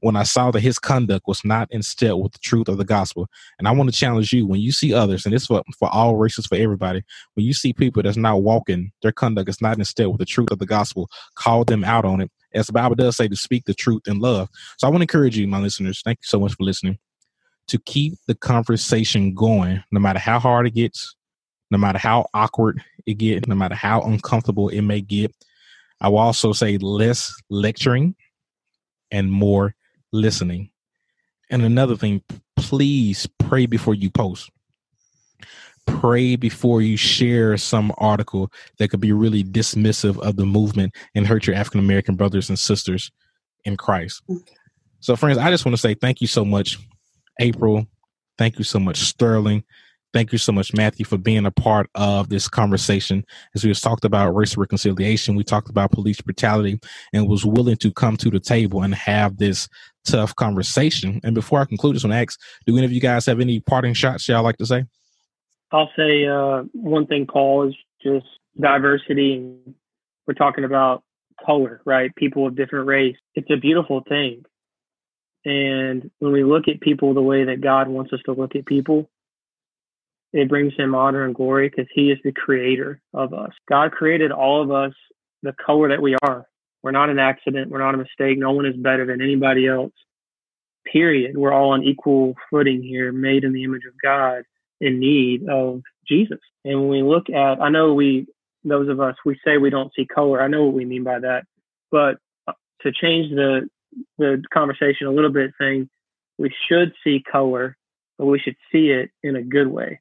when 0.00 0.16
I 0.16 0.22
saw 0.22 0.50
that 0.50 0.60
his 0.60 0.78
conduct 0.78 1.26
was 1.26 1.44
not 1.44 1.68
in 1.72 1.82
step 1.82 2.16
with 2.16 2.32
the 2.32 2.38
truth 2.38 2.68
of 2.68 2.78
the 2.78 2.84
gospel. 2.84 3.26
And 3.58 3.66
I 3.66 3.72
want 3.72 3.92
to 3.92 3.98
challenge 3.98 4.32
you 4.32 4.46
when 4.46 4.60
you 4.60 4.70
see 4.70 4.94
others, 4.94 5.26
and 5.26 5.34
this 5.34 5.46
for, 5.46 5.62
for 5.78 5.88
all 5.92 6.16
races, 6.16 6.46
for 6.46 6.54
everybody, 6.54 7.02
when 7.34 7.44
you 7.44 7.52
see 7.52 7.72
people 7.72 8.02
that's 8.02 8.16
not 8.16 8.42
walking, 8.42 8.92
their 9.02 9.12
conduct 9.12 9.48
is 9.48 9.60
not 9.60 9.78
in 9.78 9.84
step 9.84 10.08
with 10.08 10.18
the 10.18 10.24
truth 10.24 10.50
of 10.52 10.60
the 10.60 10.66
gospel, 10.66 11.10
call 11.34 11.64
them 11.64 11.84
out 11.84 12.04
on 12.04 12.20
it. 12.20 12.30
As 12.54 12.68
the 12.68 12.72
Bible 12.72 12.94
does 12.94 13.16
say, 13.16 13.28
to 13.28 13.36
speak 13.36 13.64
the 13.64 13.74
truth 13.74 14.02
in 14.06 14.20
love. 14.20 14.48
So 14.78 14.86
I 14.86 14.90
want 14.90 15.00
to 15.00 15.04
encourage 15.04 15.36
you, 15.36 15.46
my 15.46 15.58
listeners, 15.58 16.00
thank 16.04 16.18
you 16.18 16.26
so 16.26 16.40
much 16.40 16.54
for 16.54 16.64
listening, 16.64 16.98
to 17.66 17.78
keep 17.78 18.14
the 18.26 18.34
conversation 18.34 19.34
going, 19.34 19.82
no 19.90 20.00
matter 20.00 20.18
how 20.18 20.38
hard 20.38 20.66
it 20.66 20.74
gets, 20.74 21.14
no 21.70 21.76
matter 21.76 21.98
how 21.98 22.26
awkward 22.32 22.82
it 23.04 23.14
gets, 23.14 23.46
no 23.48 23.54
matter 23.54 23.74
how 23.74 24.00
uncomfortable 24.00 24.68
it 24.68 24.82
may 24.82 25.00
get. 25.00 25.34
I 26.00 26.08
will 26.08 26.18
also 26.18 26.52
say 26.52 26.78
less 26.78 27.34
lecturing 27.50 28.14
and 29.10 29.30
more 29.30 29.74
listening. 30.12 30.70
And 31.50 31.62
another 31.62 31.96
thing, 31.96 32.22
please 32.56 33.26
pray 33.38 33.66
before 33.66 33.94
you 33.94 34.10
post. 34.10 34.50
Pray 35.86 36.36
before 36.36 36.82
you 36.82 36.98
share 36.98 37.56
some 37.56 37.92
article 37.96 38.52
that 38.78 38.88
could 38.88 39.00
be 39.00 39.12
really 39.12 39.42
dismissive 39.42 40.18
of 40.18 40.36
the 40.36 40.44
movement 40.44 40.94
and 41.14 41.26
hurt 41.26 41.46
your 41.46 41.56
African 41.56 41.80
American 41.80 42.14
brothers 42.14 42.50
and 42.50 42.58
sisters 42.58 43.10
in 43.64 43.76
Christ. 43.76 44.22
So, 45.00 45.16
friends, 45.16 45.38
I 45.38 45.50
just 45.50 45.64
want 45.64 45.74
to 45.74 45.80
say 45.80 45.94
thank 45.94 46.20
you 46.20 46.26
so 46.26 46.44
much, 46.44 46.78
April. 47.40 47.86
Thank 48.36 48.58
you 48.58 48.64
so 48.64 48.78
much, 48.78 48.98
Sterling. 48.98 49.64
Thank 50.18 50.32
you 50.32 50.38
so 50.38 50.50
much, 50.50 50.74
Matthew, 50.74 51.04
for 51.04 51.16
being 51.16 51.46
a 51.46 51.52
part 51.52 51.88
of 51.94 52.28
this 52.28 52.48
conversation. 52.48 53.24
As 53.54 53.62
we 53.62 53.70
just 53.70 53.84
talked 53.84 54.04
about 54.04 54.34
race 54.34 54.56
reconciliation, 54.56 55.36
we 55.36 55.44
talked 55.44 55.70
about 55.70 55.92
police 55.92 56.20
brutality, 56.20 56.80
and 57.12 57.28
was 57.28 57.44
willing 57.44 57.76
to 57.76 57.92
come 57.92 58.16
to 58.16 58.28
the 58.28 58.40
table 58.40 58.82
and 58.82 58.92
have 58.96 59.36
this 59.36 59.68
tough 60.04 60.34
conversation. 60.34 61.20
And 61.22 61.36
before 61.36 61.60
I 61.60 61.66
conclude, 61.66 61.94
this 61.94 62.02
one, 62.02 62.12
ask: 62.12 62.36
Do 62.66 62.76
any 62.76 62.84
of 62.84 62.90
you 62.90 63.00
guys 63.00 63.26
have 63.26 63.38
any 63.38 63.60
parting 63.60 63.94
shots 63.94 64.26
y'all 64.26 64.42
like 64.42 64.56
to 64.56 64.66
say? 64.66 64.86
I'll 65.70 65.90
say 65.96 66.26
uh, 66.26 66.64
one 66.72 67.06
thing, 67.06 67.24
Paul, 67.24 67.68
is 67.68 67.76
just 68.02 68.26
diversity. 68.60 69.54
We're 70.26 70.34
talking 70.34 70.64
about 70.64 71.04
color, 71.46 71.80
right? 71.84 72.12
People 72.16 72.48
of 72.48 72.56
different 72.56 72.88
race. 72.88 73.16
It's 73.36 73.52
a 73.52 73.56
beautiful 73.56 74.02
thing. 74.08 74.44
And 75.44 76.10
when 76.18 76.32
we 76.32 76.42
look 76.42 76.66
at 76.66 76.80
people 76.80 77.14
the 77.14 77.22
way 77.22 77.44
that 77.44 77.60
God 77.60 77.86
wants 77.86 78.12
us 78.12 78.20
to 78.24 78.32
look 78.32 78.56
at 78.56 78.66
people, 78.66 79.08
it 80.32 80.48
brings 80.48 80.74
him 80.76 80.94
honor 80.94 81.24
and 81.24 81.34
glory 81.34 81.68
because 81.68 81.90
he 81.94 82.10
is 82.10 82.18
the 82.22 82.32
creator 82.32 83.00
of 83.14 83.32
us. 83.32 83.52
God 83.68 83.92
created 83.92 84.30
all 84.30 84.62
of 84.62 84.70
us 84.70 84.92
the 85.42 85.54
color 85.64 85.88
that 85.88 86.02
we 86.02 86.16
are. 86.22 86.46
We're 86.82 86.90
not 86.90 87.10
an 87.10 87.18
accident. 87.18 87.70
We're 87.70 87.78
not 87.78 87.94
a 87.94 87.98
mistake. 87.98 88.38
No 88.38 88.52
one 88.52 88.66
is 88.66 88.76
better 88.76 89.06
than 89.06 89.22
anybody 89.22 89.66
else. 89.66 89.92
Period. 90.90 91.36
We're 91.36 91.52
all 91.52 91.70
on 91.70 91.82
equal 91.82 92.34
footing 92.50 92.82
here, 92.82 93.12
made 93.12 93.44
in 93.44 93.52
the 93.52 93.64
image 93.64 93.82
of 93.86 93.94
God 94.02 94.42
in 94.80 95.00
need 95.00 95.48
of 95.48 95.82
Jesus. 96.06 96.38
And 96.64 96.80
when 96.80 96.88
we 96.88 97.02
look 97.02 97.30
at, 97.30 97.60
I 97.60 97.68
know 97.68 97.94
we, 97.94 98.26
those 98.64 98.88
of 98.88 99.00
us, 99.00 99.16
we 99.24 99.38
say 99.44 99.58
we 99.58 99.70
don't 99.70 99.92
see 99.94 100.06
color. 100.06 100.40
I 100.40 100.48
know 100.48 100.64
what 100.64 100.74
we 100.74 100.84
mean 100.84 101.04
by 101.04 101.18
that. 101.20 101.44
But 101.90 102.16
uh, 102.46 102.52
to 102.82 102.92
change 102.92 103.30
the, 103.30 103.68
the 104.18 104.42
conversation 104.52 105.06
a 105.06 105.12
little 105.12 105.32
bit, 105.32 105.52
saying 105.60 105.88
we 106.38 106.52
should 106.68 106.92
see 107.02 107.22
color, 107.30 107.76
but 108.18 108.26
we 108.26 108.38
should 108.38 108.56
see 108.70 108.90
it 108.90 109.10
in 109.22 109.36
a 109.36 109.42
good 109.42 109.68
way. 109.68 110.00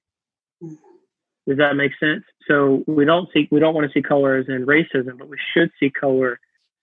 Does 1.48 1.58
that 1.58 1.76
make 1.76 1.94
sense? 1.98 2.24
So 2.48 2.84
we 2.88 3.06
don't 3.06 3.30
see 3.34 3.48
we 3.52 3.60
don't 3.60 3.74
want 3.74 3.88
to 3.88 3.94
see 3.94 4.02
color 4.02 4.36
as 4.36 4.48
in 4.50 4.66
racism, 4.66 5.18
but 5.18 5.30
we 5.30 5.38
should 5.54 5.72
see 5.80 5.90
color 5.90 6.40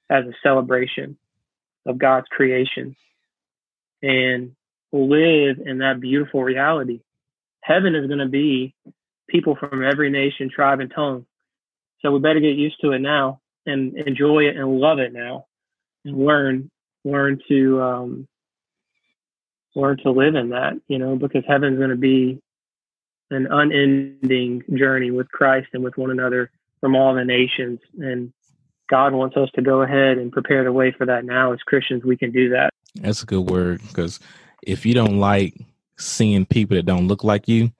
as 0.09 0.25
a 0.25 0.33
celebration 0.43 1.19
of 1.87 1.99
God's 1.99 2.27
creation 2.31 2.97
and 4.03 4.53
live 4.93 5.59
in 5.65 5.79
that 5.79 6.01
beautiful 6.01 6.43
reality. 6.43 7.01
Heaven 7.61 7.95
is 7.95 8.07
going 8.07 8.21
to 8.21 8.29
be 8.29 8.75
people 9.29 9.57
from 9.57 9.85
every 9.85 10.11
nation, 10.11 10.51
tribe, 10.55 10.81
and 10.81 10.93
tongue. 10.95 11.27
So 12.01 12.11
we 12.11 12.21
better 12.21 12.41
get 12.41 12.57
used 12.57 12.81
to 12.83 12.93
it 12.93 13.01
now 13.01 13.41
and 13.67 13.97
enjoy 13.97 14.45
it 14.45 14.57
and 14.57 14.79
love 14.79 14.99
it 14.99 15.13
now 15.13 15.47
and 16.05 16.25
learn 16.25 16.71
learn 17.05 17.41
to 17.49 17.83
um, 17.83 18.29
learn 19.75 19.99
to 19.99 20.11
live 20.11 20.35
in 20.35 20.51
that, 20.51 20.75
you 20.89 20.99
know, 20.99 21.17
because 21.17 21.45
heaven's 21.47 21.79
going 21.79 21.91
to 21.91 21.97
be 21.97 22.41
an 23.31 23.47
unending 23.51 24.63
journey 24.75 25.11
with 25.11 25.29
Christ 25.31 25.69
and 25.73 25.83
with 25.83 25.97
one 25.97 26.11
another 26.11 26.51
from 26.81 26.95
all 26.95 27.15
the 27.15 27.25
nations. 27.25 27.81
And 27.99 28.33
God 28.89 29.13
wants 29.13 29.37
us 29.37 29.49
to 29.55 29.63
go 29.63 29.83
ahead 29.83 30.19
and 30.19 30.31
prepare 30.31 30.65
the 30.65 30.73
way 30.73 30.93
for 30.93 31.07
that 31.07 31.25
now. 31.25 31.53
As 31.53 31.61
Christians, 31.61 32.05
we 32.05 32.17
can 32.17 32.33
do 32.33 32.51
that. 32.51 32.71
That's 32.97 33.23
a 33.23 33.27
good 33.27 33.51
word 33.51 33.81
because 33.89 34.21
if 34.63 34.87
you 34.87 34.95
don't 34.95 35.19
like 35.19 35.55
seeing 35.99 36.47
people 36.47 36.77
that 36.77 36.87
don't 36.87 37.09
look 37.09 37.25
like 37.25 37.49
you, 37.49 37.73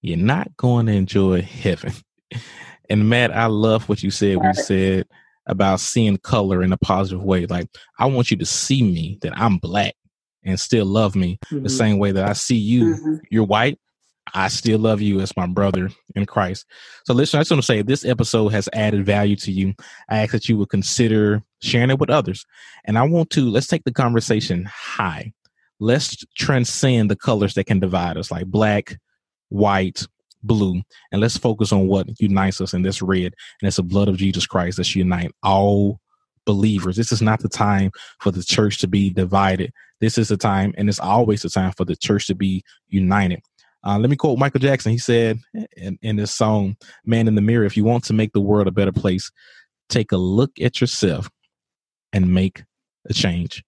you're 0.00 0.16
not 0.16 0.56
going 0.56 0.86
to 0.86 0.92
enjoy 0.92 1.42
heaven. 1.42 1.92
And 2.90 3.08
Matt, 3.08 3.34
I 3.34 3.46
love 3.46 3.88
what 3.88 4.02
you 4.02 4.10
said. 4.10 4.36
We 4.36 4.52
said 4.52 5.06
about 5.46 5.80
seeing 5.80 6.18
color 6.18 6.62
in 6.62 6.72
a 6.72 6.76
positive 6.76 7.22
way. 7.22 7.46
Like, 7.46 7.68
I 7.98 8.06
want 8.06 8.30
you 8.30 8.36
to 8.38 8.46
see 8.46 8.82
me 8.82 9.18
that 9.22 9.32
I'm 9.36 9.58
black 9.58 9.94
and 10.42 10.58
still 10.60 10.86
love 10.86 11.16
me 11.16 11.38
mm-hmm. 11.46 11.62
the 11.62 11.70
same 11.70 11.98
way 11.98 12.12
that 12.12 12.28
I 12.28 12.34
see 12.34 12.56
you. 12.56 12.94
Mm-hmm. 12.94 13.14
You're 13.30 13.44
white. 13.44 13.78
I 14.32 14.48
still 14.48 14.78
love 14.78 15.02
you 15.02 15.20
as 15.20 15.36
my 15.36 15.46
brother 15.46 15.90
in 16.16 16.24
Christ. 16.24 16.64
So, 17.04 17.12
listen, 17.12 17.38
I 17.38 17.42
just 17.42 17.50
want 17.50 17.62
to 17.62 17.66
say 17.66 17.82
this 17.82 18.04
episode 18.04 18.48
has 18.48 18.68
added 18.72 19.04
value 19.04 19.36
to 19.36 19.52
you, 19.52 19.74
I 20.08 20.18
ask 20.18 20.32
that 20.32 20.48
you 20.48 20.56
would 20.58 20.70
consider 20.70 21.42
sharing 21.60 21.90
it 21.90 21.98
with 21.98 22.10
others. 22.10 22.46
And 22.84 22.96
I 22.96 23.02
want 23.02 23.30
to 23.30 23.50
let's 23.50 23.66
take 23.66 23.84
the 23.84 23.92
conversation 23.92 24.64
high. 24.64 25.32
Let's 25.80 26.24
transcend 26.36 27.10
the 27.10 27.16
colors 27.16 27.54
that 27.54 27.64
can 27.64 27.80
divide 27.80 28.16
us, 28.16 28.30
like 28.30 28.46
black, 28.46 28.96
white, 29.50 30.06
blue, 30.42 30.82
and 31.10 31.20
let's 31.20 31.36
focus 31.36 31.72
on 31.72 31.88
what 31.88 32.08
unites 32.20 32.60
us 32.60 32.74
in 32.74 32.82
this 32.82 33.02
red, 33.02 33.34
and 33.60 33.66
it's 33.66 33.76
the 33.76 33.82
blood 33.82 34.08
of 34.08 34.16
Jesus 34.16 34.46
Christ 34.46 34.76
that 34.76 34.94
unite 34.94 35.32
all 35.42 36.00
believers. 36.44 36.96
This 36.96 37.12
is 37.12 37.22
not 37.22 37.40
the 37.40 37.48
time 37.48 37.90
for 38.20 38.30
the 38.30 38.42
church 38.42 38.78
to 38.78 38.86
be 38.86 39.10
divided. 39.10 39.72
This 40.00 40.18
is 40.18 40.28
the 40.28 40.36
time, 40.36 40.74
and 40.76 40.88
it's 40.88 41.00
always 41.00 41.42
the 41.42 41.50
time 41.50 41.72
for 41.72 41.84
the 41.84 41.96
church 41.96 42.26
to 42.26 42.34
be 42.34 42.62
united. 42.88 43.40
Uh, 43.86 43.98
let 43.98 44.10
me 44.10 44.16
quote 44.16 44.38
Michael 44.38 44.60
Jackson. 44.60 44.92
He 44.92 44.98
said 44.98 45.38
in, 45.76 45.98
in 46.02 46.16
this 46.16 46.34
song, 46.34 46.76
Man 47.04 47.28
in 47.28 47.34
the 47.34 47.42
Mirror, 47.42 47.66
if 47.66 47.76
you 47.76 47.84
want 47.84 48.04
to 48.04 48.14
make 48.14 48.32
the 48.32 48.40
world 48.40 48.66
a 48.66 48.72
better 48.72 48.92
place, 48.92 49.30
take 49.88 50.12
a 50.12 50.16
look 50.16 50.52
at 50.60 50.80
yourself 50.80 51.30
and 52.12 52.32
make 52.32 52.62
a 53.08 53.12
change 53.12 53.62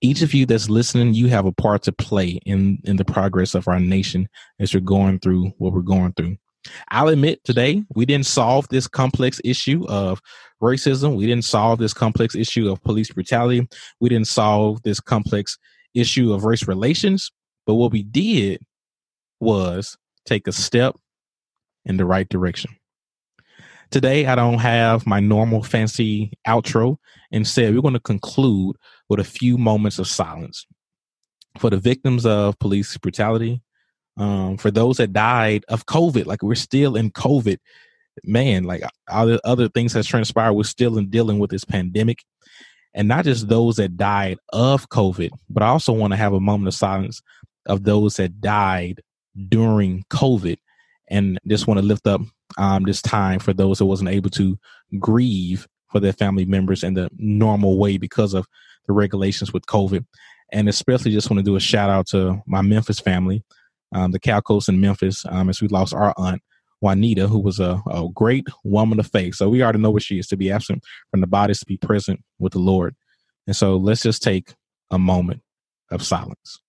each 0.00 0.22
of 0.22 0.34
you 0.34 0.46
that's 0.46 0.70
listening, 0.70 1.14
you 1.14 1.28
have 1.28 1.46
a 1.46 1.52
part 1.52 1.82
to 1.82 1.92
play 1.92 2.40
in 2.46 2.78
in 2.84 2.96
the 2.96 3.04
progress 3.04 3.54
of 3.54 3.66
our 3.68 3.80
nation 3.80 4.28
as 4.58 4.72
we're 4.72 4.80
going 4.80 5.18
through 5.18 5.52
what 5.58 5.72
we're 5.72 5.80
going 5.80 6.12
through. 6.12 6.36
I'll 6.90 7.08
admit 7.08 7.42
today 7.44 7.82
we 7.94 8.04
didn't 8.04 8.26
solve 8.26 8.68
this 8.68 8.86
complex 8.86 9.40
issue 9.44 9.86
of 9.88 10.20
racism. 10.62 11.16
We 11.16 11.26
didn't 11.26 11.44
solve 11.44 11.78
this 11.78 11.94
complex 11.94 12.34
issue 12.34 12.70
of 12.70 12.82
police 12.82 13.10
brutality. 13.10 13.66
We 14.00 14.08
didn't 14.08 14.28
solve 14.28 14.82
this 14.82 15.00
complex 15.00 15.58
issue 15.94 16.32
of 16.32 16.44
race 16.44 16.68
relations. 16.68 17.30
But 17.66 17.74
what 17.74 17.92
we 17.92 18.02
did 18.02 18.60
was 19.40 19.96
take 20.24 20.46
a 20.46 20.52
step 20.52 20.96
in 21.84 21.96
the 21.96 22.04
right 22.04 22.28
direction. 22.28 22.76
Today, 23.90 24.26
I 24.26 24.34
don't 24.34 24.58
have 24.58 25.06
my 25.06 25.18
normal 25.18 25.62
fancy 25.62 26.32
outro. 26.46 26.98
Instead, 27.30 27.74
we're 27.74 27.80
going 27.80 27.94
to 27.94 28.00
conclude 28.00 28.76
with 29.08 29.18
a 29.18 29.24
few 29.24 29.56
moments 29.56 29.98
of 29.98 30.06
silence 30.06 30.66
for 31.58 31.70
the 31.70 31.78
victims 31.78 32.26
of 32.26 32.58
police 32.58 32.96
brutality, 32.98 33.62
um, 34.18 34.58
for 34.58 34.70
those 34.70 34.98
that 34.98 35.14
died 35.14 35.64
of 35.68 35.86
COVID. 35.86 36.26
Like 36.26 36.42
we're 36.42 36.54
still 36.54 36.96
in 36.96 37.10
COVID, 37.10 37.58
man. 38.24 38.64
Like 38.64 38.82
other 39.08 39.40
other 39.44 39.70
things 39.70 39.94
has 39.94 40.06
transpired. 40.06 40.52
We're 40.52 40.64
still 40.64 40.98
in 40.98 41.08
dealing 41.08 41.38
with 41.38 41.50
this 41.50 41.64
pandemic, 41.64 42.22
and 42.92 43.08
not 43.08 43.24
just 43.24 43.48
those 43.48 43.76
that 43.76 43.96
died 43.96 44.38
of 44.52 44.90
COVID, 44.90 45.30
but 45.48 45.62
I 45.62 45.68
also 45.68 45.94
want 45.94 46.12
to 46.12 46.18
have 46.18 46.34
a 46.34 46.40
moment 46.40 46.68
of 46.68 46.74
silence 46.74 47.22
of 47.64 47.84
those 47.84 48.16
that 48.16 48.40
died 48.40 49.00
during 49.48 50.04
COVID, 50.10 50.58
and 51.10 51.38
just 51.46 51.66
want 51.66 51.80
to 51.80 51.86
lift 51.86 52.06
up 52.06 52.20
um, 52.56 52.84
this 52.84 53.02
time 53.02 53.38
for 53.38 53.52
those 53.52 53.78
that 53.78 53.86
wasn't 53.86 54.10
able 54.10 54.30
to 54.30 54.58
grieve 54.98 55.66
for 55.90 56.00
their 56.00 56.12
family 56.12 56.44
members 56.44 56.82
in 56.82 56.94
the 56.94 57.08
normal 57.16 57.78
way 57.78 57.96
because 57.98 58.34
of 58.34 58.46
the 58.86 58.92
regulations 58.92 59.52
with 59.52 59.66
COVID. 59.66 60.04
And 60.52 60.68
especially 60.68 61.12
just 61.12 61.30
want 61.30 61.38
to 61.38 61.44
do 61.44 61.56
a 61.56 61.60
shout 61.60 61.90
out 61.90 62.06
to 62.08 62.42
my 62.46 62.62
Memphis 62.62 63.00
family, 63.00 63.44
um, 63.94 64.12
the 64.12 64.20
Calcos 64.20 64.68
in 64.68 64.80
Memphis, 64.80 65.24
um, 65.28 65.48
as 65.48 65.60
we 65.60 65.68
lost 65.68 65.94
our 65.94 66.14
aunt, 66.16 66.42
Juanita, 66.80 67.26
who 67.26 67.38
was 67.38 67.58
a, 67.60 67.82
a 67.90 68.06
great 68.14 68.46
woman 68.64 69.00
of 69.00 69.10
faith. 69.10 69.34
So 69.34 69.48
we 69.48 69.62
already 69.62 69.78
know 69.78 69.90
what 69.90 70.02
she 70.02 70.18
is 70.18 70.26
to 70.28 70.36
be 70.36 70.50
absent 70.50 70.82
from 71.10 71.20
the 71.20 71.26
bodies, 71.26 71.58
to 71.60 71.66
be 71.66 71.76
present 71.76 72.22
with 72.38 72.52
the 72.52 72.60
Lord. 72.60 72.94
And 73.46 73.56
so 73.56 73.76
let's 73.76 74.02
just 74.02 74.22
take 74.22 74.54
a 74.90 74.98
moment 74.98 75.42
of 75.90 76.02
silence. 76.02 76.60